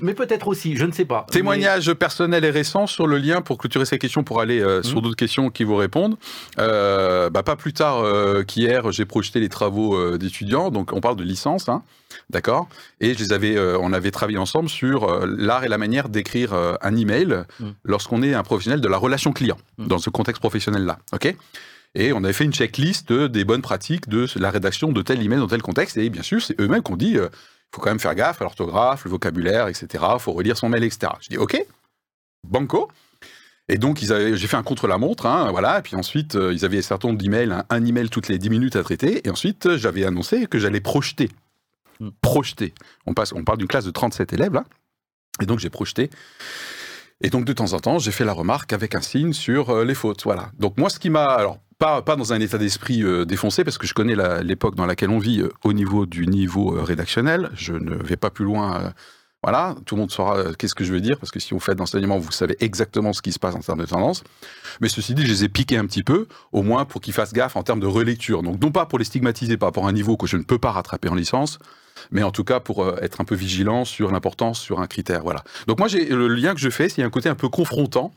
mais 0.00 0.14
peut-être 0.14 0.48
aussi, 0.48 0.76
je 0.76 0.84
ne 0.84 0.92
sais 0.92 1.04
pas. 1.04 1.26
Témoignage 1.30 1.92
personnel 1.94 2.44
et 2.44 2.50
récent 2.50 2.86
sur 2.86 3.06
le 3.06 3.18
lien 3.18 3.40
pour 3.40 3.58
clôturer 3.58 3.86
ces 3.86 3.98
questions, 3.98 4.22
pour 4.22 4.40
aller 4.40 4.60
sur 4.82 4.98
mmh. 4.98 5.00
d'autres 5.02 5.16
questions 5.16 5.50
qui 5.50 5.64
vous 5.64 5.76
répondent. 5.76 6.16
Bah, 6.58 7.42
pas 7.44 7.56
plus 7.56 7.72
tard 7.72 8.04
qu'hier, 8.46 8.92
j'ai 8.92 9.06
projeté 9.06 9.40
les 9.40 9.48
travaux 9.48 9.61
euh, 9.70 10.18
d'étudiants, 10.18 10.70
donc 10.70 10.92
on 10.92 11.00
parle 11.00 11.16
de 11.16 11.22
licence, 11.22 11.68
hein, 11.68 11.82
d'accord? 12.30 12.68
Et 13.00 13.14
je 13.14 13.18
les 13.18 13.32
avais, 13.32 13.56
euh, 13.56 13.78
on 13.80 13.92
avait 13.92 14.10
travaillé 14.10 14.38
ensemble 14.38 14.68
sur 14.68 15.04
euh, 15.04 15.26
l'art 15.26 15.64
et 15.64 15.68
la 15.68 15.78
manière 15.78 16.08
d'écrire 16.08 16.52
un 16.54 16.96
email 16.96 17.44
mm. 17.60 17.70
lorsqu'on 17.84 18.22
est 18.22 18.34
un 18.34 18.42
professionnel 18.42 18.80
de 18.80 18.88
la 18.88 18.96
relation 18.96 19.32
client, 19.32 19.58
mm. 19.78 19.86
dans 19.86 19.98
ce 19.98 20.10
contexte 20.10 20.40
professionnel-là, 20.40 20.98
ok? 21.12 21.34
Et 21.94 22.12
on 22.12 22.24
avait 22.24 22.32
fait 22.32 22.44
une 22.44 22.54
checklist 22.54 23.12
des 23.12 23.44
bonnes 23.44 23.60
pratiques 23.60 24.08
de 24.08 24.26
la 24.36 24.50
rédaction 24.50 24.92
de 24.92 25.02
tel 25.02 25.22
email 25.22 25.38
dans 25.38 25.48
tel 25.48 25.60
contexte. 25.60 25.98
Et 25.98 26.08
bien 26.08 26.22
sûr, 26.22 26.40
c'est 26.40 26.58
eux-mêmes 26.58 26.82
qui 26.82 26.90
ont 26.90 26.96
dit, 26.96 27.12
il 27.12 27.28
faut 27.74 27.82
quand 27.82 27.90
même 27.90 28.00
faire 28.00 28.14
gaffe 28.14 28.40
à 28.40 28.44
l'orthographe, 28.44 29.04
le 29.04 29.10
vocabulaire, 29.10 29.68
etc. 29.68 30.02
Il 30.14 30.18
faut 30.18 30.32
relire 30.32 30.56
son 30.56 30.70
mail, 30.70 30.84
etc. 30.84 31.12
Je 31.20 31.28
dis, 31.28 31.36
OK, 31.36 31.62
banco. 32.48 32.90
Et 33.68 33.78
donc, 33.78 33.98
j'ai 33.98 34.46
fait 34.46 34.56
un 34.56 34.62
contre-la-montre, 34.62 35.26
hein, 35.26 35.50
voilà. 35.50 35.78
Et 35.78 35.82
puis 35.82 35.94
ensuite, 35.94 36.34
euh, 36.34 36.52
ils 36.52 36.64
avaient 36.64 36.78
un 36.78 36.82
certain 36.82 37.08
nombre 37.08 37.20
d'emails, 37.20 37.52
un, 37.70 37.84
email 37.84 38.08
toutes 38.10 38.28
les 38.28 38.38
10 38.38 38.50
minutes 38.50 38.76
à 38.76 38.82
traiter. 38.82 39.26
Et 39.26 39.30
ensuite, 39.30 39.76
j'avais 39.76 40.04
annoncé 40.04 40.46
que 40.46 40.58
j'allais 40.58 40.80
projeter. 40.80 41.30
Hmm. 42.00 42.10
Projeter. 42.20 42.74
On, 43.06 43.14
passe, 43.14 43.32
on 43.32 43.44
parle 43.44 43.58
d'une 43.58 43.68
classe 43.68 43.84
de 43.84 43.90
37 43.90 44.32
élèves, 44.32 44.52
là. 44.52 44.64
Et 45.40 45.46
donc, 45.46 45.60
j'ai 45.60 45.70
projeté. 45.70 46.10
Et 47.20 47.30
donc, 47.30 47.44
de 47.44 47.52
temps 47.52 47.72
en 47.72 47.78
temps, 47.78 47.98
j'ai 47.98 48.10
fait 48.10 48.24
la 48.24 48.32
remarque 48.32 48.72
avec 48.72 48.96
un 48.96 49.00
signe 49.00 49.32
sur 49.32 49.70
euh, 49.70 49.84
les 49.84 49.94
fautes. 49.94 50.24
Voilà. 50.24 50.50
Donc, 50.58 50.76
moi, 50.76 50.90
ce 50.90 50.98
qui 50.98 51.08
m'a. 51.08 51.24
Alors, 51.24 51.58
pas, 51.78 52.02
pas 52.02 52.16
dans 52.16 52.32
un 52.32 52.40
état 52.40 52.58
d'esprit 52.58 53.02
euh, 53.02 53.24
défoncé, 53.24 53.62
parce 53.62 53.78
que 53.78 53.86
je 53.86 53.94
connais 53.94 54.16
l'époque 54.42 54.74
dans 54.74 54.86
laquelle 54.86 55.10
on 55.10 55.18
vit 55.18 55.42
au 55.64 55.72
niveau 55.72 56.04
du 56.04 56.26
niveau 56.26 56.70
rédactionnel. 56.82 57.50
Je 57.54 57.74
ne 57.74 57.94
vais 57.94 58.16
pas 58.16 58.30
plus 58.30 58.44
loin 58.44 58.92
voilà, 59.42 59.74
tout 59.86 59.96
le 59.96 60.02
monde 60.02 60.10
saura 60.10 60.36
euh, 60.36 60.52
qu'est-ce 60.52 60.74
que 60.74 60.84
je 60.84 60.92
veux 60.92 61.00
dire, 61.00 61.18
parce 61.18 61.32
que 61.32 61.40
si 61.40 61.52
vous 61.52 61.58
faites 61.58 61.76
d'enseignement, 61.76 62.18
vous 62.18 62.30
savez 62.30 62.56
exactement 62.60 63.12
ce 63.12 63.22
qui 63.22 63.32
se 63.32 63.40
passe 63.40 63.56
en 63.56 63.60
termes 63.60 63.80
de 63.80 63.86
tendance. 63.86 64.22
Mais 64.80 64.88
ceci 64.88 65.14
dit, 65.14 65.22
je 65.22 65.28
les 65.28 65.44
ai 65.44 65.48
piqués 65.48 65.76
un 65.76 65.86
petit 65.86 66.04
peu, 66.04 66.28
au 66.52 66.62
moins 66.62 66.84
pour 66.84 67.00
qu'ils 67.00 67.12
fassent 67.12 67.32
gaffe 67.32 67.56
en 67.56 67.64
termes 67.64 67.80
de 67.80 67.86
relecture. 67.86 68.42
Donc 68.42 68.60
non 68.60 68.70
pas 68.70 68.86
pour 68.86 68.98
les 69.00 69.04
stigmatiser 69.04 69.56
par 69.56 69.68
rapport 69.68 69.86
à 69.86 69.88
un 69.88 69.92
niveau 69.92 70.16
que 70.16 70.28
je 70.28 70.36
ne 70.36 70.44
peux 70.44 70.58
pas 70.58 70.70
rattraper 70.70 71.08
en 71.08 71.16
licence, 71.16 71.58
mais 72.12 72.22
en 72.22 72.30
tout 72.30 72.44
cas 72.44 72.60
pour 72.60 72.84
euh, 72.84 72.96
être 73.02 73.20
un 73.20 73.24
peu 73.24 73.34
vigilant 73.34 73.84
sur 73.84 74.12
l'importance 74.12 74.60
sur 74.60 74.80
un 74.80 74.86
critère. 74.86 75.22
Voilà. 75.22 75.42
Donc 75.66 75.78
moi, 75.78 75.88
j'ai 75.88 76.04
le 76.04 76.28
lien 76.28 76.54
que 76.54 76.60
je 76.60 76.70
fais, 76.70 76.88
c'est 76.88 77.02
un 77.02 77.10
côté 77.10 77.28
un 77.28 77.34
peu 77.34 77.48
confrontant, 77.48 78.12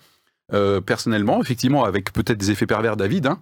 euh, 0.54 0.80
personnellement, 0.80 1.42
effectivement, 1.42 1.86
avec 1.86 2.14
peut-être 2.14 2.38
des 2.38 2.52
effets 2.52 2.68
pervers 2.68 2.98
David, 2.98 3.26
hein, 3.26 3.40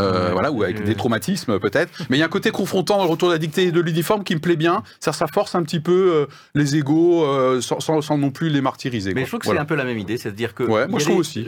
euh, 0.00 0.30
voilà, 0.32 0.50
ou 0.50 0.62
avec 0.62 0.82
des 0.84 0.94
traumatismes 0.94 1.58
peut-être. 1.58 1.92
Mais 2.08 2.16
il 2.16 2.20
y 2.20 2.22
a 2.22 2.26
un 2.26 2.30
côté 2.30 2.50
confrontant 2.50 3.02
le 3.04 3.10
retour 3.10 3.28
de 3.28 3.34
la 3.34 3.38
dictée 3.38 3.70
de 3.70 3.80
l'uniforme 3.80 4.24
qui 4.24 4.34
me 4.34 4.40
plaît 4.40 4.56
bien. 4.56 4.82
Ça, 5.00 5.12
ça 5.12 5.26
force 5.26 5.54
un 5.54 5.62
petit 5.62 5.80
peu 5.80 6.12
euh, 6.14 6.26
les 6.54 6.76
égaux 6.76 7.26
euh, 7.26 7.60
sans, 7.60 8.16
non 8.16 8.30
plus 8.30 8.48
les 8.48 8.62
martyriser. 8.62 9.12
Mais 9.12 9.24
je 9.24 9.26
trouve 9.28 9.40
que 9.40 9.46
c'est 9.46 9.58
un 9.58 9.66
peu 9.66 9.74
la 9.74 9.84
même 9.84 9.98
idée, 9.98 10.16
c'est-à-dire 10.16 10.54
que 10.54 10.62
ouais, 10.62 10.88
moi 10.88 10.98
je 10.98 11.10
aussi. 11.10 11.46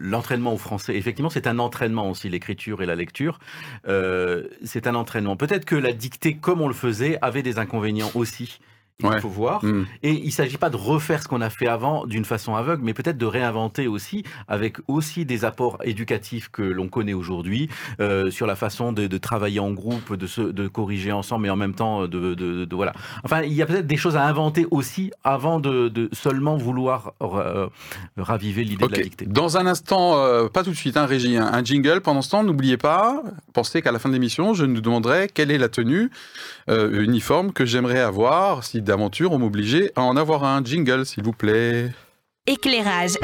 L'entraînement 0.00 0.54
au 0.54 0.58
français, 0.58 0.96
effectivement, 0.96 1.30
c'est 1.30 1.46
un 1.46 1.58
entraînement 1.58 2.08
aussi, 2.10 2.30
l'écriture 2.30 2.82
et 2.82 2.86
la 2.86 2.94
lecture. 2.94 3.38
c'est 3.84 4.86
un 4.86 4.94
entraînement. 4.94 5.36
Peut-être 5.36 5.66
que 5.66 5.76
la 5.76 5.92
dictée, 5.92 6.36
comme 6.36 6.62
on 6.62 6.68
le 6.68 6.74
faisait, 6.74 7.18
avait 7.20 7.42
des 7.42 7.58
inconvénients 7.58 8.10
aussi 8.14 8.60
il 9.00 9.20
faut 9.20 9.28
voir. 9.28 9.64
Mm. 9.64 9.86
Et 10.02 10.12
il 10.12 10.26
ne 10.26 10.30
s'agit 10.30 10.56
pas 10.56 10.70
de 10.70 10.76
refaire 10.76 11.22
ce 11.22 11.28
qu'on 11.28 11.40
a 11.40 11.50
fait 11.50 11.68
avant 11.68 12.04
d'une 12.06 12.24
façon 12.24 12.56
aveugle, 12.56 12.82
mais 12.84 12.94
peut-être 12.94 13.16
de 13.16 13.26
réinventer 13.26 13.86
aussi, 13.86 14.24
avec 14.48 14.78
aussi 14.88 15.24
des 15.24 15.44
apports 15.44 15.78
éducatifs 15.84 16.48
que 16.48 16.62
l'on 16.62 16.88
connaît 16.88 17.12
aujourd'hui, 17.12 17.68
euh, 18.00 18.30
sur 18.30 18.46
la 18.46 18.56
façon 18.56 18.92
de, 18.92 19.18
travailler 19.18 19.60
en 19.60 19.70
groupe, 19.70 20.14
de, 20.14 20.26
se, 20.26 20.40
de 20.40 20.66
corriger 20.66 21.12
ensemble, 21.12 21.44
mais 21.44 21.50
en 21.50 21.56
même 21.56 21.74
temps, 21.74 22.08
de, 22.08 22.34
de 22.34 22.74
voilà. 22.74 22.92
Enfin, 23.24 23.42
il 23.42 23.52
y 23.52 23.62
a 23.62 23.66
peut-être 23.66 23.86
des 23.86 23.96
choses 23.96 24.16
à 24.16 24.24
inventer 24.24 24.66
aussi 24.70 25.12
avant 25.22 25.60
de, 25.60 26.08
seulement 26.12 26.56
vouloir 26.56 27.12
euh, 27.22 27.68
raviver 28.16 28.64
l'idée 28.64 28.86
de 28.86 28.96
la 28.96 29.02
dictée. 29.02 29.26
Dans 29.26 29.58
un 29.58 29.66
instant, 29.66 30.18
euh, 30.18 30.48
pas 30.48 30.64
tout 30.64 30.70
de 30.70 30.76
suite, 30.76 30.96
un 30.96 31.02
hein, 31.02 31.06
Régie, 31.06 31.36
un, 31.36 31.64
jingle. 31.64 32.00
Pendant 32.00 32.22
ce 32.22 32.30
temps, 32.30 32.42
n'oubliez 32.42 32.76
pas, 32.76 33.22
pensez 33.52 33.80
qu'à 33.80 33.92
la 33.92 33.98
fin 33.98 34.08
de 34.08 34.14
l'émission, 34.14 34.54
je 34.54 34.64
nous 34.64 34.80
demanderai 34.80 35.28
quelle 35.32 35.50
est 35.50 35.58
la 35.58 35.68
tenue 35.68 36.10
uniforme 36.68 37.52
que 37.52 37.64
j'aimerais 37.64 38.00
avoir 38.00 38.64
si 38.64 38.82
d'aventure, 38.88 39.32
on 39.32 39.38
m'obligeait 39.38 39.92
à 39.94 40.02
en 40.02 40.16
avoir 40.16 40.44
un 40.44 40.64
jingle, 40.64 41.06
s'il 41.06 41.22
vous 41.22 41.32
plaît. 41.32 41.90
Éclairage. 42.46 43.16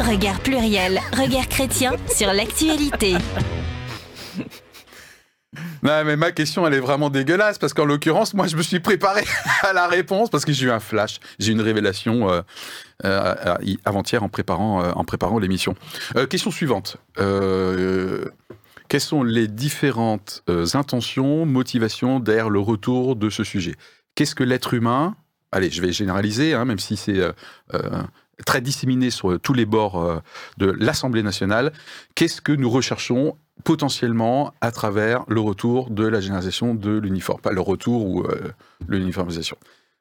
Regard 0.00 0.40
pluriel, 0.40 1.00
regard 1.12 1.48
chrétien 1.48 1.92
sur 2.08 2.32
l'actualité. 2.32 3.14
Non, 5.84 6.02
mais 6.04 6.16
ma 6.16 6.32
question, 6.32 6.66
elle 6.66 6.74
est 6.74 6.80
vraiment 6.80 7.10
dégueulasse 7.10 7.58
parce 7.58 7.74
qu'en 7.74 7.84
l'occurrence, 7.84 8.32
moi, 8.32 8.46
je 8.46 8.56
me 8.56 8.62
suis 8.62 8.80
préparé 8.80 9.22
à 9.62 9.74
la 9.74 9.86
réponse 9.86 10.30
parce 10.30 10.44
que 10.44 10.52
j'ai 10.52 10.66
eu 10.66 10.70
un 10.70 10.80
flash, 10.80 11.20
j'ai 11.38 11.50
eu 11.50 11.54
une 11.54 11.60
révélation 11.60 12.30
euh, 12.30 12.40
euh, 13.04 13.54
avant-hier 13.84 14.22
en 14.22 14.30
préparant, 14.30 14.82
euh, 14.82 14.92
en 14.96 15.04
préparant 15.04 15.38
l'émission. 15.38 15.74
question 16.30 16.50
suivante. 16.50 16.96
quelles 17.16 19.00
sont 19.00 19.22
les 19.22 19.46
différentes 19.46 20.42
intentions, 20.72 21.44
motivations 21.44 22.18
derrière 22.18 22.48
le 22.48 22.60
retour 22.60 23.14
de 23.14 23.28
ce 23.28 23.44
sujet? 23.44 23.74
Qu'est-ce 24.14 24.34
que 24.34 24.44
l'être 24.44 24.74
humain 24.74 25.16
Allez, 25.54 25.70
je 25.70 25.80
vais 25.80 25.92
généraliser, 25.92 26.54
hein, 26.54 26.64
même 26.64 26.80
si 26.80 26.96
c'est 26.96 27.18
euh, 27.18 27.32
euh, 27.74 28.02
très 28.44 28.60
disséminé 28.60 29.10
sur 29.10 29.38
tous 29.40 29.54
les 29.54 29.66
bords 29.66 30.02
euh, 30.02 30.20
de 30.56 30.66
l'Assemblée 30.66 31.22
nationale. 31.22 31.72
Qu'est-ce 32.16 32.40
que 32.40 32.52
nous 32.52 32.68
recherchons 32.68 33.36
potentiellement 33.62 34.52
à 34.60 34.72
travers 34.72 35.24
le 35.28 35.40
retour 35.40 35.90
de 35.90 36.04
la 36.04 36.20
généralisation 36.20 36.74
de 36.74 36.98
l'uniforme 36.98 37.40
Pas 37.40 37.52
le 37.52 37.60
retour 37.60 38.04
ou 38.04 38.26
l'uniformisation. 38.88 39.56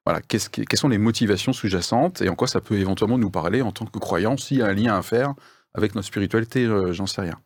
Voilà, 0.05 0.21
quelles 0.21 0.41
sont 0.73 0.89
les 0.89 0.97
motivations 0.97 1.53
sous-jacentes 1.53 2.23
et 2.23 2.29
en 2.29 2.35
quoi 2.35 2.47
ça 2.47 2.61
peut 2.61 2.75
éventuellement 2.75 3.19
nous 3.19 3.29
parler 3.29 3.61
en 3.61 3.71
tant 3.71 3.85
que 3.85 3.99
croyants 3.99 4.37
s'il 4.37 4.57
y 4.57 4.61
a 4.63 4.65
un 4.65 4.73
lien 4.73 4.95
à 4.97 5.03
faire 5.03 5.35
avec 5.75 5.93
notre 5.93 6.07
spiritualité, 6.07 6.67
j'en 6.91 7.05
sais 7.05 7.21
rien. 7.21 7.39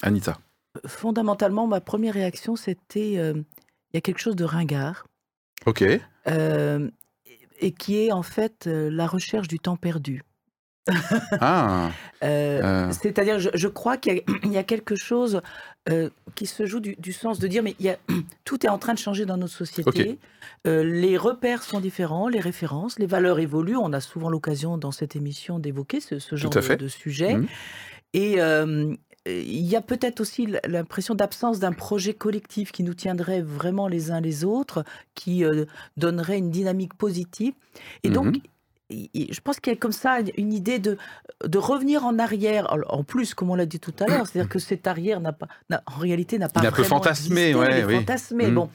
Anita. 0.00 0.38
Fondamentalement, 0.86 1.66
ma 1.66 1.80
première 1.80 2.14
réaction, 2.14 2.54
c'était 2.54 3.14
il 3.14 3.44
y 3.94 3.96
a 3.96 4.00
quelque 4.00 4.20
chose 4.20 4.36
de 4.36 4.44
ringard 4.44 5.04
Ok. 5.66 5.82
et 7.60 7.72
qui 7.72 8.04
est 8.04 8.12
en 8.12 8.22
fait 8.22 8.66
la 8.66 9.06
recherche 9.06 9.48
du 9.48 9.58
temps 9.58 9.76
perdu. 9.76 10.22
ah. 11.40 11.90
C'est-à-dire, 12.20 13.38
je, 13.38 13.68
crois 13.68 13.96
qu'il 13.98 14.22
y, 14.44 14.56
a 14.56 14.62
quelque 14.64 14.96
chose 14.96 15.42
qui 16.34 16.46
se 16.46 16.66
joue 16.66 16.80
du, 16.80 17.12
sens 17.12 17.38
de 17.38 17.46
dire, 17.46 17.62
mais 17.62 17.74
il 17.78 17.86
y 17.86 17.88
a, 17.90 17.96
tout 18.44 18.64
est 18.64 18.68
en 18.68 18.78
train 18.78 18.94
de 18.94 18.98
changer 18.98 19.26
dans 19.26 19.36
notre 19.36 19.52
société. 19.52 20.18
les 20.64 21.16
repères 21.16 21.62
sont 21.62 21.80
différents, 21.80 22.28
les 22.28 22.40
références, 22.40 22.98
les 22.98 23.06
valeurs 23.06 23.38
évoluent. 23.38 23.76
On 23.76 23.92
a 23.92 24.00
souvent 24.00 24.30
l'occasion 24.30 24.78
dans 24.78 24.92
cette 24.92 25.16
émission 25.16 25.58
d'évoquer 25.58 26.00
ce, 26.00 26.18
genre 26.36 26.50
de, 26.50 26.74
de, 26.74 26.88
sujet. 26.88 27.34
Mmh. 27.34 27.46
Et, 28.14 28.40
il 29.28 29.66
y 29.66 29.76
a 29.76 29.80
peut-être 29.80 30.20
aussi 30.20 30.48
l'impression 30.66 31.14
d'absence 31.14 31.58
d'un 31.58 31.72
projet 31.72 32.14
collectif 32.14 32.72
qui 32.72 32.82
nous 32.82 32.94
tiendrait 32.94 33.42
vraiment 33.42 33.88
les 33.88 34.10
uns 34.10 34.20
les 34.20 34.44
autres, 34.44 34.84
qui 35.14 35.44
euh, 35.44 35.64
donnerait 35.96 36.38
une 36.38 36.50
dynamique 36.50 36.94
positive. 36.94 37.54
Et 38.02 38.10
donc, 38.10 38.36
mmh 38.36 38.40
je 38.90 39.40
pense 39.40 39.60
qu'il 39.60 39.72
y 39.72 39.76
a 39.76 39.78
comme 39.78 39.92
ça 39.92 40.18
une 40.36 40.52
idée 40.52 40.78
de, 40.78 40.96
de 41.44 41.58
revenir 41.58 42.04
en 42.06 42.18
arrière. 42.18 42.74
En 42.88 43.04
plus, 43.04 43.34
comme 43.34 43.50
on 43.50 43.54
l'a 43.54 43.66
dit 43.66 43.80
tout 43.80 43.94
à 44.00 44.06
l'heure, 44.06 44.26
c'est-à-dire 44.26 44.48
que 44.48 44.58
cette 44.58 44.86
arrière 44.86 45.20
n'a 45.20 45.32
pas, 45.32 45.46
en 45.70 45.98
réalité, 45.98 46.38
n'a 46.38 46.48
pas. 46.48 46.60
Il 46.60 46.66
a 46.66 46.72
peu 46.72 46.82
fantasmé, 46.82 47.54
ouais, 47.54 47.84
oui. 47.84 47.96
fantasmé, 47.96 48.46
mmh. 48.46 48.54
bon, 48.54 48.70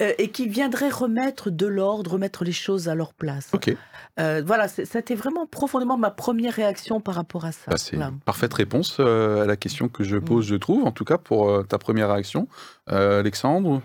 euh, 0.00 0.12
et 0.18 0.28
qui 0.30 0.48
viendrait 0.48 0.90
remettre 0.90 1.50
de 1.50 1.66
l'ordre, 1.66 2.12
remettre 2.12 2.44
les 2.44 2.52
choses 2.52 2.88
à 2.88 2.94
leur 2.94 3.14
place. 3.14 3.50
Ok. 3.52 3.74
Euh, 4.20 4.42
voilà, 4.44 4.68
c'était 4.68 5.14
vraiment 5.14 5.46
profondément 5.46 5.96
ma 5.96 6.10
première 6.10 6.54
réaction 6.54 7.00
par 7.00 7.14
rapport 7.14 7.44
à 7.44 7.52
ça. 7.52 7.70
Bah, 7.70 7.76
c'est 7.76 7.96
une 7.96 8.18
parfaite 8.24 8.54
réponse 8.54 8.96
euh, 8.98 9.42
à 9.42 9.46
la 9.46 9.56
question 9.56 9.88
que 9.88 10.04
je 10.04 10.16
mmh. 10.16 10.24
pose, 10.24 10.46
je 10.46 10.56
trouve, 10.56 10.84
en 10.84 10.92
tout 10.92 11.04
cas 11.04 11.18
pour 11.18 11.66
ta 11.66 11.78
première 11.78 12.10
réaction. 12.12 12.48
Alexandre? 12.86 13.82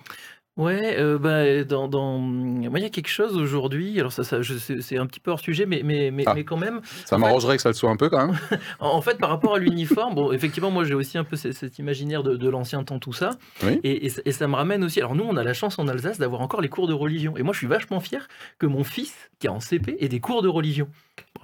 Ouais, 0.55 0.97
euh, 0.99 1.17
bah, 1.17 1.63
dans, 1.63 1.87
dans... 1.87 2.19
Moi, 2.19 2.79
il 2.79 2.83
y 2.83 2.85
a 2.85 2.89
quelque 2.89 3.09
chose 3.09 3.35
aujourd'hui, 3.37 3.99
alors 3.99 4.11
ça, 4.11 4.23
ça 4.23 4.37
c'est 4.81 4.97
un 4.97 5.07
petit 5.07 5.19
peu 5.19 5.31
hors 5.31 5.39
sujet, 5.39 5.65
mais, 5.65 5.81
mais, 5.83 6.11
mais, 6.11 6.23
ah. 6.27 6.33
mais 6.35 6.43
quand 6.43 6.57
même. 6.57 6.81
Ça 7.05 7.17
m'arrangerait 7.17 7.55
que 7.55 7.63
ça 7.63 7.69
le 7.69 7.73
soit 7.73 7.89
un 7.89 7.97
peu 7.97 8.07
quand 8.07 8.27
même. 8.27 8.37
en 8.79 9.01
fait, 9.01 9.17
par 9.17 9.31
rapport 9.31 9.55
à 9.55 9.59
l'uniforme, 9.59 10.13
bon, 10.13 10.31
effectivement, 10.31 10.69
moi 10.69 10.83
j'ai 10.83 10.93
aussi 10.93 11.17
un 11.17 11.23
peu 11.23 11.35
cet, 11.37 11.79
imaginaire 11.79 12.21
de, 12.21 12.35
de 12.35 12.49
l'ancien 12.49 12.83
temps, 12.83 12.99
tout 12.99 13.13
ça. 13.13 13.31
Et, 13.83 14.05
et, 14.05 14.31
ça 14.31 14.47
me 14.47 14.55
ramène 14.55 14.83
aussi. 14.83 14.99
Alors, 14.99 15.15
nous, 15.15 15.23
on 15.23 15.37
a 15.37 15.43
la 15.43 15.53
chance 15.53 15.79
en 15.79 15.87
Alsace 15.87 16.19
d'avoir 16.19 16.41
encore 16.41 16.61
les 16.61 16.69
cours 16.69 16.87
de 16.87 16.93
religion. 16.93 17.35
Et 17.35 17.41
moi, 17.41 17.53
je 17.53 17.57
suis 17.57 17.67
vachement 17.67 17.99
fier 17.99 18.27
que 18.59 18.67
mon 18.67 18.83
fils, 18.83 19.15
qui 19.39 19.47
est 19.47 19.49
en 19.49 19.59
CP, 19.59 19.97
ait 19.99 20.07
des 20.07 20.19
cours 20.19 20.43
de 20.43 20.49
religion 20.49 20.87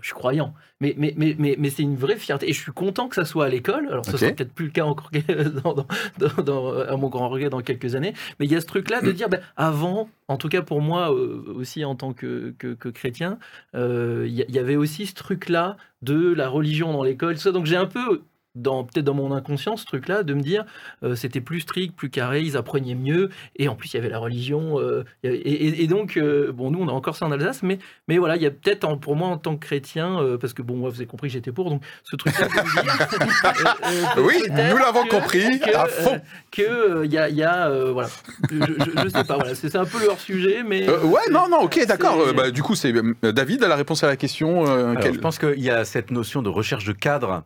je 0.01 0.07
suis 0.07 0.15
croyant, 0.15 0.53
mais, 0.79 0.95
mais, 0.97 1.13
mais, 1.17 1.35
mais, 1.37 1.55
mais 1.59 1.69
c'est 1.69 1.83
une 1.83 1.95
vraie 1.95 2.15
fierté. 2.15 2.49
Et 2.49 2.53
je 2.53 2.61
suis 2.61 2.71
content 2.71 3.07
que 3.09 3.15
ça 3.15 3.25
soit 3.25 3.45
à 3.45 3.49
l'école. 3.49 3.87
Alors, 3.89 4.05
ce 4.05 4.17
sera 4.17 4.31
peut-être 4.31 4.53
plus 4.53 4.65
le 4.65 4.71
cas 4.71 4.85
encore 4.85 5.11
dans, 5.63 6.43
dans, 6.43 6.79
à 6.79 6.95
mon 6.95 7.09
grand 7.09 7.29
regret 7.29 7.49
dans 7.49 7.61
quelques 7.61 7.95
années. 7.95 8.13
Mais 8.39 8.45
il 8.45 8.51
y 8.51 8.55
a 8.55 8.61
ce 8.61 8.65
truc-là 8.65 9.01
de 9.01 9.11
dire, 9.11 9.29
ben, 9.29 9.41
avant, 9.57 10.09
en 10.27 10.37
tout 10.37 10.49
cas 10.49 10.61
pour 10.61 10.81
moi 10.81 11.13
euh, 11.13 11.43
aussi 11.55 11.83
en 11.83 11.95
tant 11.95 12.13
que, 12.13 12.53
que, 12.57 12.89
chrétien, 12.89 13.39
euh, 13.75 14.25
il 14.27 14.33
y, 14.33 14.59
avait 14.59 14.75
aussi 14.75 15.05
ce 15.05 15.15
truc-là 15.15 15.77
de 16.01 16.33
la 16.33 16.47
religion 16.47 16.93
dans 16.93 17.03
l'école. 17.03 17.35
Donc 17.37 17.65
j'ai 17.65 17.75
un 17.75 17.85
peu 17.85 18.21
dans 18.61 18.83
peut-être 18.83 19.05
dans 19.05 19.13
mon 19.13 19.31
inconscient 19.31 19.77
ce 19.77 19.85
truc 19.85 20.07
là 20.07 20.23
de 20.23 20.33
me 20.33 20.41
dire 20.41 20.65
euh, 21.03 21.15
c'était 21.15 21.41
plus 21.41 21.61
strict 21.61 21.95
plus 21.95 22.09
carré 22.09 22.41
ils 22.41 22.57
apprenaient 22.57 22.95
mieux 22.95 23.29
et 23.55 23.67
en 23.67 23.75
plus 23.75 23.93
il 23.93 23.97
y 23.97 23.99
avait 23.99 24.09
la 24.09 24.19
religion 24.19 24.79
euh, 24.79 25.03
et, 25.23 25.87
donc 25.87 26.17
euh, 26.17 26.51
bon 26.51 26.71
nous 26.71 26.79
on 26.79 26.87
a 26.87 26.91
encore 26.91 27.15
ça 27.15 27.25
en 27.25 27.31
Alsace 27.31 27.63
mais 27.63 27.79
mais 28.07 28.17
voilà 28.17 28.35
il 28.35 28.41
y 28.41 28.45
a 28.45 28.51
peut-être 28.51 28.87
pour 28.99 29.15
moi 29.15 29.29
en 29.29 29.37
tant 29.37 29.55
que 29.55 29.65
chrétien 29.65 30.19
parce 30.39 30.53
que 30.53 30.61
bon 30.61 30.75
moi 30.75 30.89
vous 30.89 30.97
avez 30.97 31.05
compris 31.05 31.29
j'étais 31.29 31.51
pour 31.51 31.69
donc 31.69 31.83
ce 32.03 32.15
truc 32.15 32.37
là 32.39 32.47
oui 34.17 34.41
nous 34.49 34.77
l'avons 34.77 35.05
compris 35.05 35.61
à 35.73 35.85
fond. 35.85 36.21
que 36.51 37.05
il 37.05 37.11
y 37.11 37.17
a, 37.17 37.29
y 37.29 37.43
a 37.43 37.69
voilà. 37.91 38.09
Je, 38.49 38.55
je, 38.55 39.09
sais 39.09 39.23
pas 39.23 39.35
voilà 39.35 39.55
c'est 39.55 39.75
un 39.75 39.85
peu 39.85 39.99
le 39.99 40.07
hors 40.07 40.19
sujet 40.19 40.63
mais 40.65 40.89
ouais 40.89 41.21
non 41.31 41.47
non 41.49 41.61
ok 41.61 41.85
d'accord 41.87 42.33
bah, 42.33 42.51
du 42.51 42.61
coup 42.61 42.75
c'est 42.75 42.93
David 43.21 43.63
a 43.63 43.67
la 43.67 43.75
réponse 43.75 44.03
à 44.03 44.07
la 44.07 44.15
question 44.15 44.65
je 44.65 45.19
pense 45.19 45.37
qu'il 45.39 45.59
y 45.59 45.69
a 45.69 45.85
cette 45.85 46.11
notion 46.11 46.41
de 46.41 46.49
recherche 46.49 46.85
de 46.85 46.93
cadre 46.93 47.43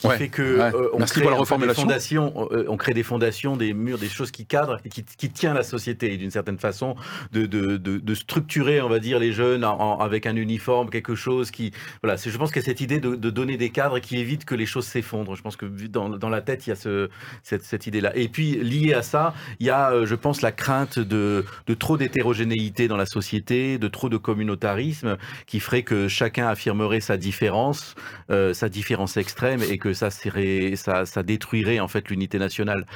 qui 0.00 0.08
fait 0.10 0.28
que 0.28 0.42
euh, 0.42 0.88
on, 0.92 0.98
crée, 0.98 1.24
la 1.24 1.66
des 1.66 1.74
fondations, 1.74 2.48
euh, 2.52 2.66
on 2.68 2.76
crée 2.76 2.92
des 2.92 3.02
fondations, 3.02 3.56
des 3.56 3.72
murs, 3.72 3.98
des 3.98 4.08
choses 4.08 4.30
qui 4.30 4.44
cadrent 4.44 4.78
et 4.84 4.90
qui, 4.90 5.02
qui 5.02 5.30
tient 5.30 5.54
la 5.54 5.62
société 5.62 6.14
d'une 6.18 6.30
certaine 6.30 6.58
façon 6.58 6.96
de, 7.32 7.46
de, 7.46 7.78
de, 7.78 7.96
de, 7.96 8.14
structurer, 8.14 8.82
on 8.82 8.90
va 8.90 8.98
dire, 8.98 9.18
les 9.18 9.32
jeunes 9.32 9.64
avec 9.64 10.26
un 10.26 10.36
uniforme, 10.36 10.90
quelque 10.90 11.14
chose 11.14 11.50
qui 11.50 11.72
voilà. 12.02 12.16
Je 12.16 12.36
pense 12.36 12.50
qu'il 12.50 12.60
y 12.60 12.64
a 12.64 12.66
cette 12.66 12.82
idée 12.82 13.00
de, 13.00 13.14
donner 13.30 13.56
des 13.56 13.70
cadres 13.70 13.98
qui 13.98 14.18
évite 14.18 14.44
que 14.44 14.54
les 14.54 14.66
choses 14.66 14.86
s'effondrent. 14.86 15.34
Je 15.34 15.42
pense 15.42 15.56
que 15.56 15.66
dans, 15.66 16.10
dans 16.10 16.28
la 16.28 16.42
tête 16.42 16.66
il 16.66 16.70
y 16.70 16.72
a 16.72 16.76
ce, 16.76 17.08
cette, 17.42 17.62
cette 17.64 17.86
idée-là. 17.86 18.14
Et 18.16 18.28
puis 18.28 18.56
lié 18.56 18.92
à 18.92 19.02
ça, 19.02 19.34
il 19.60 19.66
y 19.66 19.70
a, 19.70 19.92
euh, 19.92 20.06
je 20.06 20.14
pense, 20.14 20.42
la 20.42 20.52
crainte 20.52 20.98
de, 20.98 21.44
de 21.66 21.74
trop 21.74 21.96
d'hétérogénéité 21.96 22.86
dans 22.86 22.96
la 22.98 23.06
société, 23.06 23.78
de 23.78 23.88
trop 23.88 24.08
de 24.10 24.18
communautarisme 24.18 25.16
qui 25.46 25.58
ferait 25.60 25.82
que 25.82 26.06
chacun 26.08 26.48
affirmerait 26.48 27.00
sa 27.00 27.16
différence, 27.16 27.94
sa 28.28 28.68
différence 28.68 29.16
extrême 29.16 29.62
et 29.62 29.78
que 29.78 29.85
que 29.86 29.92
ça 29.92 30.10
serait, 30.10 30.74
ça, 30.74 31.06
ça 31.06 31.22
détruirait 31.22 31.78
en 31.78 31.88
fait 31.88 32.08
l'unité 32.08 32.38
nationale. 32.38 32.86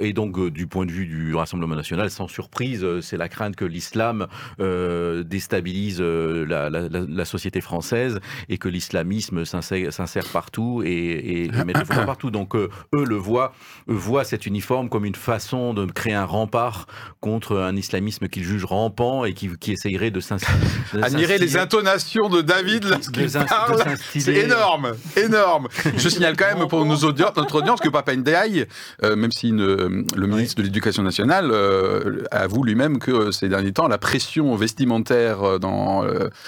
et 0.00 0.12
donc, 0.12 0.50
du 0.50 0.66
point 0.66 0.84
de 0.84 0.92
vue 0.92 1.06
du 1.06 1.34
Rassemblement 1.34 1.76
national, 1.76 2.10
sans 2.10 2.28
surprise, 2.28 2.84
c'est 3.00 3.16
la 3.16 3.28
crainte 3.28 3.56
que 3.56 3.64
l'islam 3.64 4.26
déstabilise 4.58 6.00
la, 6.00 6.68
la, 6.68 7.24
société 7.24 7.60
française 7.60 8.20
et 8.48 8.58
que 8.58 8.68
l'islamisme 8.68 9.44
s'insère 9.44 10.28
partout 10.32 10.82
et, 10.84 11.44
et 11.44 11.48
met 11.64 11.72
le 11.72 11.84
partout. 12.06 12.30
Donc, 12.30 12.54
eux 12.54 12.70
le 12.92 13.16
voient, 13.16 13.52
voient 13.86 14.24
cet 14.24 14.46
uniforme 14.46 14.88
comme 14.88 15.04
une 15.04 15.14
façon 15.14 15.74
de 15.74 15.90
créer 15.90 16.14
un 16.14 16.24
rempart 16.24 16.86
contre 17.20 17.56
un 17.56 17.76
islamisme 17.76 18.28
qu'ils 18.28 18.44
jugent 18.44 18.64
rampant 18.64 19.24
et 19.24 19.34
qui, 19.34 19.50
qui 19.58 19.72
essayerait 19.72 20.10
de 20.10 20.20
s'inspirer. 20.20 20.56
Admirer 21.02 21.38
les 21.38 21.56
intonations 21.56 22.28
de 22.28 22.42
David 22.42 22.84
lorsqu'il 22.84 23.30
parle, 23.30 23.84
c'est 24.06 24.34
énorme, 24.34 24.92
énorme. 25.16 25.68
Je 25.96 26.08
signale 26.26 26.36
quand 26.36 26.58
même 26.58 26.68
pour 26.68 26.84
nos 26.84 26.96
audiences, 26.96 27.36
notre 27.36 27.56
audience 27.56 27.80
que 27.80 27.88
Papa 27.88 28.14
Ndiaye, 28.14 28.66
euh, 29.02 29.16
même 29.16 29.32
si 29.32 29.50
le 29.50 30.04
ministre 30.14 30.56
de 30.56 30.62
l'Éducation 30.62 31.02
nationale 31.02 31.50
euh, 31.50 32.22
avoue 32.30 32.64
lui-même 32.64 32.98
que 32.98 33.10
euh, 33.10 33.32
ces 33.32 33.48
derniers 33.48 33.72
temps, 33.72 33.88
la 33.88 33.98
pression 33.98 34.54
vestimentaire 34.56 35.58
dans 35.60 36.04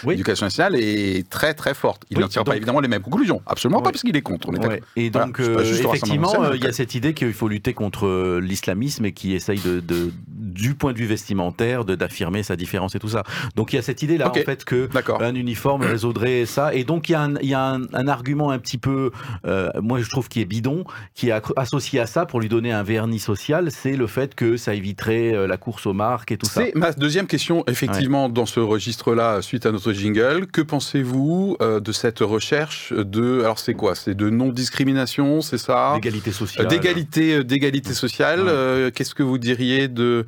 l'éducation 0.07 0.47
nationale 0.47 0.76
est 0.76 1.29
très 1.29 1.55
très 1.55 1.74
forte. 1.74 2.03
Il 2.11 2.18
n'en 2.18 2.29
tire 2.29 2.45
pas 2.45 2.57
évidemment 2.57 2.81
les 2.81 2.89
mêmes 2.89 3.03
conclusions, 3.03 3.43
absolument 3.47 3.83
pas 3.83 3.91
parce 3.91 4.03
qu'il 4.03 4.16
est 4.16 4.22
contre. 4.22 4.51
et 4.97 5.11
donc 5.11 5.41
effectivement, 5.41 6.53
il 6.53 6.62
y 6.62 6.66
a 6.66 6.72
cette 6.72 6.95
idée 6.95 7.14
qu'il 7.14 7.33
faut 7.33 7.49
lutter 7.49 7.74
contre 7.74 8.39
l'islamisme 8.41 9.05
et 9.05 9.12
qui 9.12 9.35
essaye 9.35 9.61
de, 9.61 9.83
du 10.26 10.74
point 10.74 10.93
de 10.93 10.99
vue 10.99 11.07
vestimentaire 11.07 11.85
d'affirmer 11.85 12.43
sa 12.43 12.57
différence 12.57 12.95
et 12.95 12.99
tout 12.99 13.09
ça. 13.09 13.22
Donc 13.57 13.72
il 13.72 13.76
y 13.76 13.79
a 13.79 13.83
cette 13.83 14.03
idée 14.03 14.18
là 14.18 14.31
en 14.31 14.35
fait 14.35 14.64
que 14.64 14.89
un 15.20 15.35
uniforme 15.35 15.83
résoudrait 15.83 16.47
ça. 16.47 16.74
Et 16.74 16.85
donc 16.85 17.09
il 17.09 17.12
y 17.12 17.14
a 17.14 17.22
un, 17.22 17.35
il 17.37 17.49
y 17.49 17.55
a 17.55 17.79
un, 17.93 18.09
argument 18.09 18.51
un 18.51 18.59
petit 18.59 18.79
peu 18.79 19.11
euh, 19.47 19.67
moi 19.80 20.00
je 20.00 20.08
trouve 20.08 20.28
qui 20.28 20.40
est 20.40 20.44
bidon 20.44 20.84
qui 21.14 21.28
est 21.28 21.42
associé 21.56 22.00
à 22.00 22.06
ça 22.06 22.26
pour 22.26 22.40
lui 22.40 22.48
donner 22.48 22.72
un 22.72 22.82
vernis 22.82 23.18
social, 23.18 23.70
c'est 23.70 23.96
le 23.96 24.06
fait 24.06 24.34
que 24.34 24.56
ça 24.56 24.74
éviterait 24.74 25.34
euh, 25.34 25.46
la 25.46 25.56
course 25.56 25.86
aux 25.86 25.92
marques 25.92 26.32
et 26.32 26.36
tout 26.36 26.46
ça. 26.46 26.62
C'est 26.64 26.74
ma 26.74 26.92
deuxième 26.92 27.26
question 27.26 27.64
effectivement 27.66 28.28
dans 28.28 28.46
ce 28.46 28.60
registre 28.60 29.14
là 29.14 29.42
suite 29.42 29.66
à 29.66 29.72
notre 29.72 29.92
jingle. 29.92 30.46
Que 30.46 30.60
pensez-vous 30.60 31.56
euh, 31.60 31.80
de 31.80 31.92
cette 31.92 32.20
recherche 32.20 32.92
de 32.92 33.40
alors 33.40 33.58
c'est 33.58 33.74
quoi? 33.74 33.94
C'est 33.94 34.14
de 34.14 34.30
non 34.30 34.48
discrimination, 34.48 35.40
c'est 35.40 35.58
ça? 35.58 35.92
D'égalité 35.94 36.32
sociale. 36.32 36.66
D'égalité 36.68 37.44
d'égalité 37.44 37.94
sociale. 37.94 38.92
Qu'est-ce 38.92 39.14
que 39.14 39.22
vous 39.22 39.38
diriez 39.38 39.88
de 39.88 40.26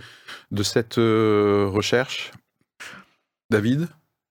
de 0.51 0.63
cette 0.63 0.97
recherche? 0.97 2.33
David? 3.51 3.89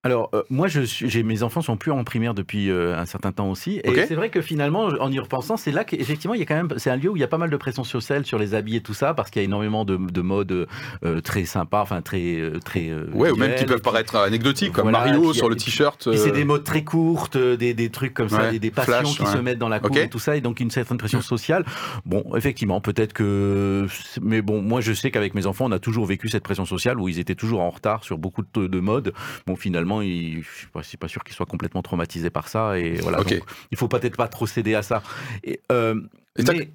Alors, 0.09 0.29
euh, 0.33 0.43
moi, 0.49 0.67
je 0.67 1.19
mes 1.21 1.43
enfants 1.43 1.61
sont 1.61 1.77
plus 1.77 1.91
en 1.91 2.03
primaire 2.03 2.33
depuis 2.33 2.69
euh, 2.69 2.97
un 2.97 3.05
certain 3.05 3.31
temps 3.31 3.49
aussi. 3.49 3.79
Et 3.83 4.05
c'est 4.07 4.15
vrai 4.15 4.29
que 4.29 4.41
finalement, 4.41 4.85
en 4.85 5.11
y 5.11 5.19
repensant, 5.19 5.57
c'est 5.57 5.71
là 5.71 5.83
qu'effectivement, 5.83 6.33
il 6.33 6.39
y 6.39 6.43
a 6.43 6.45
quand 6.45 6.55
même, 6.55 6.69
c'est 6.77 6.89
un 6.89 6.95
lieu 6.95 7.09
où 7.09 7.15
il 7.15 7.19
y 7.19 7.23
a 7.23 7.27
pas 7.27 7.37
mal 7.37 7.49
de 7.49 7.57
pression 7.57 7.83
sociale 7.83 8.25
sur 8.25 8.39
les 8.39 8.53
habits 8.55 8.77
et 8.77 8.81
tout 8.81 8.93
ça, 8.93 9.13
parce 9.13 9.29
qu'il 9.29 9.41
y 9.41 9.43
a 9.43 9.45
énormément 9.45 9.85
de, 9.85 9.97
de 9.97 10.21
modes 10.21 10.67
euh, 11.03 11.21
très 11.21 11.45
sympas, 11.45 11.81
enfin 11.81 12.01
très. 12.01 12.41
très 12.65 12.91
ouais, 13.13 13.31
ou 13.31 13.35
même 13.35 13.55
qui 13.55 13.65
peuvent 13.65 13.81
paraître 13.81 14.15
anecdotiques, 14.15 14.73
comme 14.73 14.91
Mario 14.91 15.33
sur 15.33 15.49
le 15.49 15.55
t-shirt. 15.55 16.09
c'est 16.15 16.31
des 16.31 16.45
modes 16.45 16.63
très 16.63 16.83
courtes, 16.83 17.37
des, 17.37 17.73
des 17.73 17.89
trucs 17.89 18.13
comme 18.13 18.29
ça, 18.29 18.51
des, 18.51 18.59
des 18.59 18.71
passions 18.71 19.03
qui 19.03 19.25
se 19.25 19.37
mettent 19.37 19.59
dans 19.59 19.69
la 19.69 19.79
cour 19.79 19.95
et 19.97 20.09
tout 20.09 20.19
ça, 20.19 20.35
et 20.35 20.41
donc 20.41 20.59
une 20.59 20.71
certaine 20.71 20.97
pression 20.97 21.21
sociale. 21.21 21.65
Bon, 22.05 22.23
effectivement, 22.35 22.81
peut-être 22.81 23.13
que. 23.13 23.87
Mais 24.21 24.41
bon, 24.41 24.61
moi, 24.61 24.81
je 24.81 24.93
sais 24.93 25.11
qu'avec 25.11 25.35
mes 25.35 25.45
enfants, 25.45 25.65
on 25.65 25.71
a 25.71 25.79
toujours 25.79 26.05
vécu 26.05 26.29
cette 26.29 26.43
pression 26.43 26.65
sociale 26.65 26.99
où 26.99 27.07
ils 27.07 27.19
étaient 27.19 27.35
toujours 27.35 27.61
en 27.61 27.69
retard 27.69 28.03
sur 28.03 28.17
beaucoup 28.17 28.43
de, 28.53 28.67
de 28.67 28.79
modes. 28.79 29.13
Bon, 29.45 29.55
finalement, 29.55 29.98
je 30.01 30.41
suis 30.83 30.97
pas, 30.97 31.07
sûr 31.07 31.23
qu'il 31.23 31.35
soit 31.35 31.45
complètement 31.45 31.81
traumatisé 31.81 32.29
par 32.29 32.47
ça. 32.47 32.77
Et 32.77 32.95
voilà, 32.95 33.17
donc, 33.19 33.41
il 33.71 33.77
faut 33.77 33.87
peut-être 33.87 34.17
pas 34.17 34.27
trop 34.27 34.47
céder 34.47 34.75
à 34.75 34.81
ça. 34.81 35.03
Et, 35.43 35.61
euh, 35.71 36.01
mais 36.37 36.69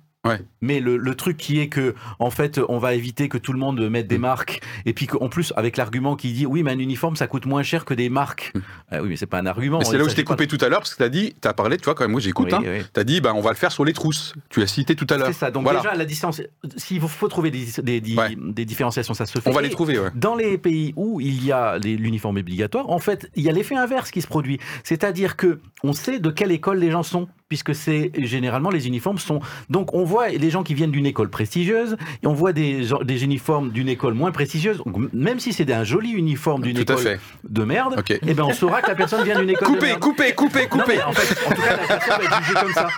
le, 0.62 1.14
truc 1.14 1.36
qui 1.36 1.60
est 1.60 1.68
que, 1.68 1.94
en 2.18 2.30
fait, 2.30 2.60
on 2.68 2.78
va 2.78 2.94
éviter 2.94 3.28
que 3.28 3.38
tout 3.38 3.52
le 3.52 3.58
monde 3.58 3.80
mette 3.88 4.06
des 4.06 4.18
mm. 4.18 4.22
marques. 4.22 4.60
Et 4.86 4.92
puis 4.92 5.06
qu'en 5.06 5.28
plus, 5.28 5.52
avec 5.56 5.76
l'argument 5.76 6.16
qui 6.16 6.32
dit, 6.32 6.46
oui, 6.46 6.62
mais 6.62 6.72
un 6.72 6.78
uniforme, 6.78 7.16
ça 7.16 7.26
coûte 7.26 7.46
moins 7.46 7.62
cher 7.62 7.84
que 7.84 7.94
des 7.94 8.08
marques. 8.08 8.52
Mm. 8.54 8.60
Ah 8.90 9.02
oui, 9.02 9.08
mais 9.10 9.16
c'est 9.16 9.26
pas 9.26 9.38
un 9.38 9.46
argument. 9.46 9.80
C'est 9.82 9.98
là 9.98 10.04
où 10.04 10.08
je 10.08 10.14
t'ai 10.14 10.24
coupé 10.24 10.46
tout 10.46 10.58
à 10.60 10.68
l'heure, 10.68 10.80
parce 10.80 10.94
que 10.94 10.98
tu 10.98 11.02
as 11.02 11.08
dit, 11.08 11.34
tu 11.40 11.48
as 11.48 11.54
parlé, 11.54 11.76
tu 11.76 11.84
vois, 11.84 11.94
quand 11.94 12.04
même, 12.04 12.12
moi 12.12 12.20
j'écoute, 12.20 12.52
hein, 12.52 12.62
tu 12.62 13.00
as 13.00 13.04
dit, 13.04 13.20
bah, 13.20 13.32
on 13.34 13.40
va 13.40 13.50
le 13.50 13.56
faire 13.56 13.72
sur 13.72 13.84
les 13.84 13.92
trousses. 13.92 14.34
Tu 14.48 14.60
l'as 14.60 14.66
cité 14.66 14.96
tout 14.96 15.06
à 15.10 15.16
l'heure. 15.16 15.26
C'est 15.28 15.32
ça. 15.32 15.50
Donc 15.50 15.68
déjà, 15.68 15.94
la 15.94 16.04
distance, 16.04 16.42
s'il 16.76 17.00
faut, 17.00 17.28
trouver 17.28 17.50
des, 17.50 17.66
des, 17.82 18.00
des, 18.00 18.64
différenciations, 18.64 19.14
ça 19.14 19.26
se 19.26 19.38
fait. 19.38 19.48
On 19.48 19.52
va 19.52 19.62
les 19.62 19.70
trouver, 19.70 19.98
Dans 20.14 20.34
les 20.34 20.58
pays 20.58 20.92
où 20.96 21.20
il 21.20 21.44
y 21.44 21.52
a 21.52 21.78
l'uniforme 21.78 22.38
obligatoire, 22.38 22.90
en 22.90 22.98
fait, 22.98 23.30
il 23.34 23.42
y 23.42 23.48
a 23.48 23.52
l'effet 23.52 23.76
inverse 23.76 24.10
qui 24.10 24.20
se 24.20 24.26
produit. 24.26 24.58
C'est-à-dire 24.82 25.36
que 25.36 25.60
on 25.82 25.92
sait 25.92 26.18
de 26.18 26.30
quelle 26.30 26.52
école 26.52 26.78
les 26.78 26.90
gens 26.90 27.02
sont 27.02 27.28
puisque 27.48 27.74
c'est 27.74 28.10
généralement 28.16 28.70
les 28.70 28.86
uniformes 28.86 29.18
sont. 29.18 29.40
Donc 29.68 29.94
on 29.94 30.04
voit 30.04 30.28
les 30.28 30.50
gens 30.50 30.62
qui 30.62 30.74
viennent 30.74 30.90
d'une 30.90 31.06
école 31.06 31.28
prestigieuse 31.28 31.96
et 32.22 32.26
on 32.26 32.32
voit 32.32 32.52
des, 32.52 32.88
des 33.02 33.24
uniformes 33.24 33.70
d'une 33.70 33.88
école 33.88 34.14
moins 34.14 34.32
prestigieuse. 34.32 34.82
même 35.12 35.40
si 35.40 35.52
c'est 35.52 35.70
un 35.70 35.84
joli 35.84 36.10
uniforme 36.12 36.62
d'une 36.62 36.78
école 36.78 37.18
de 37.44 37.64
merde, 37.64 38.02
et 38.08 38.18
eh 38.26 38.34
ben 38.34 38.44
on 38.44 38.52
saura 38.52 38.80
que 38.80 38.88
la 38.88 38.94
personne 38.94 39.24
vient 39.24 39.38
d'une 39.38 39.50
école 39.50 39.68
coupez, 39.68 39.80
de 39.80 39.86
merde. 39.86 40.00
Coupez, 40.00 40.32
coupez, 40.32 40.66
coupez, 40.66 41.02
En 41.02 41.12
fait, 41.12 41.46
en 41.46 41.54
tout 41.54 41.62
cas, 41.62 41.76
la 41.76 41.86
personne 41.86 42.18
va 42.18 42.24
être 42.24 42.42
jugée 42.42 42.60
comme 42.60 42.72
ça. 42.72 42.88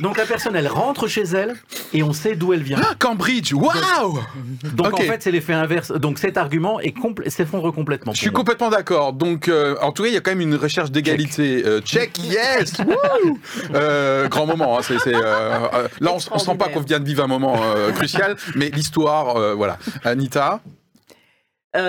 Donc 0.00 0.16
la 0.16 0.26
personne, 0.26 0.56
elle 0.56 0.68
rentre 0.68 1.06
chez 1.06 1.22
elle 1.22 1.56
et 1.92 2.02
on 2.02 2.12
sait 2.12 2.36
d'où 2.36 2.52
elle 2.52 2.62
vient. 2.62 2.80
Ah, 2.82 2.94
Cambridge, 2.98 3.52
waouh 3.52 4.18
Donc 4.74 4.94
en 4.94 5.02
fait, 5.02 5.22
c'est 5.22 5.30
l'effet 5.30 5.52
inverse. 5.52 5.92
Donc 5.92 6.18
cet 6.18 6.36
argument 6.38 6.78
s'effondre 7.26 7.72
complètement. 7.72 8.12
Je 8.12 8.20
suis 8.20 8.30
complètement 8.30 8.70
d'accord. 8.70 9.12
Donc 9.12 9.48
euh, 9.48 9.76
en 9.82 9.92
tout 9.92 10.04
cas, 10.04 10.08
il 10.08 10.14
y 10.14 10.18
a 10.18 10.20
quand 10.20 10.30
même 10.30 10.40
une 10.40 10.56
recherche 10.56 10.90
d'égalité. 10.90 11.62
Euh, 11.66 11.80
check. 11.80 12.18
yes 12.24 12.80
Euh, 13.74 14.28
grand 14.28 14.46
moment. 14.46 14.78
Hein, 14.78 14.82
euh, 14.90 15.12
euh, 15.14 15.88
là, 16.00 16.12
on, 16.12 16.34
ne 16.34 16.40
sent 16.40 16.54
pas 16.56 16.68
qu'on 16.68 16.80
vient 16.80 17.00
de 17.00 17.04
vivre 17.04 17.22
un 17.24 17.26
moment 17.26 17.60
crucial, 17.94 18.36
mais 18.54 18.70
l'histoire, 18.70 19.56
voilà. 19.56 19.78
Anita 20.04 20.60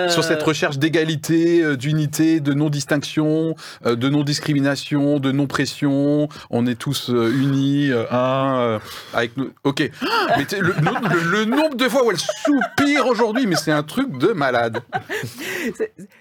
sur 0.08 0.24
cette 0.24 0.42
recherche 0.42 0.78
d'égalité, 0.78 1.76
d'unité, 1.76 2.40
de 2.40 2.52
non-distinction, 2.52 3.54
de 3.84 4.08
non-discrimination, 4.08 5.18
de 5.18 5.32
non-pression. 5.32 6.28
On 6.50 6.66
est 6.66 6.74
tous 6.74 7.08
unis, 7.08 7.90
un, 8.10 8.80
avec 9.14 9.36
nous. 9.36 9.50
Ok. 9.64 9.90
Mais 10.36 10.46
le, 10.58 11.44
nombre 11.44 11.76
de 11.76 11.88
fois 11.88 12.04
où 12.04 12.10
elle 12.10 12.18
soupire 12.18 13.06
aujourd'hui, 13.06 13.46
mais 13.46 13.56
c'est 13.56 13.72
un 13.72 13.82
truc 13.82 14.18
de 14.18 14.28
malade. 14.28 14.80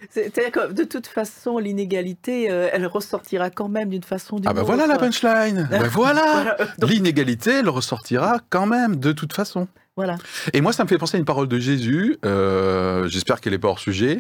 C'est-à-dire 0.10 0.52
que 0.52 0.72
de 0.72 0.84
toute 0.84 1.08
façon, 1.08 1.58
l'inégalité, 1.58 2.50
euh, 2.50 2.70
elle 2.72 2.86
ressortira 2.88 3.50
quand 3.50 3.70
même 3.70 3.90
d'une 3.90 4.04
façon 4.04 4.40
Ah 4.46 4.54
ben 4.54 4.64
voilà 4.64 4.88
la 4.88 4.98
punchline 4.98 5.68
ben 5.70 5.88
voilà, 5.88 6.58
L'inégalité, 6.82 7.52
elle 7.60 7.70
ressortira 7.70 8.40
quand 8.50 8.66
même 8.66 8.98
de 8.98 9.12
toute 9.12 9.34
façon. 9.34 9.68
Voilà. 9.98 10.18
Et 10.54 10.62
moi, 10.62 10.72
ça 10.72 10.84
me 10.84 10.88
fait 10.88 10.98
penser 10.98 11.18
à 11.18 11.20
une 11.20 11.26
parole 11.26 11.48
de 11.48 11.60
Jésus, 11.60 12.18
euh, 12.24 13.08
j'espère 13.10 13.42
qu'elle 13.42 13.54
n'est 13.54 13.60
pas 13.60 13.68
hors 13.68 13.80
sujet, 13.80 14.20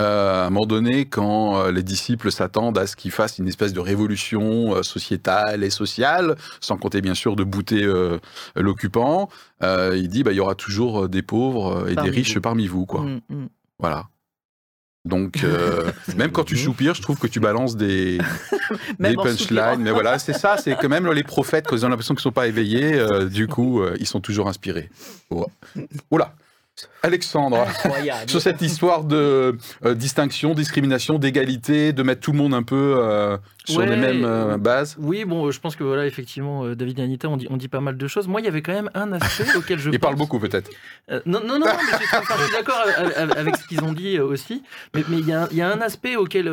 euh, 0.00 0.44
à 0.44 0.46
un 0.46 0.50
moment 0.50 0.64
donné, 0.64 1.04
quand 1.04 1.68
les 1.68 1.82
disciples 1.82 2.30
s'attendent 2.30 2.78
à 2.78 2.86
ce 2.86 2.96
qu'il 2.96 3.10
fasse 3.10 3.38
une 3.38 3.48
espèce 3.48 3.72
de 3.72 3.80
révolution 3.80 4.82
sociétale 4.82 5.64
et 5.64 5.70
sociale, 5.70 6.36
sans 6.60 6.76
compter 6.76 7.00
bien 7.00 7.14
sûr 7.14 7.36
de 7.36 7.44
bouter 7.44 7.86
l'occupant, 8.54 9.28
il 9.62 10.08
dit, 10.08 10.22
bah, 10.22 10.32
il 10.32 10.36
y 10.36 10.40
aura 10.40 10.54
toujours 10.54 11.08
des 11.08 11.22
pauvres 11.22 11.88
et 11.88 11.96
des 11.96 12.10
riches 12.10 12.38
parmi 12.38 12.66
vous. 12.66 12.86
quoi. 12.86 13.00
Mm, 13.00 13.20
mm. 13.28 13.48
Voilà. 13.78 14.06
Donc, 15.08 15.42
euh, 15.42 15.90
même 16.16 16.30
quand 16.30 16.44
tu 16.44 16.56
soupires, 16.56 16.94
je 16.94 17.02
trouve 17.02 17.18
que 17.18 17.26
tu 17.26 17.40
balances 17.40 17.76
des, 17.76 18.18
des 19.00 19.14
punchlines. 19.14 19.80
Mais 19.80 19.90
voilà, 19.90 20.18
c'est 20.18 20.34
ça, 20.34 20.56
c'est 20.58 20.76
que 20.76 20.86
même 20.86 21.10
les 21.10 21.24
prophètes, 21.24 21.66
quand 21.66 21.76
ils 21.76 21.84
ont 21.84 21.88
l'impression 21.88 22.14
qu'ils 22.14 22.20
ne 22.20 22.24
sont 22.24 22.32
pas 22.32 22.46
éveillés, 22.46 22.94
euh, 22.94 23.24
du 23.28 23.48
coup, 23.48 23.80
euh, 23.80 23.96
ils 23.98 24.06
sont 24.06 24.20
toujours 24.20 24.48
inspirés. 24.48 24.90
Oh. 25.30 25.46
Oula 26.10 26.34
Alexandre, 27.02 27.66
sur 28.28 28.40
cette 28.40 28.62
histoire 28.62 29.02
de 29.02 29.58
distinction, 29.96 30.54
discrimination, 30.54 31.18
d'égalité, 31.18 31.92
de 31.92 32.02
mettre 32.04 32.20
tout 32.20 32.30
le 32.30 32.38
monde 32.38 32.54
un 32.54 32.62
peu 32.62 33.36
euh, 33.68 33.72
sur 33.72 33.80
les 33.82 33.96
mêmes 33.96 34.24
euh, 34.24 34.58
bases. 34.58 34.96
Oui, 34.98 35.24
bon, 35.24 35.50
je 35.50 35.60
pense 35.60 35.76
que 35.76 35.84
voilà, 35.84 36.06
effectivement, 36.06 36.68
David 36.74 36.98
et 36.98 37.02
Anita, 37.02 37.28
on 37.28 37.36
dit, 37.36 37.46
on 37.50 37.56
dit 37.56 37.68
pas 37.68 37.80
mal 37.80 37.96
de 37.96 38.06
choses. 38.06 38.28
Moi, 38.28 38.40
il 38.40 38.44
y 38.44 38.48
avait 38.48 38.62
quand 38.62 38.72
même 38.72 38.90
un 38.94 39.12
aspect 39.12 39.44
auquel 39.56 39.78
je. 39.78 39.90
Ils 39.90 40.00
parlent 40.00 40.16
beaucoup, 40.16 40.38
peut-être. 40.38 40.70
non, 41.26 41.40
non, 41.44 41.58
non, 41.58 41.66
mais 41.66 41.98
je, 41.98 42.42
suis 42.44 42.52
d'accord 42.52 42.82
avec, 43.16 43.56
ce 43.56 43.66
qu'ils 43.66 43.82
ont 43.82 43.92
dit 43.92 44.18
aussi. 44.18 44.62
Mais 44.94 45.02
il 45.10 45.26
y, 45.26 45.32
a, 45.32 45.48
y, 45.52 45.60
a 45.60 45.72
un 45.72 45.80
aspect 45.80 46.16
auquel, 46.16 46.48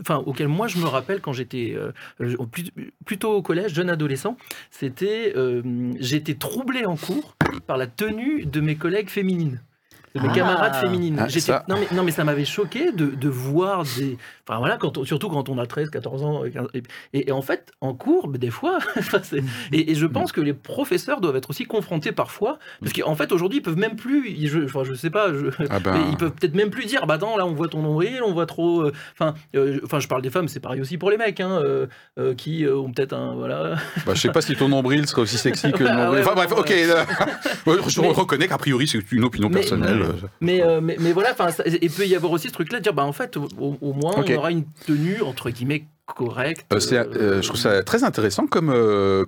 enfin, 0.00 0.16
auquel 0.26 0.48
moi 0.48 0.66
je 0.66 0.78
me 0.78 0.86
rappelle 0.86 1.20
quand 1.20 1.32
j'étais 1.32 1.76
plutôt 3.04 3.32
au 3.32 3.42
collège, 3.42 3.74
jeune 3.74 3.90
adolescent. 3.90 4.36
C'était, 4.70 5.34
j'étais 5.98 6.34
troublé 6.34 6.84
en 6.84 6.96
cours 6.96 7.36
par 7.66 7.76
la 7.76 7.86
tenue 7.86 8.44
de 8.44 8.60
mes 8.60 8.76
collègues 8.76 9.08
féminines. 9.08 9.60
Mes 10.14 10.28
ah. 10.28 10.34
camarades 10.34 10.74
féminines. 10.76 11.16
Ah, 11.18 11.64
non, 11.68 11.76
mais, 11.78 11.96
non, 11.96 12.02
mais 12.02 12.12
ça 12.12 12.24
m'avait 12.24 12.44
choqué 12.44 12.92
de, 12.92 13.06
de, 13.06 13.28
voir 13.28 13.84
des. 13.96 14.18
Enfin 14.46 14.58
voilà, 14.58 14.76
quand 14.76 15.04
surtout 15.04 15.28
quand 15.28 15.48
on 15.48 15.58
a 15.58 15.66
13, 15.66 15.90
14 15.90 16.22
ans. 16.22 16.42
Et, 17.12 17.32
en 17.32 17.42
fait, 17.42 17.72
en 17.80 17.94
cours, 17.94 18.28
des 18.28 18.50
fois. 18.50 18.78
et, 19.72 19.94
je 19.94 20.06
pense 20.06 20.32
que 20.32 20.40
les 20.40 20.52
professeurs 20.52 21.20
doivent 21.20 21.36
être 21.36 21.50
aussi 21.50 21.64
confrontés 21.64 22.12
parfois. 22.12 22.58
Parce 22.80 22.92
qu'en 22.92 23.14
fait, 23.14 23.32
aujourd'hui, 23.32 23.58
ils 23.58 23.62
peuvent 23.62 23.78
même 23.78 23.96
plus. 23.96 24.46
Je, 24.46 24.64
enfin, 24.64 24.84
je 24.84 24.94
sais 24.94 25.10
pas. 25.10 25.32
Je, 25.32 25.46
ah 25.70 25.78
ben. 25.80 25.96
Ils 26.10 26.16
peuvent 26.16 26.32
peut-être 26.32 26.54
même 26.54 26.70
plus 26.70 26.86
dire 26.86 27.06
bah 27.06 27.14
attends, 27.14 27.36
là, 27.36 27.46
on 27.46 27.54
voit 27.54 27.68
ton 27.68 27.82
nombril, 27.82 28.20
on 28.24 28.32
voit 28.32 28.46
trop. 28.46 28.82
Euh, 28.82 28.92
enfin, 29.18 29.34
euh, 29.54 29.80
enfin 29.84 30.00
je 30.00 30.08
parle 30.08 30.22
des 30.22 30.30
femmes, 30.30 30.48
c'est 30.48 30.60
pareil 30.60 30.80
aussi 30.80 30.98
pour 30.98 31.10
les 31.10 31.16
mecs, 31.16 31.40
hein, 31.40 31.60
euh, 31.62 32.34
qui 32.34 32.66
ont 32.66 32.92
peut-être 32.92 33.14
un. 33.14 33.34
Voilà. 33.34 33.76
Bah, 34.06 34.12
je 34.14 34.20
sais 34.20 34.32
pas 34.32 34.40
si 34.40 34.54
ton 34.56 34.68
nombril 34.68 35.06
serait 35.06 35.22
aussi 35.22 35.38
sexy 35.38 35.72
que 35.72 35.84
le 35.84 35.90
nombril. 35.96 36.22
Enfin 36.22 36.34
bref, 36.34 36.52
ok. 36.52 36.72
je 37.88 38.00
reconnais 38.00 38.48
qu'a 38.48 38.58
priori, 38.58 38.86
c'est 38.86 39.12
une 39.12 39.24
opinion 39.24 39.50
personnelle. 39.50 39.98
Mais, 40.00 40.01
mais, 40.40 40.62
mais, 40.80 41.12
voilà, 41.12 41.34
il 41.80 41.90
peut 41.90 42.06
y 42.06 42.14
avoir 42.14 42.32
aussi 42.32 42.48
ce 42.48 42.52
truc-là 42.52 42.78
de 42.78 42.84
dire 42.84 42.94
bah 42.94 43.04
en 43.04 43.12
fait, 43.12 43.36
au, 43.36 43.48
moins, 43.82 44.14
on 44.16 44.34
aura 44.34 44.50
une 44.50 44.64
tenue, 44.86 45.22
entre 45.22 45.50
guillemets, 45.50 45.84
correcte. 46.06 46.66
je 46.70 47.46
trouve 47.46 47.60
ça 47.60 47.82
très 47.82 48.04
intéressant 48.04 48.46
comme, 48.46 48.74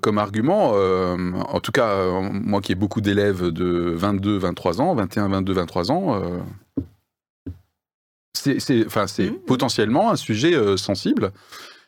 comme 0.00 0.18
argument. 0.18 0.74
en 0.74 1.60
tout 1.60 1.72
cas, 1.72 1.96
moi 2.20 2.60
qui 2.60 2.72
ai 2.72 2.74
beaucoup 2.74 3.00
d'élèves 3.00 3.48
de 3.48 3.92
22, 3.94 4.38
23 4.38 4.80
ans, 4.80 4.94
21, 4.94 5.28
22, 5.28 5.52
23 5.52 5.92
ans, 5.92 6.22
c'est 8.34 8.80
mmh. 8.80 9.34
potentiellement 9.46 10.10
un 10.10 10.16
sujet 10.16 10.54
euh, 10.54 10.76
sensible. 10.76 11.32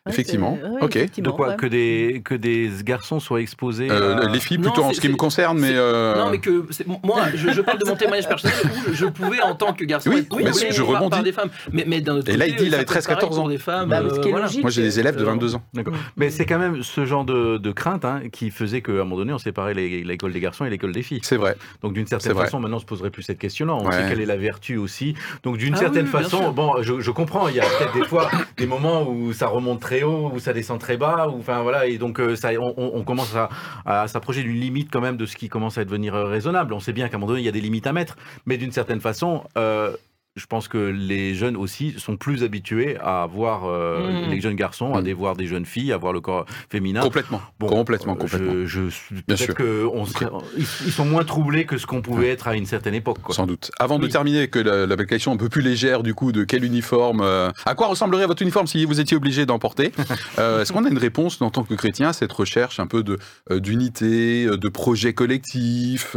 Effectivement. 0.07 0.59
ok. 0.81 1.21
de 1.21 1.31
quoi 1.31 1.55
que 1.55 1.67
des 1.67 2.23
que 2.25 2.35
des 2.35 2.71
garçons 2.85 3.21
soient 3.21 3.41
exposés. 3.41 3.89
Euh, 3.91 4.29
les 4.29 4.41
filles 4.41 4.59
plutôt 4.59 4.85
en 4.85 4.93
ce 4.93 5.01
qui 5.01 5.09
me 5.09 5.17
concerne, 5.17 5.59
mais. 5.59 5.73
Euh, 5.73 6.17
non, 6.17 6.31
mais 6.31 6.39
que 6.39 6.67
moi, 7.03 7.25
je, 7.35 7.61
parle 7.61 7.79
de 7.79 7.85
mon 7.85 7.97
témoignage 7.97 8.29
personnel 8.29 8.57
où 8.89 8.93
je, 8.93 9.07
pouvais 9.07 9.41
en 9.43 9.55
tant 9.55 9.73
que 9.73 9.85
garçon 9.85 10.11
oui, 10.11 10.21
être 10.21 10.37
mais 10.37 10.73
je 10.73 10.83
rebondis. 10.83 11.11
par 11.11 11.23
des 11.23 11.33
femmes. 11.33 11.51
Mais, 11.73 11.85
mais 11.87 12.01
d'un 12.01 12.17
autre 12.17 12.31
Et 12.31 12.37
là, 12.37 12.47
il 12.47 12.57
dit 12.57 12.67
il 12.67 12.75
avait 12.75 12.85
13-14 12.85 13.39
ans. 13.39 13.49
Des 13.49 13.59
femmes, 13.59 13.89
bah, 13.89 14.03
Moi, 14.03 14.71
j'ai 14.71 14.83
des 14.83 15.01
élèves 15.01 15.17
de 15.17 15.25
22 15.25 15.55
ans. 15.55 15.63
D'accord. 15.75 15.95
Mais 16.17 16.31
c'est 16.31 16.47
quand 16.47 16.59
même 16.59 16.83
ce 16.83 17.05
genre 17.05 17.25
de, 17.25 17.59
de 17.59 17.73
crainte 17.73 18.05
hein, 18.05 18.23
qui 18.33 18.51
faisait 18.51 18.81
qu'à 18.81 18.93
un 18.93 18.97
moment 18.97 19.17
donné, 19.17 19.33
on 19.33 19.39
séparait 19.39 19.75
l'école 19.75 20.33
des 20.33 20.41
garçons 20.41 20.65
et 20.65 20.71
l'école 20.71 20.93
des 20.93 21.03
filles. 21.03 21.21
C'est 21.23 21.37
vrai. 21.37 21.57
Donc 21.83 21.93
d'une 21.93 22.07
certaine 22.07 22.35
façon, 22.35 22.61
maintenant, 22.61 22.77
on 22.77 22.81
se 22.81 22.87
poserait 22.87 23.11
plus 23.11 23.23
cette 23.23 23.39
question-là. 23.39 23.75
On 23.75 23.91
sait 23.91 24.07
quelle 24.09 24.21
est 24.21 24.27
la 24.27 24.37
vertu 24.37 24.77
aussi. 24.77 25.15
Donc 25.43 25.57
d'une 25.59 25.75
ah 25.75 25.79
certaine 25.79 26.07
façon, 26.07 26.53
bon, 26.53 26.83
je 26.83 27.11
comprends. 27.11 27.49
Il 27.49 27.57
y 27.57 27.61
a 27.61 27.65
peut-être 27.65 27.95
des 27.95 28.05
fois 28.05 28.31
des 28.57 28.67
moments 28.67 29.09
où 29.09 29.33
ça 29.33 29.47
remonte 29.47 29.81
où 30.05 30.39
ça 30.39 30.53
descend 30.53 30.81
très 30.81 30.97
bas. 30.97 31.29
Ou, 31.29 31.39
enfin 31.39 31.63
voilà, 31.63 31.87
et 31.87 31.99
donc 31.99 32.21
euh, 32.21 32.37
ça, 32.37 32.51
on, 32.59 33.03
commence 33.03 33.35
à, 33.35 33.49
à 33.85 34.09
s'approcher 34.09 34.43
d'une 34.43 34.59
limite 34.59 34.89
quand 34.91 35.01
même 35.01 35.17
de 35.17 35.27
ce 35.27 35.37
qui 35.37 35.49
commence 35.49 35.79
à 35.79 35.85
devenir 35.85 36.15
euh, 36.15 36.27
raisonnable. 36.27 36.73
On 36.73 36.81
sait 36.81 36.93
bien 36.93 37.09
qu'à 37.09 37.17
un 37.17 37.21
moment 37.21 37.33
donné, 37.33 37.43
il 37.43 37.47
y 37.47 37.49
a 37.49 37.53
des 37.53 37.61
limites 37.61 37.87
à 37.87 37.93
mettre, 37.93 38.17
mais 38.47 38.57
d'une 38.57 38.73
certaine 38.73 39.01
façon, 39.01 39.45
euh, 39.57 39.97
je 40.37 40.45
pense 40.47 40.69
que 40.69 40.77
les 40.77 41.35
jeunes 41.35 41.57
aussi 41.57 41.95
sont 41.97 42.19
plus 42.19 42.45
habitués 42.45 42.99
à 43.01 43.27
voir 43.27 43.65
euh, 43.65 44.27
mmh. 44.27 44.31
les 44.31 44.41
jeunes 44.41 44.55
garçons, 44.55 44.95
à 44.95 45.01
mmh. 45.01 45.13
voir 45.13 45.35
des 45.35 45.47
jeunes 45.47 45.65
filles, 45.65 45.93
à 45.93 45.97
voir 45.97 46.13
le 46.13 46.21
corps 46.21 46.45
féminin. 46.71 47.01
Complètement. 47.01 47.41
complètement, 47.59 48.13
euh, 48.13 48.17
complètement. 48.17 48.67
Je, 48.67 48.83
Peut-être 49.27 49.55
qu'ils 49.57 50.93
sont 50.93 51.07
moins 51.07 51.25
troublés 51.25 51.65
que 51.65 51.79
ce 51.79 51.87
qu'on 51.87 52.03
pouvait 52.03 52.29
être 52.29 52.49
à 52.49 52.55
une 52.55 52.67
certaine 52.67 52.95
époque. 52.95 53.19
Sans 53.31 53.47
doute. 53.47 53.71
Avant 53.79 53.99
de 53.99 54.07
terminer, 54.07 54.49
que 54.49 54.59
la, 54.59 54.87
la, 54.87 54.97
question 55.07 55.33
un 55.33 55.37
peu 55.37 55.49
plus 55.49 55.63
légère 55.63 56.03
du 56.03 56.15
coup 56.15 56.33
de 56.33 56.45
quel 56.45 56.65
uniforme, 56.65 57.21
euh, 57.23 57.51
à 57.65 57.75
quoi 57.75 57.87
ressemblerait 57.87 58.27
votre 58.27 58.43
uniforme 58.43 58.67
si 58.67 58.85
vous 58.85 59.01
étiez 59.01 59.17
obligé 59.17 59.47
d'en 59.47 59.59
porter 59.59 59.93
Est-ce 60.39 60.73
qu'on 60.73 60.85
a 60.85 60.89
une 60.89 60.99
réponse 60.99 61.41
en 61.41 61.51
tant 61.51 61.65
que 61.65 61.75
chrétien 61.75 62.09
à 62.09 62.13
cette 62.13 62.33
recherche 62.33 62.79
un 62.79 62.87
peu 62.87 63.03
de 63.03 63.19
d'unité, 63.51 64.47
de 64.47 64.69
projet 64.69 65.15
collectif 65.15 66.17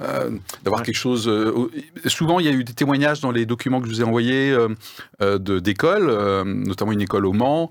euh, 0.00 0.30
d'avoir 0.62 0.82
quelque 0.82 0.96
chose. 0.96 1.26
Euh, 1.28 1.70
souvent, 2.06 2.38
il 2.38 2.46
y 2.46 2.48
a 2.48 2.52
eu 2.52 2.62
des 2.62 2.72
témoignages 2.72 3.20
dans 3.20 3.32
les 3.32 3.46
documents 3.46 3.80
que 3.80 3.88
je 3.88 3.92
vous 3.92 4.00
ai 4.00 4.04
envoyés 4.04 4.56
euh, 5.20 5.38
d'écoles, 5.38 6.10
notamment 6.44 6.92
une 6.92 7.00
école 7.00 7.26
au 7.26 7.32
Mans, 7.32 7.70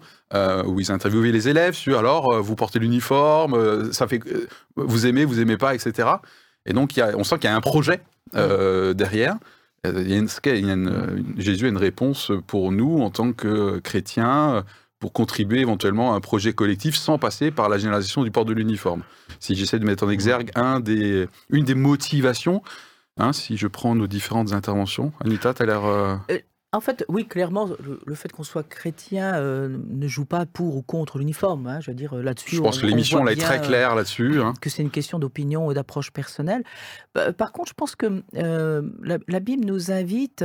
où 0.66 0.80
ils 0.80 0.92
interviewaient 0.92 1.32
les 1.32 1.48
élèves 1.48 1.74
sur 1.74 1.98
alors, 1.98 2.42
vous 2.42 2.56
portez 2.56 2.80
l'uniforme, 2.80 3.92
ça 3.92 4.08
fait, 4.08 4.20
vous 4.76 5.08
aimez, 5.08 5.26
vous 5.26 5.40
aimez 5.40 5.58
pas, 5.58 5.74
etc. 5.74 6.10
Et 6.66 6.74
donc, 6.74 7.00
on 7.16 7.24
sent 7.24 7.36
qu'il 7.36 7.50
y 7.50 7.54
a 7.54 7.56
un 7.56 7.62
projet 7.62 8.02
derrière. 8.34 9.38
Jésus 9.86 11.66
a 11.66 11.70
une 11.70 11.78
réponse 11.78 12.32
pour 12.46 12.72
nous 12.72 13.00
en 13.00 13.10
tant 13.10 13.32
que 13.32 13.80
chrétiens 13.80 14.66
pour 15.00 15.14
contribuer 15.14 15.60
éventuellement 15.60 16.14
à 16.14 16.16
un 16.16 16.22
projet 16.22 16.54
collectif 16.54 16.96
sans 16.96 17.18
passer 17.18 17.52
par 17.52 17.70
la 17.70 17.78
généralisation 17.78 18.24
du 18.24 18.32
port 18.32 18.46
de 18.46 18.54
l'uniforme. 18.54 19.04
Si 19.40 19.56
j'essaie 19.56 19.80
de 19.80 19.86
mettre 19.86 20.06
en 20.06 20.10
exergue 20.10 20.52
un 20.56 20.80
des, 20.80 21.28
une 21.50 21.66
des 21.66 21.76
motivations, 21.76 22.64
hein, 23.18 23.34
si 23.34 23.58
je 23.58 23.68
prends 23.68 23.94
nos 23.96 24.08
différentes 24.08 24.54
interventions, 24.54 25.12
Anita, 25.24 25.54
tu 25.54 25.64
as 25.64 25.66
l'air... 25.66 25.86
Euh, 25.86 26.16
euh, 26.32 26.40
en 26.74 26.82
fait, 26.82 27.06
oui, 27.08 27.26
clairement, 27.26 27.70
le, 28.06 28.16
fait 28.16 28.32
qu'on 28.32 28.44
soit 28.44 28.68
chrétien 28.68 29.36
euh, 29.36 29.78
ne 29.88 30.08
joue 30.08 30.26
pas 30.26 30.46
pour 30.46 30.76
ou 30.76 30.82
contre 30.82 31.18
l'uniforme. 31.18 31.66
Hein, 31.66 31.80
je 31.80 31.92
veux 31.92 31.96
dire, 31.96 32.14
là-dessus. 32.16 32.58
Je 32.58 32.62
pense 32.62 32.80
que 32.80 32.86
l'émission 32.86 33.24
là 33.24 33.32
est 33.32 33.38
très 33.38 33.62
claire 33.62 33.96
là-dessus. 33.96 34.42
Hein. 34.42 34.54
Que 34.60 34.70
c'est 34.70 34.82
une 34.82 34.92
question 34.92 35.18
d'opinion 35.18 35.72
et 35.72 35.74
d'approche 35.74 36.12
personnelle. 36.12 36.64
Par 37.38 37.54
contre, 37.54 37.70
je 37.70 37.74
pense 37.74 37.96
que 37.96 38.22
la 38.34 39.40
Bible 39.40 39.66
nous 39.66 39.92
invite 39.92 40.44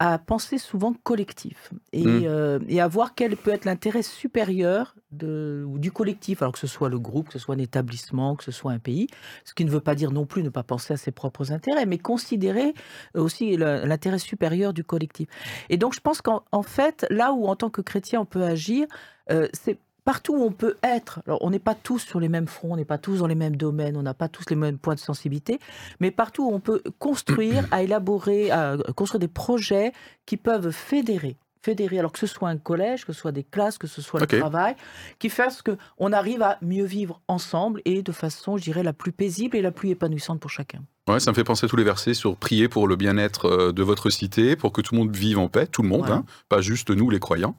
à 0.00 0.18
penser 0.18 0.58
souvent 0.58 0.92
collectif 0.92 1.72
et, 1.92 2.04
mmh. 2.04 2.22
euh, 2.24 2.58
et 2.68 2.80
à 2.80 2.88
voir 2.88 3.14
quel 3.14 3.36
peut 3.36 3.52
être 3.52 3.64
l'intérêt 3.64 4.02
supérieur 4.02 4.96
de, 5.12 5.64
du 5.76 5.92
collectif, 5.92 6.42
alors 6.42 6.52
que 6.52 6.58
ce 6.58 6.66
soit 6.66 6.88
le 6.88 6.98
groupe, 6.98 7.28
que 7.28 7.34
ce 7.34 7.38
soit 7.38 7.54
un 7.54 7.58
établissement, 7.58 8.34
que 8.34 8.42
ce 8.42 8.50
soit 8.50 8.72
un 8.72 8.80
pays, 8.80 9.06
ce 9.44 9.54
qui 9.54 9.64
ne 9.64 9.70
veut 9.70 9.80
pas 9.80 9.94
dire 9.94 10.10
non 10.10 10.26
plus 10.26 10.42
ne 10.42 10.48
pas 10.48 10.64
penser 10.64 10.94
à 10.94 10.96
ses 10.96 11.12
propres 11.12 11.52
intérêts, 11.52 11.86
mais 11.86 11.98
considérer 11.98 12.74
aussi 13.14 13.56
l'intérêt 13.56 14.18
supérieur 14.18 14.72
du 14.72 14.82
collectif. 14.82 15.28
Et 15.68 15.76
donc 15.76 15.94
je 15.94 16.00
pense 16.00 16.20
qu'en 16.20 16.62
fait, 16.62 17.06
là 17.10 17.32
où 17.32 17.46
en 17.46 17.54
tant 17.54 17.70
que 17.70 17.80
chrétien 17.80 18.20
on 18.20 18.26
peut 18.26 18.42
agir, 18.42 18.86
euh, 19.30 19.48
c'est 19.52 19.78
partout 20.04 20.34
où 20.34 20.42
on 20.42 20.52
peut 20.52 20.76
être, 20.82 21.20
alors 21.26 21.38
on 21.42 21.50
n'est 21.50 21.58
pas 21.58 21.74
tous 21.74 22.00
sur 22.00 22.20
les 22.20 22.28
mêmes 22.28 22.46
fronts, 22.46 22.72
on 22.72 22.76
n'est 22.76 22.84
pas 22.84 22.98
tous 22.98 23.18
dans 23.18 23.26
les 23.26 23.34
mêmes 23.34 23.56
domaines, 23.56 23.96
on 23.96 24.02
n'a 24.02 24.14
pas 24.14 24.28
tous 24.28 24.44
les 24.50 24.56
mêmes 24.56 24.78
points 24.78 24.94
de 24.94 25.00
sensibilité, 25.00 25.58
mais 26.00 26.10
partout 26.10 26.44
où 26.44 26.54
on 26.54 26.60
peut 26.60 26.82
construire, 26.98 27.66
à 27.70 27.82
élaborer, 27.82 28.50
à 28.50 28.76
construire 28.94 29.20
des 29.20 29.28
projets 29.28 29.92
qui 30.26 30.36
peuvent 30.36 30.70
fédérer 30.70 31.36
fédérer, 31.64 31.98
alors 31.98 32.12
que 32.12 32.18
ce 32.18 32.26
soit 32.26 32.48
un 32.48 32.58
collège, 32.58 33.06
que 33.06 33.12
ce 33.12 33.20
soit 33.20 33.32
des 33.32 33.42
classes, 33.42 33.78
que 33.78 33.86
ce 33.86 34.02
soit 34.02 34.20
le 34.20 34.26
travail, 34.26 34.76
qui 35.18 35.30
fasse 35.30 35.62
qu'on 35.62 36.12
arrive 36.12 36.42
à 36.42 36.58
mieux 36.60 36.84
vivre 36.84 37.20
ensemble 37.26 37.80
et 37.86 38.02
de 38.02 38.12
façon, 38.12 38.58
je 38.58 38.64
dirais, 38.64 38.82
la 38.82 38.92
plus 38.92 39.12
paisible 39.12 39.56
et 39.56 39.62
la 39.62 39.70
plus 39.70 39.88
épanouissante 39.90 40.40
pour 40.40 40.50
chacun. 40.50 40.80
Ouais, 41.08 41.20
ça 41.20 41.30
me 41.30 41.34
fait 41.34 41.44
penser 41.44 41.64
à 41.66 41.68
tous 41.68 41.76
les 41.76 41.84
versets 41.84 42.14
sur 42.14 42.36
prier 42.36 42.68
pour 42.68 42.86
le 42.86 42.96
bien-être 42.96 43.46
euh, 43.46 43.72
de 43.72 43.82
votre 43.82 44.10
cité, 44.10 44.56
pour 44.56 44.72
que 44.72 44.80
tout 44.80 44.94
le 44.94 45.00
monde 45.00 45.16
vive 45.16 45.38
en 45.38 45.48
paix, 45.48 45.66
tout 45.66 45.82
le 45.82 45.88
monde, 45.88 46.08
hein, 46.10 46.24
pas 46.48 46.60
juste 46.60 46.90
nous 46.90 47.08
les 47.10 47.18
croyants. 47.18 47.56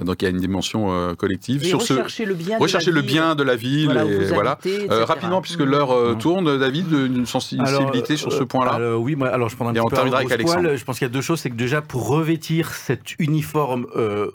Donc 0.00 0.22
il 0.22 0.24
y 0.24 0.28
a 0.28 0.30
une 0.30 0.38
dimension 0.38 0.92
euh, 0.92 1.14
collective. 1.14 1.64
sur 1.64 1.80
rechercher 1.80 2.24
ce... 2.24 2.28
le 2.28 2.34
bien, 2.34 2.58
rechercher 2.58 2.90
de 2.90 2.96
la 2.96 3.00
le 3.00 3.06
bien 3.06 3.34
de 3.34 3.42
la 3.42 3.56
ville. 3.56 3.86
Voilà, 3.86 4.04
et 4.04 4.24
voilà. 4.26 4.58
Euh, 4.66 5.04
rapidement, 5.04 5.40
puisque 5.40 5.60
l'heure 5.60 5.90
euh, 5.90 6.14
mmh. 6.14 6.18
tourne, 6.18 6.58
David, 6.58 6.92
une 6.92 7.26
sensibilité 7.26 8.16
sur 8.16 8.32
ce 8.32 8.44
point-là. 8.44 8.96
oui, 8.96 9.16
moi, 9.16 9.28
alors 9.28 9.48
je 9.48 9.56
prends 9.56 9.68
un 9.68 9.72
petit 9.72 9.88
peu 9.90 10.16
avec 10.16 10.32
Alexandre. 10.32 10.76
Je 10.76 10.84
pense 10.84 10.98
qu'il 10.98 11.06
y 11.06 11.10
a 11.10 11.12
deux 11.12 11.20
choses, 11.20 11.40
c'est 11.40 11.50
que 11.50 11.56
déjà 11.56 11.82
pour 11.82 12.08
revêtir 12.08 12.72
cet 12.72 13.18
uniforme, 13.18 13.86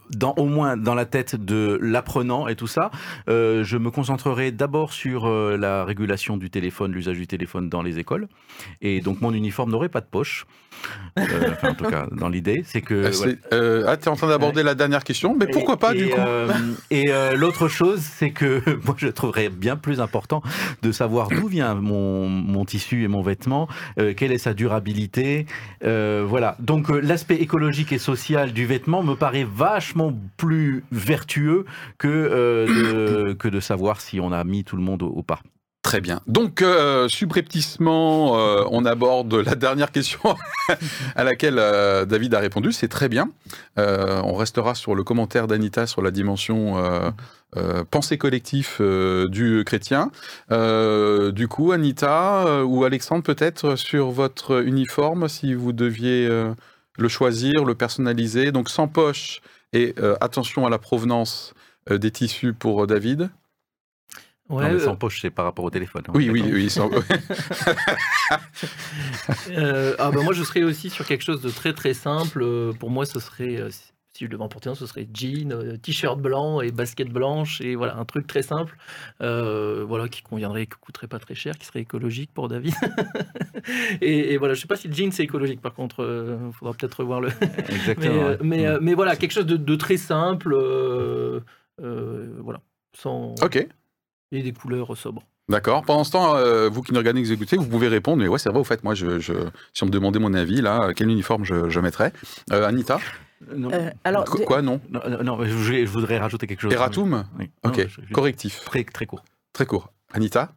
dans 0.09 0.33
au 0.37 0.45
moins 0.45 0.77
dans 0.77 0.95
la 0.95 1.05
tête 1.05 1.35
de 1.35 1.77
l'apprenant 1.81 2.47
et 2.47 2.55
tout 2.55 2.67
ça, 2.67 2.91
je 3.27 3.77
me 3.77 3.91
concentrerai 3.91 4.51
d'abord 4.51 4.93
sur 4.93 5.29
la 5.29 5.85
régulation 5.85 6.37
du 6.37 6.49
téléphone, 6.49 6.91
l'usage 6.91 7.17
du 7.17 7.27
téléphone 7.27 7.69
dans 7.69 7.81
les 7.81 7.99
écoles, 7.99 8.27
et 8.81 9.01
donc 9.01 9.21
mon 9.21 9.33
uniforme 9.33 9.71
n'aurait 9.71 9.89
pas 9.89 10.01
de 10.01 10.07
poche. 10.09 10.45
Enfin, 11.17 11.69
en 11.69 11.73
tout 11.75 11.85
cas, 11.85 12.07
dans 12.11 12.29
l'idée, 12.29 12.63
c'est 12.65 12.81
que. 12.81 13.11
Ah, 13.87 13.97
tu 13.97 14.05
es 14.05 14.07
en 14.07 14.15
train 14.15 14.27
d'aborder 14.27 14.63
la 14.63 14.75
dernière 14.75 15.03
question, 15.03 15.35
mais 15.37 15.47
pourquoi 15.47 15.77
pas, 15.77 15.93
du 15.93 16.09
coup 16.09 16.19
euh, 16.19 16.51
Et 16.89 17.11
euh, 17.11 17.35
l'autre 17.35 17.67
chose, 17.67 18.01
c'est 18.01 18.31
que 18.31 18.61
moi, 18.85 18.95
je 18.97 19.07
trouverais 19.07 19.49
bien 19.49 19.75
plus 19.75 20.01
important 20.01 20.41
de 20.81 20.91
savoir 20.91 21.29
d'où 21.29 21.47
vient 21.47 21.75
mon, 21.75 22.27
mon, 22.27 22.65
tissu 22.65 23.03
et 23.03 23.07
mon 23.07 23.21
vêtement, 23.21 23.67
euh, 23.99 24.13
quelle 24.15 24.31
est 24.31 24.37
sa 24.37 24.53
durabilité. 24.53 25.45
voilà. 25.81 26.55
Donc, 26.59 26.89
l'aspect 26.89 27.35
écologique 27.35 27.91
et 27.91 27.97
social 27.97 28.53
du 28.53 28.65
vêtement 28.65 29.03
me 29.03 29.15
paraît 29.15 29.47
vachement 29.49 30.13
plus 30.37 30.83
vertueux 30.91 31.65
que, 31.97 32.07
de, 32.07 33.33
que 33.39 33.47
de 33.47 33.59
savoir 33.59 34.01
si 34.01 34.19
on 34.19 34.31
a 34.31 34.43
mis 34.43 34.63
tout 34.63 34.75
le 34.75 34.83
monde 34.83 35.03
au 35.03 35.21
pas. 35.21 35.39
Très 35.83 35.99
bien. 35.99 36.21
Donc, 36.27 36.61
euh, 36.61 37.09
subrepticement, 37.09 38.39
euh, 38.39 38.63
on 38.71 38.85
aborde 38.85 39.35
la 39.35 39.55
dernière 39.55 39.91
question 39.91 40.37
à 41.15 41.25
laquelle 41.25 41.59
euh, 41.59 42.05
David 42.05 42.33
a 42.33 42.39
répondu. 42.39 42.71
C'est 42.71 42.87
très 42.87 43.09
bien. 43.09 43.29
on 43.75 44.33
restera 44.33 44.75
sur 44.75 44.95
le 44.95 45.03
commentaire 45.03 45.45
d'Anita 45.45 45.85
sur 45.85 46.01
la 46.01 46.11
dimension 46.11 47.13
pensée 47.91 48.17
collectif 48.17 48.81
du 48.81 49.63
chrétien. 49.65 50.09
du 50.49 51.47
coup, 51.49 51.71
Anita 51.73 52.63
ou 52.63 52.85
Alexandre, 52.85 53.23
peut-être 53.23 53.75
sur 53.75 54.09
votre 54.09 54.63
uniforme, 54.63 55.27
si 55.27 55.53
vous 55.53 55.73
deviez 55.73 56.27
le 56.97 57.07
choisir, 57.09 57.65
le 57.65 57.75
personnaliser. 57.75 58.51
Donc, 58.51 58.69
sans 58.69 58.87
poche 58.87 59.41
et 59.73 59.95
attention 60.21 60.65
à 60.65 60.69
la 60.69 60.77
provenance 60.77 61.53
des 61.89 62.11
tissus 62.11 62.53
pour 62.53 62.87
David. 62.87 63.29
Ouais, 64.49 64.67
non, 64.67 64.73
mais 64.73 64.79
sans 64.79 64.95
poche, 64.95 65.21
c'est 65.21 65.29
par 65.29 65.45
rapport 65.45 65.63
au 65.65 65.69
téléphone. 65.69 66.03
Hein, 66.07 66.11
oui, 66.13 66.29
oui, 66.29 66.43
oui, 66.43 66.67
ah 69.97 70.11
bah 70.11 70.21
moi, 70.21 70.33
je 70.33 70.43
serais 70.43 70.63
aussi 70.63 70.89
sur 70.89 71.05
quelque 71.05 71.23
chose 71.23 71.41
de 71.41 71.49
très 71.49 71.73
très 71.73 71.93
simple. 71.93 72.73
Pour 72.77 72.89
moi, 72.89 73.05
ce 73.05 73.19
serait 73.19 73.57
si 74.15 74.25
je 74.25 74.29
devais 74.29 74.43
en 74.43 74.47
porter 74.47 74.69
un, 74.69 74.75
ce 74.75 74.85
serait 74.85 75.07
jean, 75.11 75.51
euh, 75.51 75.77
t-shirt 75.77 76.19
blanc 76.19 76.61
et 76.61 76.71
basket 76.71 77.09
blanche 77.09 77.61
et 77.61 77.75
voilà 77.75 77.97
un 77.97 78.05
truc 78.05 78.27
très 78.27 78.43
simple, 78.43 78.77
euh, 79.21 79.83
voilà 79.87 80.07
qui 80.07 80.21
conviendrait, 80.21 80.67
qui 80.67 80.77
coûterait 80.79 81.07
pas 81.07 81.19
très 81.19 81.33
cher, 81.33 81.57
qui 81.57 81.65
serait 81.65 81.81
écologique 81.81 82.29
pour 82.31 82.47
David. 82.47 82.75
et, 84.01 84.37
voilà, 84.37 84.53
je 84.53 84.61
sais 84.61 84.67
pas 84.67 84.75
si 84.75 84.87
le 84.87 84.93
jean 84.93 85.11
c'est 85.11 85.23
écologique. 85.23 85.61
Par 85.61 85.73
contre, 85.73 86.01
il 86.01 86.05
euh, 86.05 86.51
faudra 86.51 86.73
peut-être 86.75 86.99
revoir 86.99 87.21
le. 87.21 87.29
Exactement. 87.69 88.35
mais, 88.43 88.57
mais, 88.57 88.79
mais, 88.79 88.93
voilà, 88.93 89.15
quelque 89.15 89.31
chose 89.31 89.47
de, 89.47 89.75
très 89.75 89.97
simple, 89.97 90.55
voilà, 91.79 92.61
sans. 92.93 93.33
Ok. 93.41 93.67
Et 94.33 94.41
des 94.41 94.51
couleurs 94.51 94.97
sobres. 94.97 95.23
D'accord. 95.47 95.83
Pendant 95.83 96.03
ce 96.03 96.11
temps, 96.11 96.33
vous 96.69 96.81
qui 96.81 96.91
nous 96.91 96.99
regardez, 96.99 97.19
exécuter, 97.19 97.55
vous 97.55 97.67
pouvez 97.67 97.87
répondre. 97.87 98.21
Mais 98.21 98.27
ouais, 98.27 98.39
c'est 98.39 98.49
vrai, 98.49 98.59
au 98.59 98.63
fait, 98.63 98.83
moi, 98.83 98.95
je, 98.95 99.19
si 99.73 99.83
on 99.83 99.85
me 99.85 99.91
demandait 99.91 100.19
mon 100.19 100.33
avis, 100.33 100.61
là, 100.61 100.91
quel 100.95 101.09
uniforme 101.09 101.45
je, 101.45 101.69
je 101.69 101.79
mettrais 101.79 102.11
Anita 102.49 102.99
euh, 103.51 103.91
alors, 104.03 104.25
Quoi, 104.25 104.61
non 104.61 104.79
non, 104.89 105.43
je, 105.43 105.85
voudrais 105.85 106.17
rajouter 106.17 106.47
quelque 106.47 106.61
chose. 106.61 106.73
Eratum 106.73 107.25
oui. 107.39 107.49
Ok, 107.63 107.87
correctif. 108.11 108.63
Très, 108.65 108.83
très 108.83 109.05
court. 109.05 109.23
Très 109.53 109.65
court. 109.65 109.91
Anita 110.13 110.53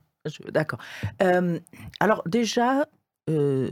D'accord. 0.48 0.80
Euh, 1.22 1.58
alors 2.00 2.22
déjà, 2.26 2.88
euh, 3.30 3.68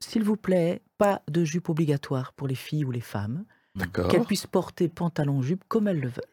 s'il 0.00 0.22
vous 0.22 0.36
plaît, 0.36 0.80
pas 0.96 1.22
de 1.28 1.44
jupe 1.44 1.68
obligatoire 1.68 2.32
pour 2.34 2.46
les 2.46 2.54
filles 2.54 2.84
ou 2.84 2.92
les 2.92 3.00
femmes. 3.00 3.44
D'accord. 3.74 4.08
Qu'elles 4.08 4.24
puissent 4.24 4.46
porter 4.46 4.88
pantalon-jupe 4.88 5.64
comme 5.66 5.88
elles 5.88 6.00
le 6.00 6.08
veulent. 6.08 6.24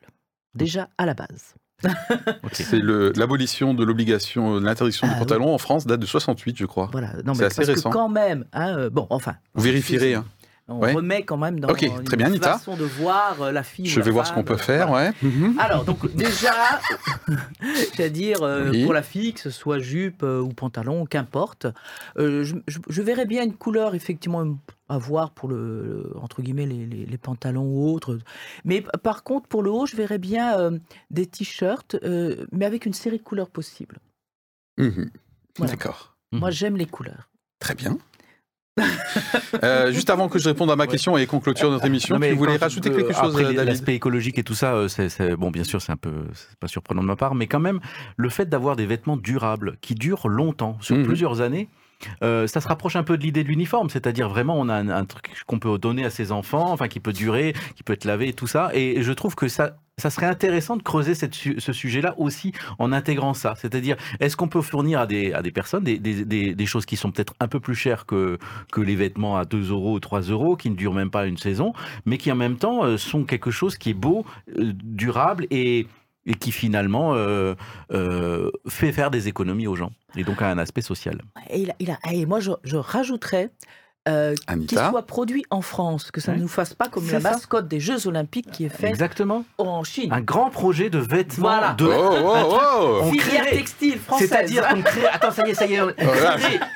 Déjà 0.54 0.90
à 0.98 1.06
la 1.06 1.14
base. 1.14 1.56
C'est 2.52 2.82
l'abolition 2.82 3.74
de 3.74 3.84
l'obligation, 3.84 4.60
de 4.60 4.66
l'interdiction 4.66 5.08
du 5.08 5.14
ah 5.16 5.20
pantalon 5.20 5.54
en 5.54 5.58
France 5.58 5.86
date 5.86 6.00
de 6.00 6.06
68, 6.06 6.58
je 6.58 6.66
crois. 6.66 6.90
Voilà, 6.92 7.14
non, 7.26 7.34
mais 7.36 7.46
assez 7.46 7.64
récent. 7.64 7.90
Que 7.90 7.94
quand 7.94 8.10
même, 8.10 8.46
hein, 8.54 8.90
bon, 8.92 9.08
enfin. 9.10 9.36
Vous 9.54 9.64
vérifierez. 9.64 10.16
Hein. 10.16 10.26
On 10.70 10.80
remet 10.80 11.24
quand 11.24 11.38
même 11.38 11.60
dans 11.60 11.70
okay, 11.70 11.92
très 12.06 12.16
bien, 12.16 12.32
façon 12.38 12.78
de 12.78 12.84
voir 12.84 13.42
euh, 13.42 13.52
la 13.52 13.64
fille. 13.64 13.88
Je 13.88 14.00
vais 14.02 14.12
voir 14.12 14.28
ce 14.28 14.34
qu'on 14.34 14.44
peut 14.44 14.58
faire, 14.58 14.92
ouais. 14.92 15.12
Mhm. 15.22 15.58
Alors, 15.60 15.84
donc 15.84 16.12
déjà, 16.16 16.54
cest 17.96 18.14
dire 18.14 18.44
euh, 18.44 18.72
pour 18.84 18.94
la 18.94 19.02
fille, 19.02 19.34
que 19.34 19.40
ce 19.40 19.50
soit 19.50 19.80
jupe 19.80 20.24
euh, 20.24 20.40
ou 20.40 20.50
pantalon, 20.50 21.06
qu'importe, 21.06 21.66
je, 22.18 23.02
verrais 23.02 23.26
bien 23.26 23.44
une 23.44 23.56
couleur 23.56 23.96
effectivement 23.96 24.58
à 24.90 24.98
voir 24.98 25.32
pour 25.32 25.50
le, 25.50 26.12
entre 26.22 26.42
guillemets 26.42 26.66
les, 26.66 27.18
pantalons 27.18 27.66
ou 27.66 27.92
autres. 27.92 28.20
Mais 28.64 28.84
par 29.04 29.24
contre, 29.24 29.48
pour 29.48 29.64
le 29.64 29.72
haut, 29.72 29.86
je 29.86 29.96
verrais 29.96 30.20
bien 30.20 30.72
des 31.10 31.26
t-shirts, 31.26 31.98
mais 32.52 32.66
avec 32.66 32.86
une 32.86 32.94
série 32.94 33.18
de 33.18 33.24
couleurs 33.24 33.50
possibles. 33.50 33.98
Mhm. 34.78 35.10
D'accord. 35.60 36.16
Moi, 36.32 36.52
j'aime 36.52 36.78
les 36.78 36.86
couleurs. 36.86 37.30
Très 37.60 37.76
bien. 37.76 37.98
Euh, 39.64 39.92
juste 39.92 40.10
avant 40.10 40.30
que 40.30 40.40
je 40.40 40.48
réponde 40.48 40.72
à 40.72 40.76
ma 40.76 40.88
question 40.88 41.18
et 41.18 41.26
qu'on 41.26 41.40
clôture 41.40 41.70
notre 41.70 41.86
émission, 41.86 42.18
tu 42.20 42.34
voulais 42.34 42.58
rajouter 42.58 42.92
quelque 42.92 43.14
chose 43.14 43.40
L'aspect 43.42 43.96
écologique 43.96 44.38
et 44.38 44.44
tout 44.44 44.54
ça, 44.54 44.74
euh, 44.74 44.88
c'est 44.88 45.36
bon, 45.36 45.52
bien 45.52 45.64
sûr, 45.64 45.82
c'est 45.82 45.92
un 45.92 45.98
peu, 45.98 46.12
pas 46.60 46.68
surprenant 46.68 47.02
de 47.02 47.08
ma 47.08 47.16
part, 47.16 47.36
mais 47.36 47.48
quand 47.48 47.60
même, 47.60 47.80
le 48.16 48.30
fait 48.30 48.48
d'avoir 48.48 48.76
des 48.76 48.86
vêtements 48.86 49.18
durables 49.18 49.78
qui 49.82 49.96
durent 49.96 50.28
longtemps, 50.28 50.78
sur 50.82 50.96
mhm. 50.96 51.06
plusieurs 51.06 51.42
années, 51.42 51.68
euh, 52.24 52.48
ça 52.48 52.62
se 52.62 52.68
rapproche 52.68 52.96
un 52.96 53.04
peu 53.04 53.18
de 53.18 53.24
l'idée 53.24 53.44
de 53.44 53.50
l'uniforme, 53.50 53.90
c'est-à-dire 53.90 54.30
vraiment 54.30 54.58
on 54.58 54.70
a 54.70 54.76
un, 54.76 55.06
truc 55.06 55.34
qu'on 55.46 55.60
peut 55.60 55.78
donner 55.78 56.06
à 56.06 56.10
ses 56.10 56.32
enfants, 56.32 56.72
enfin 56.72 56.88
qui 56.88 57.00
peut 57.00 57.14
durer, 57.14 57.54
qui 57.76 57.84
peut 57.84 57.94
être 57.94 58.06
lavé 58.06 58.30
et 58.30 58.34
tout 58.34 58.48
ça. 58.48 58.72
Et 58.74 59.02
je 59.02 59.12
trouve 59.12 59.36
que 59.36 59.48
ça, 59.48 59.78
ça 60.00 60.10
serait 60.10 60.26
intéressant 60.26 60.78
de 60.78 60.84
creuser 60.84 61.14
ce 61.16 61.74
sujet-là 61.74 62.16
aussi 62.18 62.54
en 62.78 62.92
intégrant 62.92 63.34
ça. 63.34 63.54
C'est-à-dire, 63.58 63.98
est-ce 64.20 64.36
qu'on 64.36 64.48
peut 64.48 64.62
fournir 64.62 65.00
à 65.00 65.08
des, 65.08 65.52
personnes 65.54 65.84
des, 65.84 66.66
choses 66.66 66.86
qui 66.86 66.96
sont 66.96 67.12
peut-être 67.12 67.34
un 67.40 67.48
peu 67.48 67.60
plus 67.60 67.76
chères 67.76 68.06
que, 68.06 68.38
les 68.78 68.96
vêtements 68.96 69.38
à 69.38 69.46
2 69.46 69.72
euros 69.72 69.96
ou 69.96 70.00
3 70.00 70.22
euros, 70.22 70.56
qui 70.56 70.70
ne 70.70 70.76
durent 70.76 70.94
même 70.94 71.12
pas 71.12 71.26
une 71.26 71.38
saison, 71.38 71.74
mais 72.06 72.18
qui 72.18 72.32
en 72.32 72.36
même 72.36 72.58
temps 72.58 72.84
euh, 72.84 72.98
sont 72.98 73.24
quelque 73.24 73.52
chose 73.52 73.78
qui 73.78 73.92
est 73.92 73.94
beau, 73.94 74.26
euh, 74.58 74.72
durable 74.74 75.46
et 75.52 75.88
qui 76.40 76.52
finalement 76.52 77.14
euh, 77.16 77.56
fait 78.68 78.92
faire 78.92 79.12
des 79.12 79.28
économies 79.28 79.68
aux 79.68 79.76
gens, 79.76 79.92
et 80.16 80.24
donc 80.24 80.42
a 80.42 80.50
un 80.50 80.58
aspect 80.58 80.82
social. 80.82 81.20
Et, 81.50 82.26
moi, 82.26 82.40
je 82.40 82.76
rajouterais 82.76 83.52
euh, 84.08 84.34
qui 84.68 84.76
soit 84.76 85.06
produit 85.06 85.46
en 85.50 85.62
France, 85.62 86.10
que 86.10 86.22
ça 86.22 86.34
ne 86.34 86.40
nous 86.40 86.48
fasse 86.48 86.74
pas 86.74 86.88
comme 86.88 87.06
la 87.12 87.20
mascotte 87.20 87.68
des 87.68 87.82
Jeux 87.82 88.08
Olympiques 88.08 88.50
qui 88.50 88.66
est 88.66 88.70
faite 88.70 88.92
Exactement. 88.92 89.44
en 89.58 89.84
Chine. 89.84 90.12
Un 90.14 90.22
grand 90.22 90.50
projet 90.50 90.90
de 90.90 91.00
vêtements 91.00 91.50
voilà. 91.50 91.74
de 91.74 91.86
oh, 91.86 92.16
oh, 92.24 93.02
oh. 93.04 93.12
filière 93.12 93.50
textile 93.50 94.00
française. 94.00 94.30
C'est-à-dire 94.30 94.68
qu'on 94.70 94.82
crée 94.82 95.06
attends 95.12 95.32
ça 95.32 95.46
y 95.46 95.52
est 95.52 95.54
ça 95.54 95.66
y 95.66 95.74
est 95.74 95.82
on 95.82 95.92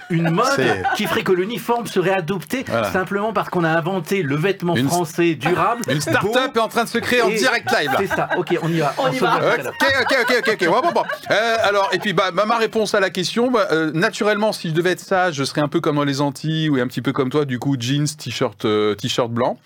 une 0.09 0.29
mode 0.29 0.61
qui 0.95 1.05
ferait 1.05 1.23
que 1.23 1.31
l'uniforme 1.31 1.87
serait 1.87 2.13
adopté 2.13 2.65
simplement 2.91 3.31
parce 3.31 3.49
qu'on 3.49 3.63
a 3.63 3.69
inventé 3.69 4.21
le 4.21 4.35
vêtement 4.35 4.75
français 4.75 5.35
durable. 5.35 5.83
Une 5.89 6.01
start-up 6.01 6.55
est 6.55 6.59
en 6.59 6.67
train 6.67 6.83
de 6.83 6.89
se 6.89 6.97
créer 6.97 7.21
en 7.21 7.29
direct 7.29 7.71
live. 7.71 7.91
C'est 7.99 8.07
ça. 8.07 8.29
OK, 8.37 8.57
on 8.61 8.69
y 8.69 8.79
va. 8.79 8.93
On, 8.97 9.11
y 9.11 9.17
va. 9.17 9.37
OK 9.37 9.85
OK 10.01 10.35
OK 10.39 10.57
OK. 10.61 10.67
Bon, 10.67 10.91
bon, 10.93 11.03
euh, 11.31 11.55
alors 11.63 11.89
et 11.93 11.99
puis 11.99 12.11
bah, 12.13 12.31
ma 12.31 12.57
réponse 12.57 12.93
à 12.93 12.99
la 12.99 13.09
question 13.09 13.49
bah, 13.49 13.67
euh, 13.71 13.91
naturellement 13.93 14.51
si 14.51 14.69
je 14.69 14.73
devais 14.73 14.91
être 14.91 14.99
sage, 14.99 15.35
je 15.35 15.43
serais 15.45 15.61
un 15.61 15.69
peu 15.69 15.79
comme 15.79 15.95
dans 15.95 16.03
les 16.03 16.19
Antilles 16.19 16.69
ou 16.69 16.75
un 16.75 16.87
petit 16.87 17.01
peu 17.01 17.12
comme 17.13 17.29
toi, 17.29 17.45
du 17.45 17.59
coup, 17.59 17.75
jeans, 17.79 18.07
t-shirt, 18.07 18.65
euh, 18.65 18.95
t-shirt 18.95 19.31
blanc. 19.31 19.59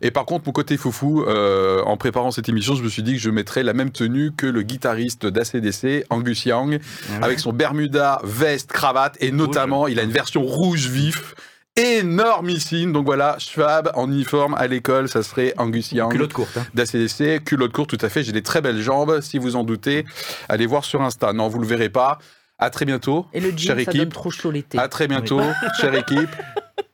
Et 0.00 0.10
par 0.10 0.24
contre, 0.24 0.46
mon 0.46 0.52
côté 0.52 0.76
foufou, 0.76 1.22
euh, 1.22 1.82
en 1.82 1.96
préparant 1.96 2.30
cette 2.30 2.48
émission, 2.48 2.74
je 2.74 2.82
me 2.82 2.88
suis 2.88 3.02
dit 3.02 3.12
que 3.12 3.20
je 3.20 3.30
mettrais 3.30 3.62
la 3.62 3.72
même 3.72 3.90
tenue 3.90 4.32
que 4.32 4.46
le 4.46 4.62
guitariste 4.62 5.26
d'ACDC, 5.26 6.06
Angus 6.10 6.46
Young, 6.46 6.80
ah 7.10 7.24
avec 7.24 7.38
son 7.38 7.52
Bermuda, 7.52 8.20
veste, 8.24 8.72
cravate, 8.72 9.16
et 9.20 9.30
notamment, 9.30 9.86
il 9.86 9.98
a 9.98 10.02
une 10.02 10.10
version 10.10 10.42
rouge 10.42 10.88
vif 10.88 11.34
énormissime. 11.76 12.92
Donc 12.92 13.04
voilà, 13.04 13.36
Schwab 13.38 13.90
en 13.94 14.10
uniforme 14.10 14.54
à 14.54 14.66
l'école, 14.66 15.08
ça 15.08 15.22
serait 15.22 15.54
Angus 15.56 15.92
Young. 15.92 16.12
Culotte 16.12 16.32
courte. 16.32 16.56
Hein. 16.56 16.66
D'ACDC, 16.74 17.44
culotte 17.44 17.72
courte, 17.72 17.90
tout 17.90 18.04
à 18.04 18.08
fait. 18.08 18.22
J'ai 18.22 18.32
des 18.32 18.42
très 18.42 18.60
belles 18.60 18.80
jambes. 18.80 19.20
Si 19.20 19.38
vous 19.38 19.56
en 19.56 19.64
doutez, 19.64 20.04
allez 20.48 20.66
voir 20.66 20.84
sur 20.84 21.02
Insta. 21.02 21.32
Non, 21.32 21.48
vous 21.48 21.58
le 21.58 21.66
verrez 21.66 21.88
pas. 21.88 22.18
À 22.58 22.70
très 22.70 22.84
bientôt. 22.84 23.26
Et 23.32 23.40
le 23.40 23.50
jean, 23.50 23.58
chère 23.58 23.76
ça 23.76 23.82
équipe. 23.82 23.96
donne 23.96 24.08
trop 24.10 24.30
chaud 24.30 24.50
l'été. 24.50 24.78
À 24.78 24.88
très 24.88 25.08
bientôt, 25.08 25.40
chère 25.80 25.94
équipe. 25.94 26.30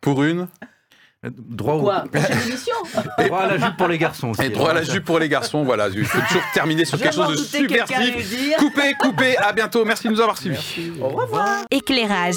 Pour 0.01 0.23
une. 0.23 0.49
Droit 1.23 1.79
Quoi 1.79 2.05
au... 2.07 3.25
droit 3.25 3.41
à 3.41 3.47
la 3.47 3.59
jupe 3.59 3.77
pour 3.77 3.89
les 3.89 3.99
garçons 3.99 4.29
aussi. 4.31 4.43
Et 4.43 4.49
droit 4.49 4.71
à 4.71 4.75
la 4.75 4.83
jupe 4.83 5.05
pour 5.05 5.19
les 5.19 5.29
garçons, 5.29 5.65
voilà. 5.65 5.89
Il 5.89 6.07
faut 6.07 6.19
toujours 6.19 6.43
terminer 6.55 6.87
sur 6.87 6.99
quelque 6.99 7.15
chose 7.15 7.33
de 7.33 7.37
subversif. 7.37 8.57
Coupez, 8.59 8.95
coupez. 8.99 9.37
À 9.37 9.53
bientôt. 9.53 9.85
Merci 9.85 10.09
de 10.09 10.13
nous 10.15 10.21
avoir 10.21 10.39
suivis. 10.39 10.93
Au 11.01 11.09
revoir. 11.09 11.65
Éclairage. 11.71 12.37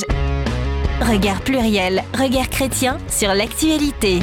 Regard 0.99 1.41
pluriel, 1.41 2.03
regard 2.13 2.49
chrétien 2.49 2.97
sur 3.09 3.34
l'actualité. 3.34 4.19